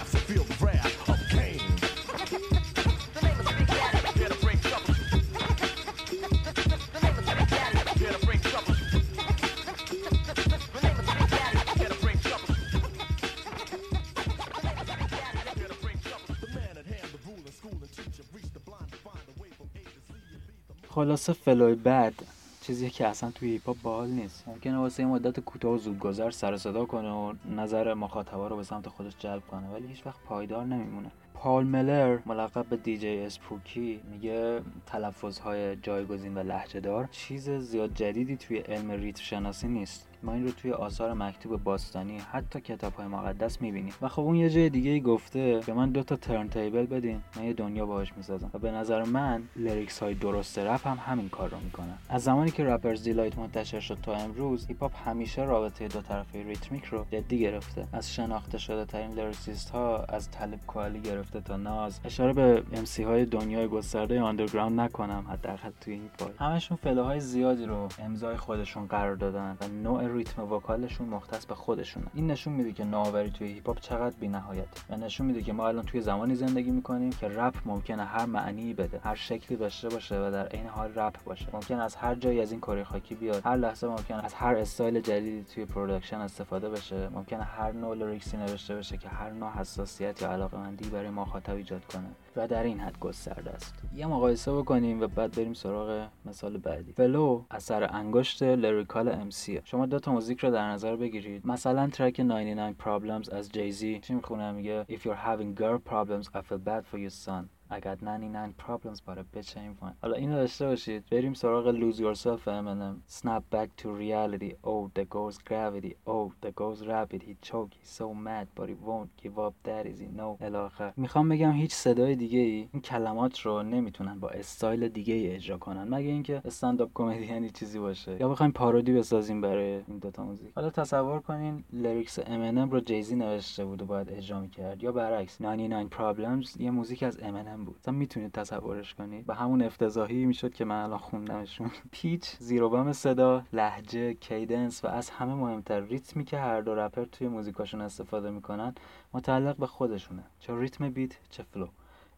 خلاصه 21.00 21.34
flow 21.34 21.68
ی 21.68 21.76
بد 21.76 22.14
چیزی 22.62 22.90
که 22.90 23.08
اصلا 23.08 23.32
توی 23.32 23.50
هیپ 23.50 23.76
باحال 23.84 24.10
نیست. 24.10 24.48
ممکنه 24.48 24.78
واسه 24.78 25.04
یه 25.04 25.10
مدت 25.10 25.40
کوتاه 25.40 25.72
و 25.72 25.78
زودگذر 25.78 26.32
سر 26.32 26.58
صدا 26.58 26.86
کنه 26.86 27.12
و 27.12 27.34
نظر 27.56 27.94
مخاطبا 27.94 28.48
رو 28.48 28.56
به 28.56 28.64
سمت 28.64 28.90
خودش 28.90 29.14
جلب 29.20 29.42
کنه 29.52 29.68
ولی 29.68 29.88
هیچ 29.88 30.06
وقت 30.06 30.20
پایدار 30.26 30.66
نمیمونه. 30.66 31.12
پال 31.40 31.64
میلر 31.64 32.20
ملقب 32.26 32.66
به 32.70 32.78
DJ 32.78 33.20
Spooky 33.20 34.00
میگه 34.12 34.62
تلفظهای 34.86 35.76
جایگزین 35.76 36.38
و 36.38 36.44
لهجه 36.44 36.80
دار 36.80 37.08
چیز 37.12 37.50
زیاد 37.50 37.94
جدیدی 37.94 38.38
توی 38.38 38.58
علم 38.58 38.92
ریتم 38.92 39.22
شناسی 39.22 39.68
نیست. 39.68 40.06
ما 40.24 40.34
این 40.34 40.46
رو 40.46 40.52
توی 40.52 40.72
آثار 40.72 41.14
مکتوب 41.14 41.64
باستانی 41.64 42.18
حتی 42.18 42.62
کتاب 42.62 42.94
های 42.94 43.08
مقدس 43.08 43.62
می‌بینیم. 43.62 43.94
و 44.02 44.08
خب 44.08 44.22
اون 44.22 44.36
یه 44.36 44.50
جای 44.50 44.70
دیگه 44.70 44.92
ای 44.92 45.02
گفته 45.02 45.60
به 45.66 45.74
من 45.74 45.90
دو 45.90 46.04
تا 46.04 46.16
turntable 46.16 46.86
بدین 46.86 47.22
من 47.36 47.44
یه 47.44 47.54
دنیا 47.54 47.86
باهاش 47.86 48.14
می‌سازم. 48.18 48.50
و 48.54 48.60
به 48.60 48.72
نظر 48.72 49.04
من 49.04 49.44
lyrics 49.56 50.00
های 50.00 50.14
درست 50.14 50.60
رپ 50.60 50.88
هم 50.88 50.98
همین 51.06 51.30
کار 51.30 51.50
رو 51.50 51.58
می‌کنن. 51.60 51.98
از 52.10 52.24
زمانی 52.24 52.52
که 52.52 52.64
Rapper's 52.64 53.04
Delight 53.04 53.38
منتشر 53.38 53.80
شد 53.80 53.98
تا 54.04 54.16
امروز 54.16 54.68
هیپ 54.68 54.80
هاپ 54.80 55.08
همیشه 55.08 55.44
رابطه 55.44 55.88
دو 55.88 56.02
طرفه 56.02 56.44
ریتمیک 56.44 56.86
رو 56.86 57.06
جدی 57.12 57.40
گرفته. 57.40 57.88
از 57.94 58.14
شناخته 58.14 58.58
شده 58.58 58.86
ترین 58.86 59.12
lyricist 59.12 59.70
ها 59.70 59.98
از 60.04 60.32
Talib 60.32 60.60
Kweli 60.68 61.00
گرفته 61.00 61.29
تا 61.38 61.58
Nas. 61.58 62.00
اشاره 62.06 62.34
به 62.34 62.64
MC 62.74 63.06
های 63.08 63.26
دنیای 63.26 63.68
گسترده 63.68 64.22
underground 64.22 64.80
نکنم 64.80 65.26
حداقل 65.30 65.70
توی 65.82 65.94
این 65.94 66.10
فایل 66.18 66.34
همشون 66.40 66.78
flow 66.78 67.06
های 67.06 67.20
زیادی 67.20 67.66
رو 67.66 67.88
امضای 68.00 68.38
خودشون 68.38 68.88
قرار 68.88 69.16
دادن 69.16 69.58
و 69.62 69.68
نوع 69.68 70.08
ریتم 70.14 70.52
vocal 70.52 70.83
شون 70.83 71.08
مختص 71.08 71.46
به 71.46 71.56
خودشونه. 71.56 72.06
این 72.14 72.32
نشون 72.32 72.54
میده 72.54 72.72
که 72.72 72.84
نوآوری 72.84 73.30
توی 73.30 73.48
هیپ 73.48 73.68
هاپ 73.68 73.80
چقدر 73.80 74.16
بی‌نهایت 74.20 74.68
و 74.90 74.98
نشون 74.98 75.28
میده 75.28 75.42
که 75.42 75.54
ما 75.54 75.68
الان 75.68 75.84
توی 75.84 76.02
زمانی 76.02 76.36
زندگی 76.36 76.72
می‌کنیم 76.72 77.10
که 77.10 77.28
رپ 77.28 77.56
ممکنه 77.66 78.06
هر 78.06 78.26
معنی 78.26 78.74
بده 78.74 79.00
هر 79.04 79.16
شکلی 79.16 79.58
داشته 79.58 79.90
باشه 79.90 80.28
و 80.28 80.32
در 80.32 80.48
عین 80.48 80.68
حال 80.68 80.92
رپ 80.96 81.24
باشه. 81.24 81.48
ممکن 81.54 81.76
از 81.80 81.96
هر 81.96 82.16
جایی 82.16 82.42
از 82.42 82.52
این 82.52 82.62
کره 82.62 82.84
خاکی 82.84 83.16
بیاد 83.16 83.42
هر 83.46 83.56
لحظه 83.56 83.88
ممکن 83.88 84.16
از 84.16 84.34
هر 84.34 84.56
استایل 84.56 85.00
جدیدی 85.00 85.44
توی 85.44 85.66
production 85.66 86.18
استفاده 86.18 86.70
بشه. 86.70 87.10
ممکنه 87.10 87.44
هر 87.44 87.72
نوع 87.72 87.96
lyrics 87.96 88.32
ی 88.32 88.38
نوشته 88.38 88.76
بشه 88.76 88.98
که 88.98 89.10
هر 89.10 89.30
نوع 89.30 89.52
حساسیت 89.52 90.22
یا 90.22 90.32
علاقه‌مندی 90.32 90.90
برای 90.90 91.10
مخاطب 91.22 91.56
ایجاد 91.56 91.86
کنه. 91.86 92.10
و 92.36 92.48
در 92.48 92.64
این 92.64 92.80
حد 92.80 93.00
گسترده 93.00 93.52
است. 93.52 93.74
یه 93.96 94.08
مقایسه 94.08 94.54
بکنیم 94.54 95.02
و 95.02 95.08
بعد 95.08 95.36
بریم 95.36 95.54
سراغ 95.54 96.08
مثال 96.26 96.58
بعدی. 96.58 96.94
flow 96.94 97.44
اثر 97.52 97.96
انگشت 97.96 98.44
lyrical 98.44 99.10
MC 99.10 99.30
شما 99.64 99.86
دو 99.86 100.00
تا 100.00 100.12
موزیک 100.12 100.40
رو 100.40 100.52
در 100.52 100.72
نظر 100.72 100.96
بگیرید. 100.96 101.48
مثلا 101.48 101.88
track 101.88 102.20
99 102.20 102.76
Problems 102.86 103.34
از 103.34 103.50
جیزی 103.50 104.00
چی 104.00 104.14
می‌خونه؟ 104.14 104.52
میگه 104.52 104.86
If 104.90 105.00
you're 105.00 105.26
having 105.28 105.60
girl 105.60 105.92
problems 105.92 106.26
I 106.36 106.42
feel 106.42 106.60
bad 106.66 106.84
for 106.92 106.98
you 106.98 107.28
son. 107.28 107.59
I 107.72 107.80
got 107.80 108.02
99 108.02 108.54
problems 108.58 109.00
but 109.08 109.18
a 109.18 109.24
bitch 109.38 109.58
ain't 109.58 109.82
one 109.82 109.94
حالا 110.02 110.16
اینو 110.16 110.36
داشته 110.36 110.66
باشید. 110.66 111.04
بریم 111.12 111.34
سراغ 111.34 111.72
Lose 111.72 112.00
Yourself 112.00 112.48
Eminem 112.48 113.22
Snap 113.22 113.44
back 113.56 113.84
to 113.84 113.88
reality. 113.90 114.54
Oh 114.64 114.90
there 114.96 115.10
goes 115.18 115.38
gravity. 115.50 115.94
Oh 116.08 116.32
there 116.42 116.52
goes 116.52 116.88
rabbit 116.88 117.22
He 117.24 117.36
choked. 117.50 117.70
He's 117.80 117.94
so 118.02 118.14
mad 118.28 118.48
but 118.58 118.68
he 118.70 118.76
won't 118.90 119.12
give 119.24 119.38
up. 119.46 119.54
That 119.64 119.86
easy, 119.86 120.08
no. 120.22 120.38
الی 120.42 120.57
آخر. 120.57 120.94
می‌خوام 120.98 121.30
بگم 121.30 121.52
هیچ 121.52 121.74
صدای 121.74 122.16
دیگه 122.16 122.40
ای 122.40 122.68
این 122.74 122.82
کلمات 122.82 123.40
رو 123.40 123.64
نمی‌تونن 123.64 124.20
با 124.20 124.30
استایل 124.30 124.88
دیگه 124.88 125.14
ای 125.14 125.28
اجرا 125.36 125.58
کنن. 125.58 125.84
مگه 125.84 126.10
اینکه 126.10 126.42
stand-up 126.46 126.90
comedy 126.94 127.26
یعنی 127.26 127.50
چیزی 127.50 127.80
باشه؟ 127.80 128.18
یا 128.20 128.30
بخوایم 128.30 128.52
parody 128.52 128.94
بسازیم 128.94 129.42
برای 129.42 129.72
این 129.88 129.98
دوتا 130.02 130.24
موزیک. 130.24 130.52
حالا 130.56 130.70
تصور 130.70 131.20
کنین 131.20 131.64
lyrics 131.74 132.20
Eminem 132.20 132.72
رو 132.72 132.80
جیزی 132.80 133.16
نوشته 133.16 133.66
بود 133.66 133.82
و 133.82 133.86
باید 133.86 134.10
اجرا 134.10 134.40
می‌کرد. 134.40 134.84
یا 134.84 134.92
برعکس 134.92 135.42
99 135.42 135.88
Problems 135.90 136.62
یه 136.62 136.72
موزیک 136.72 137.04
از 137.04 137.18
Eminem 137.18 137.59
بود. 137.66 137.78
مثلا 137.80 137.94
می‌تونید 137.94 138.32
تصورش 138.32 138.94
کنید. 138.96 139.26
به 139.26 139.36
همون 139.36 139.62
افتضاحی 139.62 140.26
می‌شد 140.26 140.54
که 140.54 140.66
من 140.66 140.84
الان 140.84 141.00
خوندمشون. 141.00 141.72
پیچ 141.92 142.36
زیر 142.40 142.62
و 142.62 142.70
بم 142.70 142.94
صدا 142.94 143.44
لهجه 143.54 144.14
cadence 144.14 144.86
و 144.86 144.88
از 144.88 145.10
همه 145.10 145.34
مهمتر 145.34 145.80
ریتمی 145.80 146.24
که 146.24 146.38
هر 146.38 146.62
دو 146.62 146.76
رپر 146.76 147.06
توی 147.06 147.28
موزیکاشون 147.28 147.82
استفاده 147.82 148.30
می‌کنن 148.30 148.76
متعلق 149.14 149.58
به 149.58 149.68
خودشونه. 149.68 150.24
چه 150.40 150.60
ریتم 150.60 150.90
beat 150.90 151.18
چه 151.30 151.44
flow. 151.44 151.68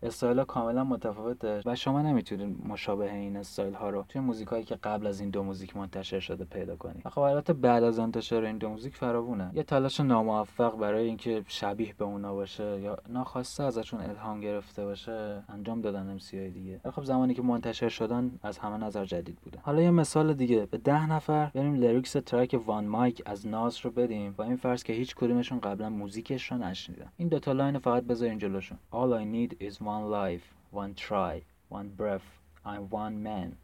style 0.03 0.39
ها 0.39 0.45
کاملا 0.45 0.83
متفاوته 0.83 1.61
و 1.65 1.75
شما 1.75 2.01
نمی‌تونید 2.01 2.67
مشابه 2.67 3.13
این 3.13 3.37
استایل 3.37 3.73
ها 3.73 3.89
رو 3.89 4.05
توی 4.09 4.21
موزیک 4.21 4.47
هایی 4.47 4.63
که 4.63 4.75
قبل 4.75 5.07
از 5.07 5.19
این 5.19 5.29
دو 5.29 5.43
موزیک 5.43 5.77
منتشر 5.77 6.19
شده 6.19 6.45
پیدا 6.45 6.75
کنید. 6.75 7.07
خب 7.07 7.19
البته 7.19 7.53
بعد 7.53 7.83
از 7.83 7.99
انتشار 7.99 8.43
این 8.45 8.57
دو 8.57 8.69
موزیک 8.69 8.95
فراوونه. 8.95 9.51
یه 9.53 9.63
تلاش 9.63 9.99
ناموفق 9.99 10.77
برای 10.77 11.07
اینکه 11.07 11.43
شبیه 11.47 11.93
به 11.97 12.05
اونا 12.05 12.33
باشه 12.33 12.81
یا 12.81 12.97
ناخواسته 13.09 13.63
ازشون 13.63 14.01
الهام 14.01 14.39
گرفته 14.39 14.85
باشه 14.85 15.43
انجام 15.49 15.81
دادن 15.81 16.09
MC 16.09 16.49
دیگه. 16.49 16.79
خب 16.91 17.03
زمانی 17.03 17.33
که 17.33 17.41
منتشر 17.41 17.89
شدن 17.89 18.31
از 18.43 18.57
همه 18.57 18.77
نظر 18.77 19.05
جدید 19.05 19.35
بوده. 19.35 19.59
حالا 19.61 19.81
یه 19.81 19.91
مثال 19.91 20.33
دیگه. 20.33 20.65
به 20.65 20.77
ده 20.77 21.09
نفر 21.09 21.51
بریم 21.53 21.73
lyrics 21.73 22.11
track 22.11 22.61
One 22.65 22.86
Mic 22.86 23.21
از 23.25 23.47
Nas 23.47 23.86
رو 23.85 23.91
بدیم. 23.91 24.33
با 24.37 24.43
این 24.43 24.55
فرض 24.55 24.83
که 24.83 24.93
هیچ 24.93 25.15
کدومشون 25.15 25.59
قبلا 25.59 25.89
موزیکش 25.89 26.51
رو 26.51 26.57
نشنیدن. 26.57 27.11
این 27.17 27.27
دو 27.27 27.39
تا 27.39 27.51
line 27.51 27.79
فقط 27.79 28.03
بذارین 28.03 28.37
جلوشون. 28.37 28.77
All 28.91 29.21
I 29.21 29.25
need 29.35 29.55
is 29.63 29.81
life, 29.99 30.53
one 30.69 30.93
try, 30.93 31.43
one 31.69 31.89
breath. 31.89 32.39
I'm 32.63 32.89
one 32.89 33.21
man. 33.21 33.57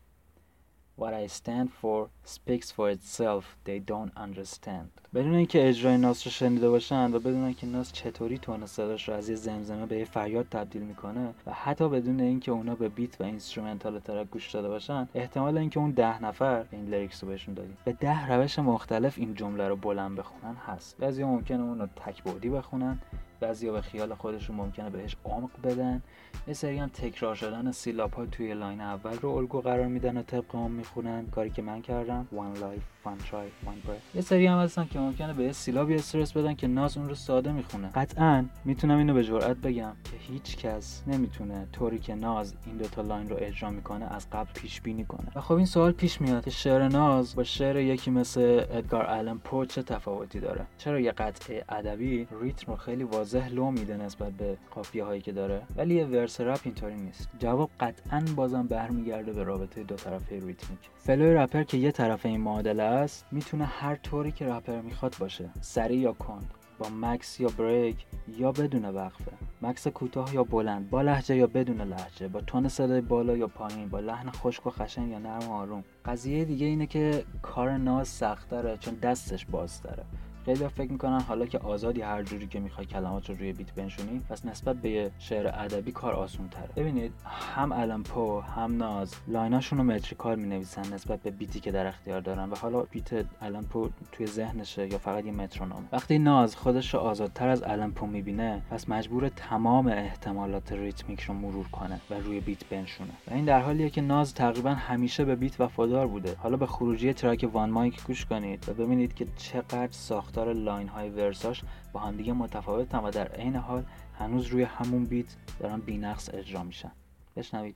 What 0.96 1.14
I 1.14 1.28
stand 1.28 1.72
for 1.72 2.10
speaks 2.24 2.72
for 2.72 2.90
itself. 2.90 3.56
They 3.64 3.80
don't 3.80 4.12
understand. 4.18 4.90
بدون 5.18 5.34
اینکه 5.34 5.70
اجرای 5.70 5.98
Nas 5.98 6.24
رو 6.26 6.32
شنیده 6.32 6.70
باشن 6.70 7.14
و 7.14 7.20
بدون 7.20 7.44
اینکه 7.44 7.68
Nas 7.68 7.94
چطوری 7.94 8.38
tone 8.38 8.66
صداش 8.66 9.10
رو 9.10 9.16
از 9.16 9.30
یه 9.30 9.36
زمزمه 9.36 9.86
به 9.86 9.98
یه 9.98 10.06
فریاد 10.06 10.46
تبدیل 10.52 10.82
می‌کنه 10.82 11.34
و 11.46 11.54
حتی 11.54 11.90
بدون 11.90 12.20
اینکه 12.20 12.52
اونا 12.52 12.76
به 12.76 12.90
beat 12.90 13.22
و 13.22 13.24
instrumental 13.24 14.00
track 14.00 14.30
گوش 14.30 14.52
داده 14.52 14.68
باشن 14.68 15.08
احتمال 15.16 15.58
اینکه 15.58 15.80
اون 15.80 15.92
ده 15.92 16.24
نفر 16.24 16.66
این 16.72 16.86
lyrics 16.86 17.24
رو 17.24 17.30
بهشون 17.30 17.54
دادیم 17.54 17.78
به 17.86 17.94
ده 17.94 18.28
روش 18.28 18.60
مختلف 18.60 19.18
این 19.18 19.36
جمله 19.36 19.68
رو 19.68 19.76
بلند 19.76 20.16
بخونن 20.16 20.56
هست. 20.56 20.98
بعضی 20.98 21.24
ممکنه 21.24 21.64
اون 21.64 21.80
رو 21.80 21.88
تک 21.88 22.24
بخونن 22.24 23.00
بعضیا 23.40 23.74
به 23.74 23.82
خیال 23.82 24.14
خودشون 24.14 24.56
ممکنه 24.56 24.90
بهش 24.90 25.16
عمق 25.26 25.50
بدن. 25.64 26.02
یه 26.48 26.54
سری 26.54 26.78
هم 26.78 26.88
تکرار 26.90 27.36
شدن 27.36 27.72
سیلاب 27.72 28.14
ها 28.14 28.26
توی 28.26 28.54
line 28.54 28.82
اول 28.82 29.18
رو 29.22 29.30
الگو 29.30 29.62
قرار 29.62 29.88
میدن 29.88 30.18
و 30.18 30.22
طبق 30.22 30.56
هم 30.56 30.72
می‌خونن. 30.72 31.28
کاری 31.28 31.50
که 31.50 31.62
من 31.62 31.82
کردم 31.82 32.28
one 32.34 32.60
life. 32.60 32.97
Try 33.16 33.68
one 33.70 33.88
breath 33.88 34.16
یه 34.16 34.22
سری 34.22 34.46
هم 34.46 34.58
هستن 34.58 34.88
که 34.92 35.00
ممکنه 35.00 35.34
به 35.34 35.52
سیلابی 35.52 35.96
استرس 35.96 36.38
بدن 36.38 36.54
که 36.54 36.68
Nas 36.68 36.98
اون 36.98 37.10
رو 37.10 37.16
ساده 37.16 37.52
می‌خونه. 37.52 37.88
قطعا 37.88 38.46
می‌تونم 38.66 38.98
اینو 38.98 39.14
به 39.14 39.24
جرئت 39.24 39.58
بگم 39.58 39.94
که 40.04 40.18
هیچ 40.20 40.58
کس 40.58 41.04
نمی‌تونه 41.08 41.68
طوری 41.74 42.00
که 42.00 42.16
Nas 42.16 42.54
این 42.66 42.78
دوتا 42.78 43.02
line 43.02 43.30
رو 43.30 43.36
اجرا 43.40 43.70
می‌کنه 43.70 44.06
از 44.14 44.30
قبل 44.30 44.52
پیش 44.54 44.82
بینی 44.82 45.06
کنه. 45.06 45.28
و 45.36 45.42
خب 45.42 45.54
این 45.56 45.66
سوال 45.66 45.92
پیش 45.92 46.22
میاد 46.22 46.44
که 46.44 46.52
شعر 46.52 46.88
Nas 46.88 47.36
با 47.36 47.44
شعر 47.44 47.76
یکی 47.76 48.12
مثل 48.12 48.66
ادگار 48.72 49.06
آلن 49.06 49.38
پو 49.38 49.66
چه 49.66 49.84
تفاوتی 49.84 50.40
داره؟ 50.40 50.66
چرا 50.78 51.00
یه 51.00 51.12
قطعه 51.12 51.64
ادبی 51.70 52.28
ریتم 52.42 52.72
رو 52.72 52.78
خیلی 52.78 53.04
واضح 53.04 53.48
لو 53.48 53.72
میده 53.72 53.98
نسبت 53.98 54.32
به 54.32 54.58
قافیه 54.72 55.04
هایی 55.04 55.22
که 55.22 55.32
داره؟ 55.32 55.62
ولی 55.76 55.96
یه 55.96 56.06
verse 56.06 56.42
رپ 56.42 56.60
اینطوری 56.64 56.96
نیست. 56.96 57.30
جواب 57.40 57.70
قطعا 57.80 58.26
بازم 58.36 58.68
برمیگرده 58.68 59.34
به 59.34 59.44
رابطه 59.44 59.84
دو 59.84 59.96
طرفه 59.96 60.36
ریتمیک. 60.36 60.80
flow 60.98 61.26
ی 61.26 61.34
رپر 61.34 61.64
که 61.64 61.78
یه 61.78 61.92
طرف 61.92 62.26
این 62.26 62.42
معادله 62.42 62.97
است 62.98 63.26
می‌تونه 63.32 63.66
هر 63.66 63.96
طوری 63.96 64.32
که 64.32 64.48
رپر 64.48 64.82
می‌خواد 64.82 65.16
باشه. 65.20 65.50
سریع 65.62 66.00
یا 66.00 66.14
کند 66.14 66.52
با 66.80 66.90
مکث 66.90 67.40
یا 67.40 67.50
break 67.58 68.06
یا 68.28 68.52
بدون 68.52 68.86
وقفه. 68.86 69.32
مکث 69.62 69.88
کوتاه 69.88 70.34
یا 70.36 70.44
بلند 70.44 70.90
با 70.90 71.02
لهجه 71.02 71.36
یا 71.36 71.48
بدون 71.48 71.82
لهجه 71.82 72.28
با 72.28 72.42
تن 72.42 72.68
صدای 72.68 73.02
بالا 73.02 73.38
یا 73.38 73.48
پایین 73.48 73.90
با 73.90 74.00
لحن 74.00 74.32
خشک 74.32 74.68
و 74.68 74.70
خشن 74.70 75.08
یا 75.08 75.20
نرم 75.20 75.50
و 75.50 75.52
آروم. 75.52 75.84
قضیه 76.06 76.46
دیگه 76.46 76.66
اینه 76.66 76.86
که 76.86 77.24
کار 77.42 77.78
Nas 77.78 78.08
سختره 78.08 78.78
چون 78.78 78.94
دستش 78.94 79.46
بازتره. 79.46 80.04
خیلی 80.48 80.68
فکر 80.68 80.92
می‌کنن 80.92 81.22
حالا 81.22 81.46
که 81.46 81.60
آزادی 81.60 82.02
هر 82.02 82.24
جوری 82.24 82.48
که 82.48 82.60
می‌خوای 82.60 82.88
کلمات 82.88 83.30
رو 83.30 83.36
روی 83.36 83.54
beat 83.54 83.72
بنشونی 83.72 84.22
پس 84.30 84.46
نسبت 84.46 84.76
به 84.76 85.12
شعر 85.20 85.48
ادبی 85.48 85.92
کار 85.92 86.14
آسون 86.14 86.50
تره 86.50 86.70
ببینید 86.76 87.14
هم 87.26 87.72
Allan 87.72 88.04
Poe 88.04 88.40
هم 88.40 88.78
Nas 88.78 89.14
line 89.28 89.53
اشون 89.53 89.78
رو 89.78 89.84
metrical 89.84 90.40
می 90.40 90.48
نویسن 90.48 90.94
نسبت 90.94 91.22
به 91.22 91.32
beat 91.32 91.54
ی 91.54 91.60
که 91.60 91.72
در 91.72 91.88
اختیار 91.88 92.22
دارن 92.22 92.50
و 92.50 92.56
حالا 92.56 92.82
beat 92.82 93.26
Allan 93.42 93.64
Poe 93.64 93.90
توی 94.12 94.28
ذهنشه 94.28 94.88
یا 94.88 94.98
فقط 94.98 95.26
یه 95.26 95.32
مترونوم. 95.32 95.88
وقتی 95.92 96.20
Nas 96.20 96.56
خودش 96.56 96.94
رو 96.94 97.00
آزادتر 97.00 97.50
از 97.50 97.64
Allan 97.64 97.92
Poe 97.92 98.06
می‌بینه 98.06 98.62
پس 98.70 98.90
مجبور 98.90 99.30
تمام 99.30 99.88
احتمالات 99.88 100.72
ریتمیک 100.72 101.22
رو 101.22 101.34
مرور 101.34 101.68
کنه 101.68 102.02
و 102.10 102.14
روی 102.14 102.40
beat 102.40 102.66
بنشونه. 102.66 103.12
و 103.28 103.34
این 103.34 103.46
در 103.46 103.62
حالیه 103.62 103.90
که 103.90 104.02
Nas 104.02 104.34
تقریبا 104.34 104.74
همیشه 104.74 105.26
به 105.26 105.36
beat 105.36 105.62
وفادار 105.62 106.08
بوده. 106.08 106.36
حالا 106.38 106.58
به 106.58 106.66
خروجی 106.66 107.14
track 107.14 107.50
One 107.54 107.70
Mic 107.70 108.04
گوش 108.04 108.26
کنید 108.26 108.70
و 108.70 108.74
ببینید 108.74 109.14
که 109.14 109.26
چقدر 109.38 109.92
ساخت 109.92 110.37
ساختار 110.38 110.54
line 110.54 110.88
های 110.88 111.10
verse 111.10 111.47
اش 111.47 111.62
با 111.94 112.00
همدیگه 112.00 112.34
متفاوتن 112.34 112.98
و 112.98 113.12
در 113.12 113.28
عین 113.28 113.56
حال 113.56 113.84
هنوز 114.20 114.48
روی 114.48 114.64
همون 114.64 115.06
beat 115.06 115.36
دارن 115.60 115.80
بینقص 115.80 116.30
اجرا 116.34 116.64
میشن. 116.64 116.92
بشنوید. 117.36 117.76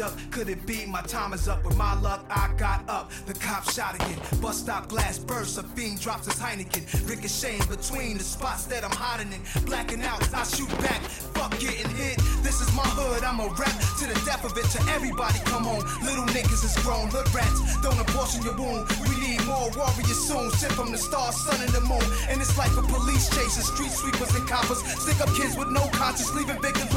duck. 0.00 0.16
Could 0.30 0.48
it 0.48 0.64
be 0.64 0.86
my 0.86 1.02
time 1.02 1.34
is 1.34 1.46
up? 1.46 1.62
With 1.62 1.76
my 1.76 1.92
luck, 2.00 2.24
I 2.30 2.48
got 2.56 2.88
up. 2.88 3.12
The 3.26 3.34
cop 3.34 3.68
shot 3.68 3.94
again. 3.96 4.18
Bus 4.40 4.56
stop 4.58 4.88
glass 4.88 5.18
bursts. 5.18 5.58
A 5.58 5.62
fiend 5.62 6.00
drops 6.00 6.24
his 6.24 6.40
Heineken. 6.40 6.82
Ricocheting 7.06 7.68
between 7.68 8.16
the 8.16 8.24
spots 8.24 8.64
that 8.72 8.82
I'm 8.82 8.96
hiding 8.96 9.30
in. 9.30 9.42
Blacking 9.66 10.02
out, 10.02 10.22
I 10.32 10.44
shoot 10.44 10.70
back. 10.80 11.02
Fuck 11.36 11.52
getting 11.60 11.90
hit. 12.00 12.16
This 12.40 12.62
is 12.62 12.72
my 12.74 12.88
hood. 12.96 13.22
I'm 13.24 13.40
a 13.40 13.48
rap 13.60 13.76
to 14.00 14.04
the 14.08 14.16
death 14.24 14.42
of 14.42 14.56
it. 14.56 14.64
To 14.72 14.80
everybody, 14.88 15.38
come 15.44 15.68
on. 15.68 15.84
Little 16.00 16.24
niggas 16.32 16.64
is 16.64 16.74
grown. 16.80 17.12
Hood 17.12 17.28
rats. 17.34 17.60
Don't 17.84 18.00
abortion 18.00 18.40
your 18.40 18.56
wound. 18.56 18.88
We 19.04 19.20
need 19.20 19.44
more 19.44 19.68
warriors 19.76 20.16
soon. 20.16 20.48
Sent 20.56 20.72
from 20.72 20.92
the 20.92 20.98
stars, 20.98 21.36
sun, 21.44 21.60
and 21.60 21.72
the 21.76 21.84
moon. 21.84 22.08
And 22.32 22.40
it's 22.40 22.56
like 22.56 22.72
a 22.72 22.84
police 22.88 23.28
chasing 23.36 23.68
street 23.68 23.92
sweepers 23.92 24.32
and 24.32 24.48
coppers. 24.48 24.80
Stick 25.04 25.20
up 25.20 25.28
kids 25.36 25.60
with 25.60 25.68
no 25.68 25.84
conscience, 25.92 26.32
leaving 26.32 26.56
victims 26.64 26.96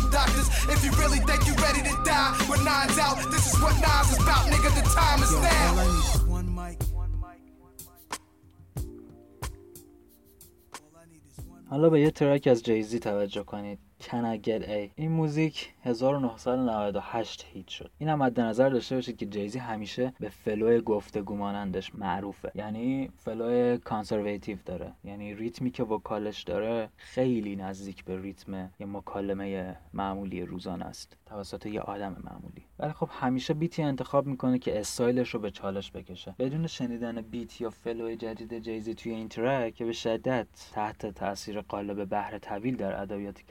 nines 3.86 4.10
is 4.12 4.20
about, 4.24 4.44
nigga. 4.52 4.70
The 4.80 4.86
time 5.00 5.20
is 5.26 5.34
now. 5.48 6.34
One 6.38 6.50
mic. 6.62 6.78
حالا 11.70 11.90
به 11.90 12.02
یه 12.02 12.12
track 12.12 12.48
از 12.48 12.64
جیزی 12.64 13.00
توجه 13.00 13.44
کنید 13.44 13.80
Can 14.04 14.26
I 14.26 14.38
Get 14.48 14.64
A? 14.64 14.90
این 14.96 15.12
موزیک 15.12 15.74
1998 15.84 17.46
hit 17.54 17.68
شد. 17.68 17.92
این 17.98 18.10
هم 18.10 18.20
مد 18.24 18.40
نظر 18.40 18.70
داشته 18.70 18.96
باشید 18.96 19.18
که 19.18 19.26
جیزی 19.26 19.60
همیشه 19.60 20.14
به 20.20 20.30
flow 20.30 20.82
گفتگو 20.82 21.36
مانندش 21.36 21.96
معروفه. 21.96 22.52
یعنی 22.56 23.10
flow 23.18 23.78
conservative 23.78 24.58
داره. 24.66 24.92
یعنی 25.04 25.36
ریتمی 25.36 25.72
که 25.72 25.84
vocal 25.84 26.26
ش 26.26 26.44
داره 26.44 26.90
خیلی 26.98 27.56
نزدیک 27.56 28.06
به 28.06 28.22
ریتم 28.22 28.70
یه 28.80 28.86
مکالمه 28.86 29.76
معمولی 29.94 30.42
روزانه 30.42 30.86
است. 30.86 31.18
توسط 31.26 31.66
یه 31.66 31.82
آدم 31.82 32.18
معمولی. 32.24 32.66
ولی 32.80 32.94
خب 32.94 33.10
همیشه 33.12 33.54
beat 33.54 33.78
ی 33.78 33.84
انتخاب 33.84 34.28
می‌کنه 34.28 34.60
که 34.60 34.80
استایلش 34.80 35.30
رو 35.30 35.40
به 35.40 35.52
چالش 35.52 35.92
بکشه. 35.92 36.36
بدون 36.40 36.68
شنیدن 36.68 37.22
beat 37.22 37.62
یا 37.62 37.70
flow 37.70 38.16
جدید 38.16 38.60
جیزی 38.60 38.94
توی 38.94 39.12
این 39.12 39.30
track 39.30 39.76
که 39.76 39.86
به 39.86 39.92
شدت 39.92 40.48
تحت 40.72 41.06
تاثیر 41.06 41.62
قالب 41.62 42.06
بحر 42.06 42.38
طویل 42.38 42.76
در 42.76 43.02
ادبیات 43.02 43.42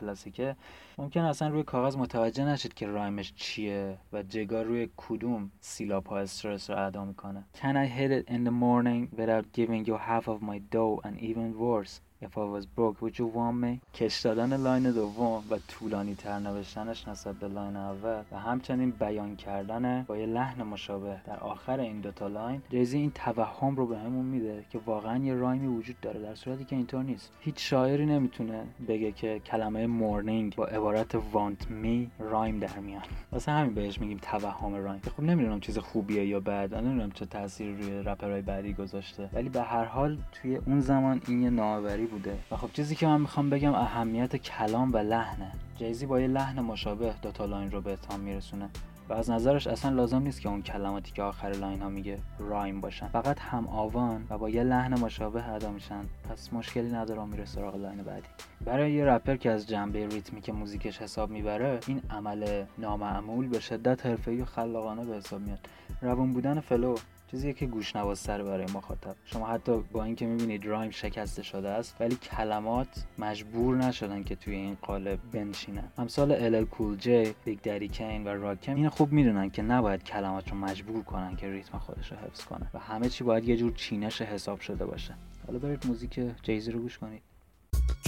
کلاسیکه 0.43 0.57
ممکن 0.99 1.21
اصلا 1.21 1.49
روی 1.49 1.63
کاغذ 1.63 1.97
متوجه 1.97 2.45
نشید 2.45 2.75
که 2.75 2.87
rhyme 2.87 3.20
ش 3.20 3.33
چیه 3.37 3.99
و 4.13 4.23
Jigga 4.23 4.65
روی 4.65 4.89
کدوم 4.97 5.51
سیلاب 5.61 6.09
ها 6.09 6.19
استرس 6.19 6.71
رو 6.71 6.87
ادا 6.87 7.05
می‌کنه. 7.05 7.45
Can 7.55 7.77
I 7.77 7.87
hit 7.87 8.11
it 8.11 8.35
in 8.35 8.45
the 8.45 8.51
morning 8.51 9.09
without 9.19 9.45
giving 9.53 9.87
you 9.89 9.97
half 9.97 10.29
of 10.29 10.43
my 10.43 10.59
dough 10.75 11.01
and 11.05 11.21
even 11.21 11.59
worse? 11.59 12.01
If 12.23 12.39
I 12.39 12.45
was 12.45 12.67
broke 12.67 13.03
would 13.03 13.19
you 13.19 13.27
want 13.27 13.57
me? 13.57 13.81
کش 13.95 14.21
دادن 14.21 14.57
line 14.57 14.91
دوم 14.91 15.45
و 15.51 15.59
طولانی 15.69 16.15
تر 16.15 16.39
نوشتنش 16.39 17.09
نسبت 17.09 17.35
به 17.35 17.49
line 17.49 17.77
اول 17.77 18.23
و 18.33 18.39
همچنین 18.39 18.91
بیان 18.91 19.37
کردن 19.37 20.05
با 20.09 20.17
یه 20.17 20.27
لحن 20.27 20.63
مشابه 20.63 21.17
در 21.27 21.41
آخر 21.41 21.81
این 21.81 22.01
دوتا 22.01 22.27
line 22.27 22.63
Jay-Z 22.71 22.99
این 22.99 23.11
توهم 23.11 23.77
رو 23.77 23.87
بهمون 23.87 24.25
میده 24.25 24.65
که 24.71 24.79
واقعا 24.87 25.25
یه 25.25 25.35
rhyme 25.35 25.61
ی 25.61 25.67
وجود 25.67 26.01
داره 26.01 26.21
در 26.21 26.35
صورتی 26.35 26.65
که 26.65 26.77
اینطور 26.77 27.03
نیست. 27.03 27.33
هیچ 27.41 27.55
شاعری 27.59 28.07
نمی‌تونه 28.07 28.65
بگه 28.89 29.13
که 29.13 29.39
کلمه 29.39 29.87
morning 29.87 30.55
با 30.57 30.67
عبارت 30.67 31.15
want 31.33 31.71
me 31.71 32.11
rhyme 32.19 32.59
در 32.59 32.79
میان. 32.79 33.03
واسه 33.33 33.53
همین 33.53 33.75
بهش 33.75 34.01
میگیم 34.01 34.19
توهم 34.23 34.75
rhyme. 34.75 35.01
خب 35.17 35.23
نمی‌دونم 35.23 35.61
چیز 35.61 35.79
خوبیه 35.79 36.27
یا 36.27 36.41
بد 36.41 36.75
نمی‌دونم 36.75 37.11
چه 37.11 37.27
تاثیری 37.27 37.77
روی 37.77 38.03
رپرهای 38.03 38.43
بعدی 38.43 38.73
گذاشته. 38.73 39.31
ولی 39.33 39.49
به 39.49 39.63
هر 39.63 39.85
حال 39.85 40.19
توی 40.33 40.57
اون 40.57 40.81
زمان 40.81 41.21
این 41.29 41.43
یه 41.43 41.51
نوآوری 41.51 42.07
بوده. 42.13 42.39
و 42.51 42.57
خب 42.57 42.69
چیزی 42.73 42.95
که 42.95 43.07
من 43.07 43.21
می‌خوام 43.21 43.51
بگم 43.51 43.75
اهمیت 43.75 44.37
کلام 44.37 44.93
و 44.93 44.97
لحنه. 44.97 45.53
جیزی 45.79 46.07
با 46.07 46.21
یه 46.21 46.27
لحن 46.27 46.61
مشابه 46.61 47.15
دوتا 47.23 47.45
line 47.45 47.71
رو 47.71 47.81
به 47.81 47.93
اتمام 47.93 48.21
میرسونه. 48.21 48.69
و 49.09 49.13
از 49.13 49.31
نظرش 49.31 49.67
اصلا 49.67 49.91
لازم 49.91 50.23
نیست 50.23 50.41
که 50.41 50.49
اون 50.49 50.63
کلماتی 50.63 51.13
که 51.13 51.23
آخر 51.23 51.49
line 51.49 51.83
ها 51.83 51.89
میگه 51.89 52.19
rhyme 52.39 52.81
باشن. 52.81 53.09
فقط 53.09 53.41
هم 53.41 53.69
آوان 53.69 54.27
و 54.31 54.39
با 54.39 54.49
یه 54.49 54.63
لحن 54.63 55.01
مشابه 55.01 55.49
ادا 55.49 55.71
میشن. 55.71 56.05
پس 56.31 56.53
مشکلی 56.53 56.93
نداره 56.93 57.25
میره 57.25 57.45
سراغ 57.45 57.77
line 57.77 58.03
بعدی. 58.03 58.27
برای 58.65 58.93
یه 58.93 59.05
رپر 59.05 59.37
که 59.37 59.51
از 59.51 59.69
جنبه 59.69 60.07
ریتمیک 60.07 60.51
موزیکش 60.51 60.99
حساب 60.99 61.31
می‌بره 61.31 61.81
این 61.87 62.03
عمل 62.11 62.65
نامعمول 62.79 63.49
به 63.49 63.61
شدت 63.61 64.07
حرفه‌ای 64.07 64.41
و 64.41 64.45
خلاقانه 64.45 65.05
به 65.05 65.17
حساب 65.17 65.41
میاد. 65.41 65.69
روون 66.03 66.33
بودن 66.33 66.61
flow. 66.61 66.97
چیزی 67.33 67.53
که 67.53 67.67
گوش 67.67 67.97
نوازتر 67.97 68.43
برای 68.43 68.67
مخاطب 68.75 69.17
شما 69.25 69.47
حتی 69.47 69.85
با 69.93 70.05
اینکه 70.05 70.27
می‌بینید 70.27 70.67
rhyme 70.67 70.91
شکسته 70.91 71.43
شده 71.43 71.69
است 71.69 71.97
ولی 72.01 72.17
کلمات 72.17 73.05
مجبور 73.19 73.77
نشدن 73.77 74.23
که 74.23 74.37
توی 74.37 74.55
این 74.55 74.77
قالب 74.83 75.19
بنشینن 75.33 75.93
امثال 75.99 76.33
LL 76.33 76.65
Cool 76.65 76.97
J 76.97 77.35
Big 77.45 77.61
Daddy 77.61 77.89
Kane 77.89 78.25
و 78.25 78.29
Rakim 78.29 78.75
این 78.75 78.89
خوب 78.89 79.13
می‌دونن 79.13 79.51
که 79.51 79.63
نباید 79.63 80.05
کلمات 80.05 80.51
رو 80.51 80.57
مجبور 80.57 81.03
کنن 81.03 81.37
که 81.37 81.47
ریتم 81.47 81.79
خودش 81.79 82.13
رو 82.13 82.17
حفظ 82.17 82.45
کنه 82.45 82.71
و 82.75 82.79
همه 82.79 83.09
چی 83.09 83.25
باید 83.25 83.49
یه 83.49 83.57
جور 83.57 83.73
چینش 83.73 84.23
حساب 84.23 84.61
شده 84.61 84.87
باشه 84.87 85.15
حالا 85.47 85.59
برید 85.59 85.87
موزیک 85.87 86.21
جیزی 86.43 86.73
رو 86.73 86.81
گوش 86.81 86.99
کنید 86.99 87.23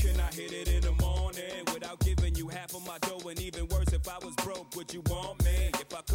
Can 0.01 0.17
I 0.29 0.31
hit 0.39 0.53
it 0.61 0.69
in 0.77 0.83
the 0.89 0.95
morning 1.07 1.63
without 1.75 1.99
giving 2.09 2.35
you 2.41 2.47
half 2.49 2.71
of 2.79 2.83
my 2.91 2.99
dough? 3.07 3.29
And 3.31 3.41
even 3.49 3.63
worse, 3.73 3.93
if 3.99 4.07
I 4.17 4.19
was 4.27 4.35
broke, 4.47 4.69
would 4.77 4.91
you 4.97 5.03
want 5.13 5.37
me? 5.44 5.44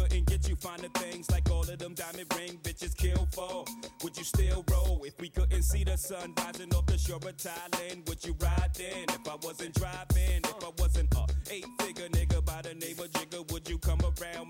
Couldn't 0.00 0.24
get 0.28 0.48
you 0.48 0.56
finer 0.56 0.88
things 0.94 1.30
like 1.30 1.50
all 1.50 1.60
of 1.60 1.78
them 1.78 1.92
diamond 1.92 2.32
ring 2.34 2.58
bitches 2.62 2.96
kill 2.96 3.28
for, 3.32 3.66
would 4.02 4.16
you 4.16 4.24
still 4.24 4.64
roll? 4.70 5.04
If 5.04 5.20
we 5.20 5.28
couldn't 5.28 5.62
see 5.62 5.84
the 5.84 5.98
sun 5.98 6.32
rising 6.38 6.72
off 6.74 6.86
the 6.86 6.96
shore 6.96 7.16
of 7.16 7.36
Thailand, 7.36 8.08
would 8.08 8.24
you 8.24 8.34
ride 8.40 8.70
then? 8.72 9.04
If 9.10 9.28
I 9.28 9.36
wasn't 9.42 9.74
driving, 9.74 10.40
if 10.42 10.64
I 10.64 10.70
wasn't 10.78 11.14
a 11.14 11.26
eight 11.50 11.66
figure 11.82 12.08
nigga 12.08 12.42
by 12.42 12.62
the 12.62 12.74
name 12.74 12.98
of 12.98 13.10
Jigga, 13.10 13.52
would 13.52 13.68
you 13.68 13.76
come 13.76 14.00
around 14.00 14.49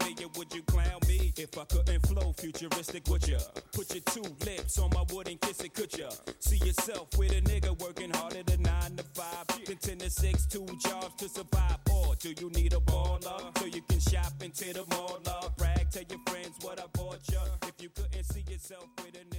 If 1.41 1.57
I 1.57 1.64
couldn't 1.64 2.07
flow 2.07 2.34
futuristic, 2.36 3.09
would 3.09 3.26
ya? 3.26 3.38
Put 3.72 3.95
your 3.95 4.03
two 4.12 4.22
lips 4.45 4.78
on 4.78 4.91
my 4.93 5.03
wood 5.11 5.26
and 5.26 5.41
kiss 5.41 5.61
it, 5.61 5.72
could 5.72 5.97
ya? 5.97 6.11
See 6.38 6.59
yourself 6.59 7.09
with 7.16 7.32
a 7.32 7.41
nigga 7.41 7.80
working 7.80 8.11
harder 8.11 8.43
than 8.43 8.61
nine 8.61 8.95
to 8.97 9.05
five, 9.14 9.47
then 9.64 9.78
ten 9.78 9.97
to 10.01 10.11
six, 10.11 10.45
two 10.45 10.66
jobs 10.84 11.14
to 11.16 11.30
survive. 11.30 11.78
Or 11.91 12.14
do 12.16 12.34
you 12.38 12.51
need 12.51 12.74
a 12.74 12.80
baller 12.80 13.59
so 13.59 13.64
you 13.64 13.80
can 13.88 14.01
shop 14.01 14.34
into 14.45 14.74
the 14.74 14.84
mall? 14.91 15.18
Love, 15.24 15.57
brag, 15.57 15.91
tell 15.91 16.03
your 16.11 16.20
friends 16.26 16.57
what 16.61 16.78
I 16.78 16.84
bought 16.93 17.20
ya. 17.32 17.41
If 17.62 17.80
you 17.80 17.88
couldn't 17.88 18.24
see 18.24 18.45
yourself 18.47 18.84
with 18.99 19.16
a 19.16 19.30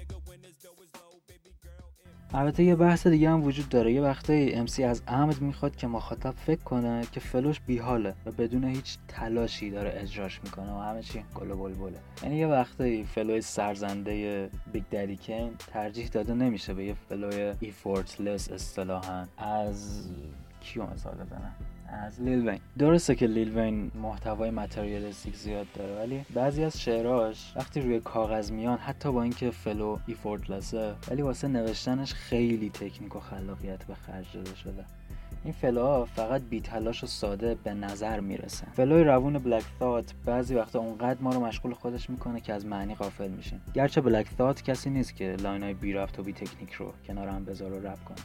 البته 2.33 2.63
یه 2.63 2.75
بحث 2.75 3.07
دیگه 3.07 3.29
هم 3.29 3.43
وجود 3.43 3.69
داره. 3.69 3.93
یه 3.93 4.01
وقتایی 4.01 4.53
امسی 4.53 4.83
از 4.83 5.01
عمد 5.07 5.41
می‌خواد 5.41 5.75
که 5.75 5.87
مخاطب 5.87 6.31
فکر 6.31 6.63
کنه 6.63 7.01
که 7.11 7.19
فلوش 7.19 7.59
بیحاله 7.59 8.13
و 8.25 8.31
بدون 8.31 8.63
هیچ 8.63 8.97
تلاشی 9.07 9.69
داره 9.69 9.93
اجراش 9.95 10.39
می‌کنه 10.43 10.71
و 10.71 10.79
همه 10.79 11.01
چی 11.01 11.23
گل 11.35 11.47
بلبله. 11.47 11.97
یعنی 12.23 12.35
یه 12.35 12.47
وقتایی 12.47 13.03
flow 13.03 13.34
ی 13.34 13.41
سرزنده 13.41 14.49
Big 14.73 14.83
Daddy 14.91 15.15
Kane 15.15 15.51
ترجیح 15.73 16.07
داده 16.07 16.33
نمیشه 16.33 16.73
به 16.73 16.85
یه 16.85 16.93
flow 17.09 17.53
ی 17.59 17.67
effortless 17.67 18.51
اصطلاحا. 18.51 19.25
از 19.37 20.09
کیو 20.61 20.83
مثال 20.93 21.13
بزنم؟ 21.13 21.55
از 21.91 22.21
Lil 22.21 22.47
Wayne. 22.47 22.59
درسته 22.77 23.15
که 23.15 23.27
Lil 23.27 23.57
Wayne 23.57 23.91
محتوای 23.95 24.49
materialistic 24.49 25.35
زیاد 25.35 25.67
داره 25.75 25.95
ولی 25.95 26.25
بعضی 26.33 26.63
از 26.63 26.81
شعراش 26.81 27.53
وقتی 27.55 27.81
روی 27.81 27.99
کاغذ 27.99 28.51
میان 28.51 28.77
حتی 28.77 29.11
با 29.11 29.23
اینکه 29.23 29.51
flow 29.51 29.97
effortless 30.07 30.85
ه 30.85 30.93
ولی 31.11 31.21
واسه 31.21 31.47
نوشتنش 31.47 32.13
خیلی 32.13 32.69
تکنیک 32.69 33.15
و 33.15 33.19
خلاقیت 33.19 33.83
به 33.83 33.95
خرج 33.95 34.25
داده 34.33 34.55
شده. 34.55 34.85
این 35.43 35.53
flow 35.53 35.95
ها 35.95 36.05
فقط 36.05 36.41
بی 36.41 36.61
تلاش 36.61 37.03
و 37.03 37.07
ساده 37.07 37.55
به 37.55 37.73
نظر 37.73 38.19
می‌رسن. 38.19 38.67
flow 38.71 38.97
ی 38.97 39.03
روون 39.03 39.37
Black 39.37 39.63
Thought 39.79 40.13
بعضی 40.25 40.55
وقتا 40.55 40.79
اونقدر 40.79 41.21
ما 41.21 41.31
رو 41.31 41.39
مشغول 41.39 41.73
خودش 41.73 42.09
می‌کنه 42.09 42.39
که 42.41 42.53
از 42.53 42.65
معنی 42.65 42.95
غافل 42.95 43.27
میشیم. 43.27 43.61
گرچه 43.73 44.01
Black 44.01 44.27
Thought 44.37 44.61
کسی 44.61 44.89
نیست 44.89 45.15
که 45.15 45.35
line 45.43 45.63
های 45.63 45.73
بی 45.73 45.93
ربط 45.93 46.19
و 46.19 46.23
بی 46.23 46.33
تکنیک 46.33 46.73
رو 46.73 46.93
کنار 47.07 47.27
هم 47.27 47.45
بذار 47.45 47.71
و 47.71 47.87
رپ 47.87 48.03
کنه. 48.03 48.17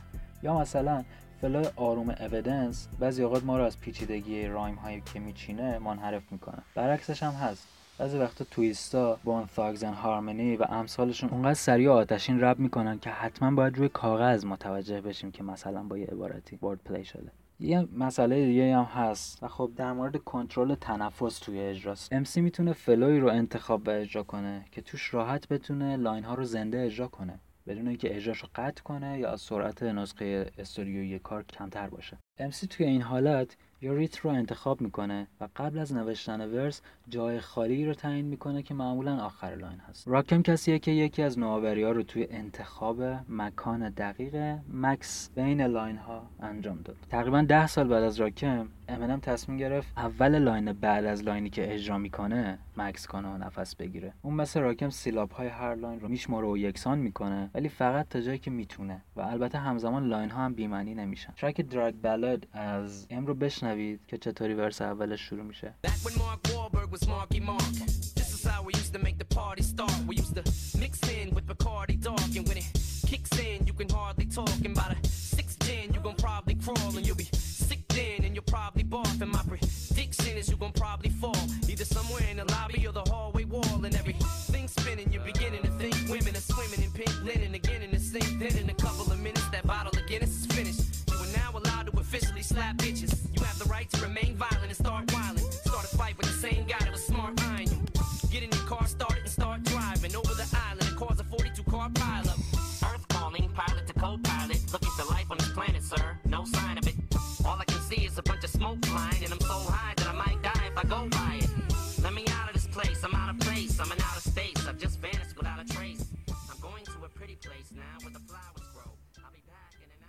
یا 0.42 0.58
مثلا 0.58 1.04
flow 1.40 1.63
ی 1.63 1.68
آروم 1.76 2.10
Evidence 2.10 2.88
بعضی 2.98 3.22
اوقات 3.22 3.44
ما 3.44 3.58
رو 3.58 3.64
از 3.64 3.80
پیچیدگی 3.80 4.46
rhyme 4.46 4.74
هایی 4.74 5.02
که 5.12 5.20
میچینه 5.20 5.78
منحرف 5.78 6.32
می‌کنه. 6.32 6.58
برعکسش 6.74 7.22
هم 7.22 7.32
هست. 7.32 7.68
بعضی 7.98 8.18
وقتا 8.18 8.44
Twista 8.50 9.18
Bone 9.24 9.46
Thugs 9.46 9.84
Harmony 9.84 10.56
و 10.56 10.62
امثالشون 10.62 11.30
اونقدر 11.30 11.54
سریع 11.54 11.90
آتشین 11.90 12.40
رپ 12.40 12.58
می‌کنن 12.58 12.98
که 12.98 13.10
حتما 13.10 13.50
باید 13.50 13.78
روی 13.78 13.88
کاغذ 13.88 14.44
متوجه 14.44 15.00
بشیم 15.00 15.30
که 15.30 15.42
مثلا 15.42 15.82
با 15.82 15.98
یه 15.98 16.06
عبارتی 16.06 16.56
wordplay 16.56 17.04
شده. 17.04 17.32
یه 17.60 17.88
مسئله 17.96 18.46
دیگه 18.46 18.76
هم 18.76 18.84
هست. 18.84 19.42
و 19.42 19.48
خب 19.48 19.70
در 19.76 19.92
مورد 19.92 20.16
کنترل 20.16 20.74
تنفس 20.74 21.38
توی 21.38 21.60
اجراست 21.60 22.14
MC 22.14 22.36
می‌تونه 22.36 22.72
flow 22.72 23.04
یی 23.04 23.20
رو 23.20 23.28
انتخاب 23.28 23.88
و 23.88 23.90
اجرا 23.90 24.22
کنه 24.22 24.64
که 24.72 24.80
توش 24.80 25.14
راحت 25.14 25.48
بتونه 25.48 25.96
line 25.96 26.24
ها 26.24 26.34
رو 26.34 26.44
زنده 26.44 26.80
اجرا 26.80 27.08
کنه. 27.08 27.38
بدون 27.66 27.88
اینکه 27.88 28.16
اجراش 28.16 28.38
رو 28.38 28.48
قطع 28.54 28.82
کنه 28.82 29.18
یا 29.18 29.30
از 29.30 29.40
سرعت 29.40 29.82
نسخه 29.82 30.52
استودیویی 30.58 31.18
کار 31.18 31.42
کمتر 31.42 31.88
باشه. 31.88 32.18
MC 32.40 32.66
توی 32.70 32.86
این 32.86 33.02
حالت 33.02 33.56
یه 33.80 33.94
beat 33.94 34.18
رو 34.18 34.30
انتخاب 34.30 34.80
می‌کنه 34.80 35.26
و 35.40 35.48
قبل 35.56 35.78
از 35.78 35.94
نوشتن 35.94 36.40
verse 36.40 36.80
جای 37.08 37.40
خالی 37.40 37.86
رو 37.86 37.94
تعیین 37.94 38.24
می‌کنه 38.24 38.62
که 38.62 38.74
معمولا 38.74 39.16
آخر 39.16 39.54
line 39.54 39.78
هست. 39.78 40.08
Rakim 40.08 40.42
کسیه 40.42 40.78
که 40.78 40.90
یکی 40.90 41.22
از 41.22 41.38
نوآوری 41.38 41.82
ها 41.82 41.90
رو 41.90 42.02
توی 42.02 42.26
انتخاب 42.30 43.02
مکان 43.28 43.90
دقیق 43.90 44.58
مکث 44.72 45.30
بین 45.34 45.60
line 45.60 45.96
ها 45.96 46.30
انجام 46.40 46.82
داد. 46.84 46.96
تقریبا 47.10 47.42
ده 47.42 47.66
سال 47.66 47.88
بعد 47.88 48.02
از 48.02 48.20
Rakim 48.20 48.68
Eminem 48.88 49.20
تصمیم 49.20 49.58
گرفت 49.58 49.88
اول 49.96 50.38
line 50.38 50.72
بعد 50.72 51.04
از 51.04 51.22
line 51.22 51.45
ی 51.45 51.50
که 51.50 51.74
اجرا 51.74 51.98
می‌کنه 51.98 52.58
مکث 52.76 53.06
کنه 53.06 53.28
و 53.28 53.36
نفس 53.36 53.76
بگیره. 53.76 54.12
اون 54.22 54.34
مثل 54.34 54.60
Rakim 54.60 54.90
سیلاب 54.90 55.30
های 55.30 55.48
هر 55.48 55.74
line 55.74 56.00
رو 56.00 56.08
میشماره 56.08 56.46
و 56.46 56.56
یکسان 56.56 56.98
می‌کنه 56.98 57.50
ولی 57.54 57.68
فقط 57.68 58.08
تا 58.08 58.20
جایی 58.20 58.38
که 58.38 58.50
می‌تونه. 58.50 59.02
و 59.16 59.20
البته 59.20 59.58
همزمان 59.58 60.08
line 60.08 60.30
ها 60.30 60.44
هم 60.44 60.54
بیمعنی 60.54 60.94
نمیشن. 60.94 61.32
track 61.36 61.60
Drug 61.60 61.94
Ballad 62.02 62.46
از 62.52 63.06
Em 63.10 63.26
رو 63.26 63.34
بشنوید 63.34 64.00
که 64.06 64.18
چطوری 64.18 64.54
verse 64.54 64.82
اولش 64.82 65.20
شروع 65.20 65.44
میشه. 65.44 65.74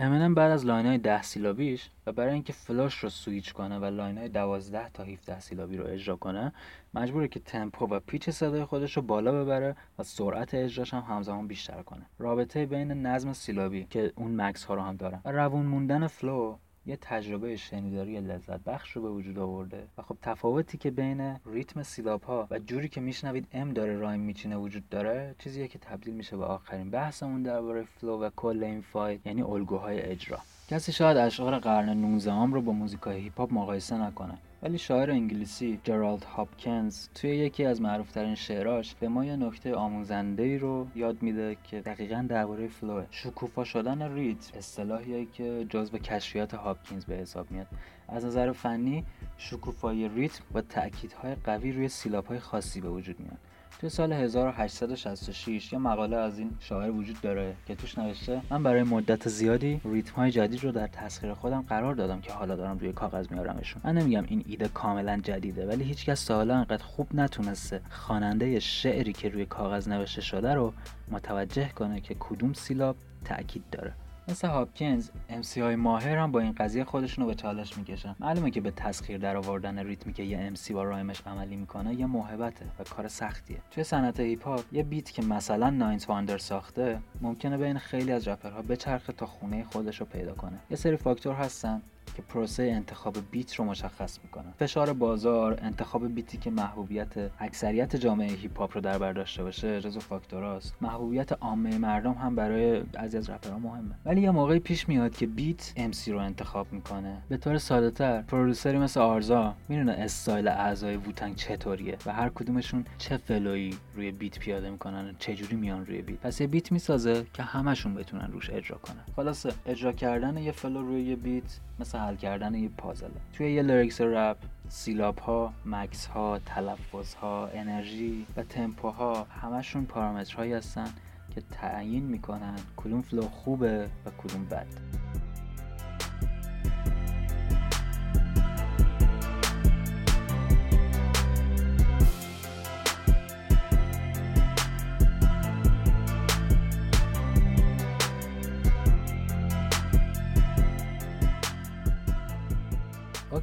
امنم 0.08 0.36
بعد 0.36 0.52
از 0.52 0.66
line 0.66 0.86
های 0.86 0.98
ده 0.98 1.22
سیلابیش 1.22 1.90
و 2.06 2.12
برای 2.12 2.34
اینکه 2.34 2.54
flow 2.54 2.81
اش 2.81 2.94
رو 2.94 3.10
سویچ 3.10 3.54
کنه 3.54 3.80
و 3.80 3.86
line 3.86 4.18
های 4.18 4.30
دوازده 4.30 4.90
تا 4.90 5.04
17 5.04 5.40
سیلابی 5.40 5.78
رو 5.78 5.88
اجرا 5.88 6.16
کنه 6.16 6.54
مجبوره 6.94 7.28
که 7.28 7.40
تمپو 7.40 7.86
و 7.86 8.00
pitch 8.00 8.30
صدای 8.30 8.66
خودش 8.66 8.98
رو 8.98 9.02
بالا 9.02 9.44
ببره 9.44 9.76
و 10.00 10.04
سرعت 10.04 10.54
اجراش 10.54 10.94
هم 10.94 11.04
همزمان 11.08 11.48
بیشتر 11.48 11.82
کنه. 11.82 12.06
رابطه 12.20 12.66
بین 12.66 12.92
نظم 12.92 13.34
سیلابی 13.34 13.88
که 13.90 14.14
اون 14.16 14.42
مکث 14.42 14.64
ها 14.64 14.74
رو 14.74 14.82
هم 14.82 14.96
دارن 14.96 15.22
و 15.26 15.32
روون 15.32 15.66
موندن 15.66 16.08
flow 16.08 16.58
یه 16.88 16.98
تجربه 17.02 17.56
شنیداری 17.56 18.22
لذت 18.22 18.64
بخش 18.64 18.92
رو 18.92 19.02
به 19.02 19.10
وجود 19.10 19.40
آورده 19.40 19.88
و 19.98 20.02
خب 20.02 20.18
تفاوتی 20.22 20.78
که 20.78 20.92
بین 20.92 21.40
ریتم 21.46 21.84
سیلاب 21.84 22.24
ها 22.24 22.48
و 22.52 22.60
جوری 22.60 22.90
که 22.90 23.02
میشنوید 23.02 23.48
Em 23.54 23.74
داره 23.74 23.98
rhyme 23.98 24.20
میچینه 24.20 24.58
وجود 24.58 24.90
داره 24.90 25.36
چیزیه 25.40 25.68
که 25.68 25.80
تبدیل 25.80 26.14
میشه 26.14 26.38
به 26.38 26.46
آخرین 26.46 26.90
بحثمون 26.90 27.44
درباره 27.44 27.84
flow 27.84 28.24
و 28.24 28.30
کل 28.36 28.64
این 28.64 28.82
فایل 28.82 29.20
یعنی 29.26 29.42
الگوهای 29.42 30.02
اجرا. 30.02 30.40
کسی 30.68 30.92
شاید 30.92 31.18
اشعار 31.18 31.60
قرن 31.60 31.90
19 31.90 32.32
هم 32.32 32.54
رو 32.54 32.62
با 32.62 32.72
موزیکای 32.72 33.20
هیپ 33.20 33.38
هاپ 33.38 33.54
مقایسه 33.54 33.98
نکنه. 33.98 34.38
ولی 34.64 34.78
شاعر 34.78 35.12
انگلیسی 35.12 35.80
جرالد 35.84 36.24
هاپکنز 36.24 37.08
توی 37.16 37.30
یکی 37.30 37.66
از 37.66 37.82
معروفترین 37.82 38.36
شعراش 38.36 38.96
به 38.96 39.08
ما 39.08 39.26
یه 39.26 39.36
نکته 39.36 39.76
آموزنده 39.76 40.44
ای 40.44 40.58
رو 40.58 40.88
یاد 40.96 41.22
میده 41.22 41.58
که 41.64 41.82
دقیقا 41.82 42.26
درباره 42.30 42.68
flow 42.68 42.93
ه. 42.93 43.06
شکوفا 43.12 43.64
شدن 43.64 44.14
ریتم 44.14 44.52
اصطلاحیه 44.58 45.26
که 45.26 45.66
جزو 45.70 45.98
کشفیات 45.98 46.54
هاپکینز 46.54 47.06
به 47.06 47.16
حساب 47.16 47.52
میاد. 47.52 47.68
از 48.08 48.26
نظر 48.26 48.52
فنی 48.52 49.06
شکوفایی 49.38 50.10
ریتم 50.10 50.44
با 50.52 50.62
تأکیدهای 50.62 51.36
قوی 51.36 51.72
روی 51.72 51.90
سیلابهای 51.90 52.40
خاصی 52.40 52.82
به 52.82 52.90
وجود 52.90 53.20
میاد. 53.20 53.40
توی 53.80 53.90
سال 53.90 54.14
1866 54.14 55.74
یه 55.74 55.80
مقاله 55.80 56.18
از 56.18 56.40
این 56.40 56.52
شاعر 56.60 56.92
وجود 56.92 57.22
داره 57.22 57.56
که 57.68 57.76
توش 57.76 57.98
نوشته 57.98 58.42
من 58.50 58.64
برای 58.64 58.84
مدت 58.84 59.30
زیادی 59.30 59.82
ریتم 59.86 60.16
های 60.16 60.32
جدید 60.32 60.64
رو 60.64 60.72
در 60.72 60.88
تسخیر 60.88 61.34
خودم 61.34 61.66
قرار 61.70 61.96
دادم 61.96 62.22
که 62.22 62.34
حالا 62.34 62.56
دارم 62.56 62.78
روی 62.78 62.94
کاغذ 62.94 63.32
میارمشون. 63.32 63.82
من 63.86 63.98
نمیگم 63.98 64.24
این 64.28 64.44
ایده 64.48 64.68
کاملا 64.68 65.20
جدیده 65.24 65.68
ولی 65.68 65.84
هیچکس 65.84 66.26
تا 66.26 66.36
حالا 66.36 66.56
انقدر 66.56 66.84
خوب 66.84 67.08
نتونسته 67.14 67.82
خواننده 67.90 68.60
شعری 68.60 69.14
که 69.14 69.30
روی 69.30 69.46
کاغذ 69.46 69.88
نوشته 69.88 70.22
شده 70.22 70.54
رو 70.54 70.74
متوجه 71.12 71.70
کنه 71.70 72.02
که 72.02 72.16
کدوم 72.20 72.54
سیلاب 72.54 72.96
تاکید 73.26 73.64
داره. 73.72 73.94
مثل 74.30 74.48
هاپکینز 74.48 75.10
MC 75.42 75.62
های 75.62 75.76
ماهر 75.76 76.18
هم 76.18 76.32
با 76.32 76.40
این 76.40 76.52
قضیه 76.52 76.84
خودشون 76.84 77.24
رو 77.24 77.30
به 77.30 77.36
چالش 77.36 77.78
می‌کشن. 77.78 78.16
معلومه 78.20 78.52
که 78.52 78.62
به 78.62 78.72
تسخیر 78.72 79.18
در 79.18 79.38
آوردن 79.38 79.80
ریتمی 79.80 80.14
که 80.14 80.24
یه 80.24 80.52
MC 80.54 80.74
با 80.74 80.84
rhyme 80.84 81.11
ش 81.11 81.22
عملی 81.26 81.56
می‌کنه 81.56 81.96
یه 81.96 82.06
موهبته 82.06 82.66
و 82.80 82.84
کار 82.84 83.08
سختیه. 83.08 83.58
توی 83.72 83.84
صنعت 83.84 84.20
هیپ 84.20 84.44
هاپ 84.44 84.64
یه 84.72 84.84
beat 84.84 85.12
که 85.12 85.22
مثلا 85.22 85.70
9th 85.70 86.10
Wonder 86.10 86.38
ساخته 86.38 87.00
ممکنه 87.22 87.58
بین 87.58 87.78
خیلی 87.78 88.12
از 88.12 88.28
رپرها 88.28 88.62
بچرخه 88.62 89.14
تا 89.14 89.26
خونه 89.26 89.64
خودش 89.64 90.00
رو 90.00 90.06
پیدا 90.06 90.34
کنه. 90.34 90.58
یه 90.70 90.78
سری 90.78 90.98
فاکتور 90.98 91.36
هستن. 91.36 91.82
که 92.16 92.22
پروسه 92.22 92.64
انتخاب 92.64 93.18
beat 93.32 93.56
رو 93.56 93.66
مشخص 93.66 94.20
می‌کنه. 94.24 94.54
فشار 94.60 94.94
بازار 94.94 95.60
انتخاب 95.62 96.16
beat 96.16 96.33
ی 96.33 96.38
که 96.38 96.52
محبوبیت 96.52 97.32
اکثریت 97.40 97.96
جامعه 97.96 98.28
هیپ 98.28 98.60
هاپ 98.60 98.76
رو 98.76 98.82
در 98.82 98.98
بر 98.98 99.14
داشته 99.14 99.44
باشه 99.44 99.82
جزو 99.82 100.00
فاکتوراست 100.00 100.76
محبوبیت 100.82 101.32
عامه 101.32 101.78
مردم 101.78 102.14
هم 102.14 102.36
برای 102.36 102.80
بعضی 102.80 103.18
از 103.18 103.30
رپرها 103.30 103.60
مهمه. 103.60 103.96
ولی 104.06 104.22
یه 104.22 104.32
موقعی 104.32 104.60
پیش 104.60 104.90
میاد 104.90 105.16
که 105.16 105.28
beat، 105.28 105.74
MC 105.92 106.12
رو 106.12 106.20
انتخاب 106.20 106.68
می‌کنه. 106.72 107.22
به 107.30 107.38
طور 107.38 107.58
ساده 107.58 107.92
تر 107.92 108.22
producer 108.22 108.72
ی 108.72 108.78
مثل 108.78 109.00
RZA 109.00 109.56
می‌دونه 109.70 109.92
استایل 109.92 110.48
اعضای 110.48 110.98
Wu-Tang 110.98 111.36
چطوریه 111.36 111.98
و 112.06 112.14
هر 112.14 112.30
کدومشون 112.30 112.86
چه 112.98 113.18
flow 113.18 113.63
ی 113.63 113.74
روی 113.96 114.12
beat 114.12 114.40
پیاده 114.40 114.70
می‌کنن 114.70 115.16
چه 115.20 115.36
جوری 115.36 115.56
میان 115.56 115.86
روی 115.86 116.02
beat. 116.02 116.20
پس 116.20 116.42
یه 116.42 116.48
beat 116.48 116.72
می‌سازه 116.72 117.26
که 117.34 117.44
همشون 117.44 117.94
بتونن 117.94 118.32
روش 118.32 118.50
اجرا 118.50 118.78
کنن. 118.78 119.04
خلاصه 119.16 119.54
اجرا 119.66 119.92
کردن 119.92 120.38
یه 120.38 120.52
flow 120.52 120.82
روی 120.82 121.04
یه 121.04 121.16
beat 121.16 121.60
مثل 121.80 121.98
حل 121.98 122.16
کردن 122.16 122.56
یه 122.56 122.70
پازله 122.70 123.10
توی 123.34 123.52
یه 123.52 123.62
lyrics 123.62 124.02
رپ 124.02 124.38
سیلاب 124.70 125.20
ها 125.20 125.54
مکث 125.66 126.06
ها 126.06 126.40
تلفظ 126.40 127.14
ها 127.14 127.48
انرژی 127.48 128.26
و 128.38 128.44
تمپو 128.44 128.90
ها 128.90 129.24
همشون 129.24 129.86
پارامترهایی 129.86 130.54
هستن 130.54 130.88
که 131.36 131.42
تعیین 131.52 132.04
می‌کنن 132.04 132.56
کدوم 132.78 133.02
flow 133.02 133.22
خوبه 133.22 133.90
و 134.06 134.10
کدوم 134.10 134.46
بد 134.46 134.68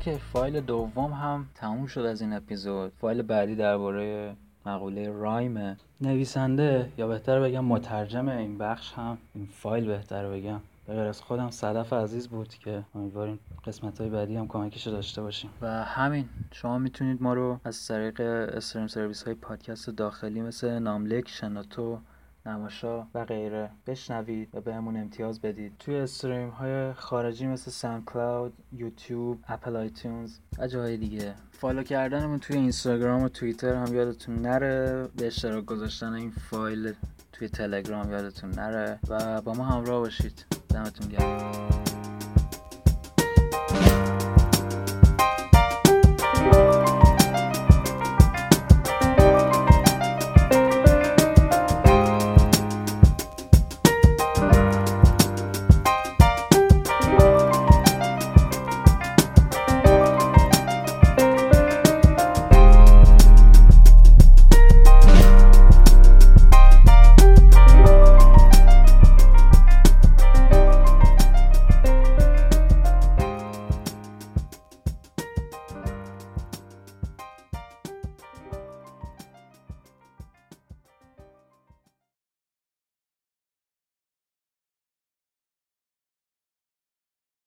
okay 0.07 0.19
فایل 0.19 0.61
دوم 0.61 1.13
هم 1.13 1.47
تموم 1.55 1.87
شد 1.87 2.01
از 2.01 2.21
این 2.21 2.33
اپیزود. 2.33 2.93
فایل 3.01 3.23
بعدی 3.23 3.57
درباره 3.57 4.37
مقوله 4.67 5.09
rhyme 5.09 5.77
نویسنده 6.01 6.93
یا 6.99 7.07
بهتر 7.07 7.41
بگم 7.41 7.65
مترجم 7.65 8.29
این 8.29 8.59
بخش 8.59 8.93
هم 8.93 9.19
این 9.35 9.47
فایل 9.47 9.87
بهتر 9.87 10.31
بگم. 10.31 10.61
به 10.87 10.95
از 10.95 11.21
خودم 11.21 11.51
صدف 11.51 11.93
عزیز 11.93 12.29
بود 12.29 12.49
که 12.49 12.83
امیدواریم 12.95 13.39
قسمت 13.65 14.01
های 14.01 14.11
بعدی 14.11 14.37
هم 14.37 14.49
کمکش 14.49 14.87
داشته 14.87 15.23
باشیم. 15.23 15.51
و 15.61 15.85
همین 15.85 16.29
شما 16.53 16.79
می‌تونید 16.79 17.23
ما 17.23 17.35
رو 17.35 17.61
از 17.65 17.87
طریق 17.89 18.21
stream 18.55 18.87
service 18.87 19.23
های 19.23 19.35
پادکست 19.35 19.91
داخلی 19.91 20.43
مثل 20.43 20.79
ناملیک 20.79 21.29
شناتو 21.29 21.99
نماشا 22.47 23.07
و 23.15 23.25
غیره 23.25 23.71
بشنوید 23.87 24.49
و 24.55 24.61
بهمون 24.61 24.97
امتیاز 24.97 25.41
بدید. 25.41 25.73
توی 25.79 25.97
stream 25.97 26.49
های 26.49 26.93
خارجی 26.93 27.47
مثل 27.47 27.71
SoundCloud 27.71 28.53
YouTube 28.73 29.39
Apple 29.49 29.77
iTunes 29.77 30.39
و 30.59 30.67
جاهای 30.67 30.97
دیگه. 30.97 31.35
follow 31.51 31.83
کردنمون 31.83 32.39
توی 32.39 32.57
اینستاگرام 32.57 33.23
و 33.23 33.29
توییتر 33.29 33.75
هم 33.75 33.95
یادتون 33.95 34.35
نره. 34.35 35.09
به 35.17 35.27
اشتراک 35.27 35.65
گذاشتن 35.65 36.13
این 36.13 36.31
فایل 36.31 36.93
توی 37.33 37.49
تلگرام 37.49 38.11
یادتون 38.11 38.51
نره. 38.51 38.99
و 39.09 39.41
با 39.41 39.53
ما 39.53 39.65
همراه 39.65 40.01
باشید. 40.01 40.45
دمتون 40.69 41.09
گرم. 41.09 42.04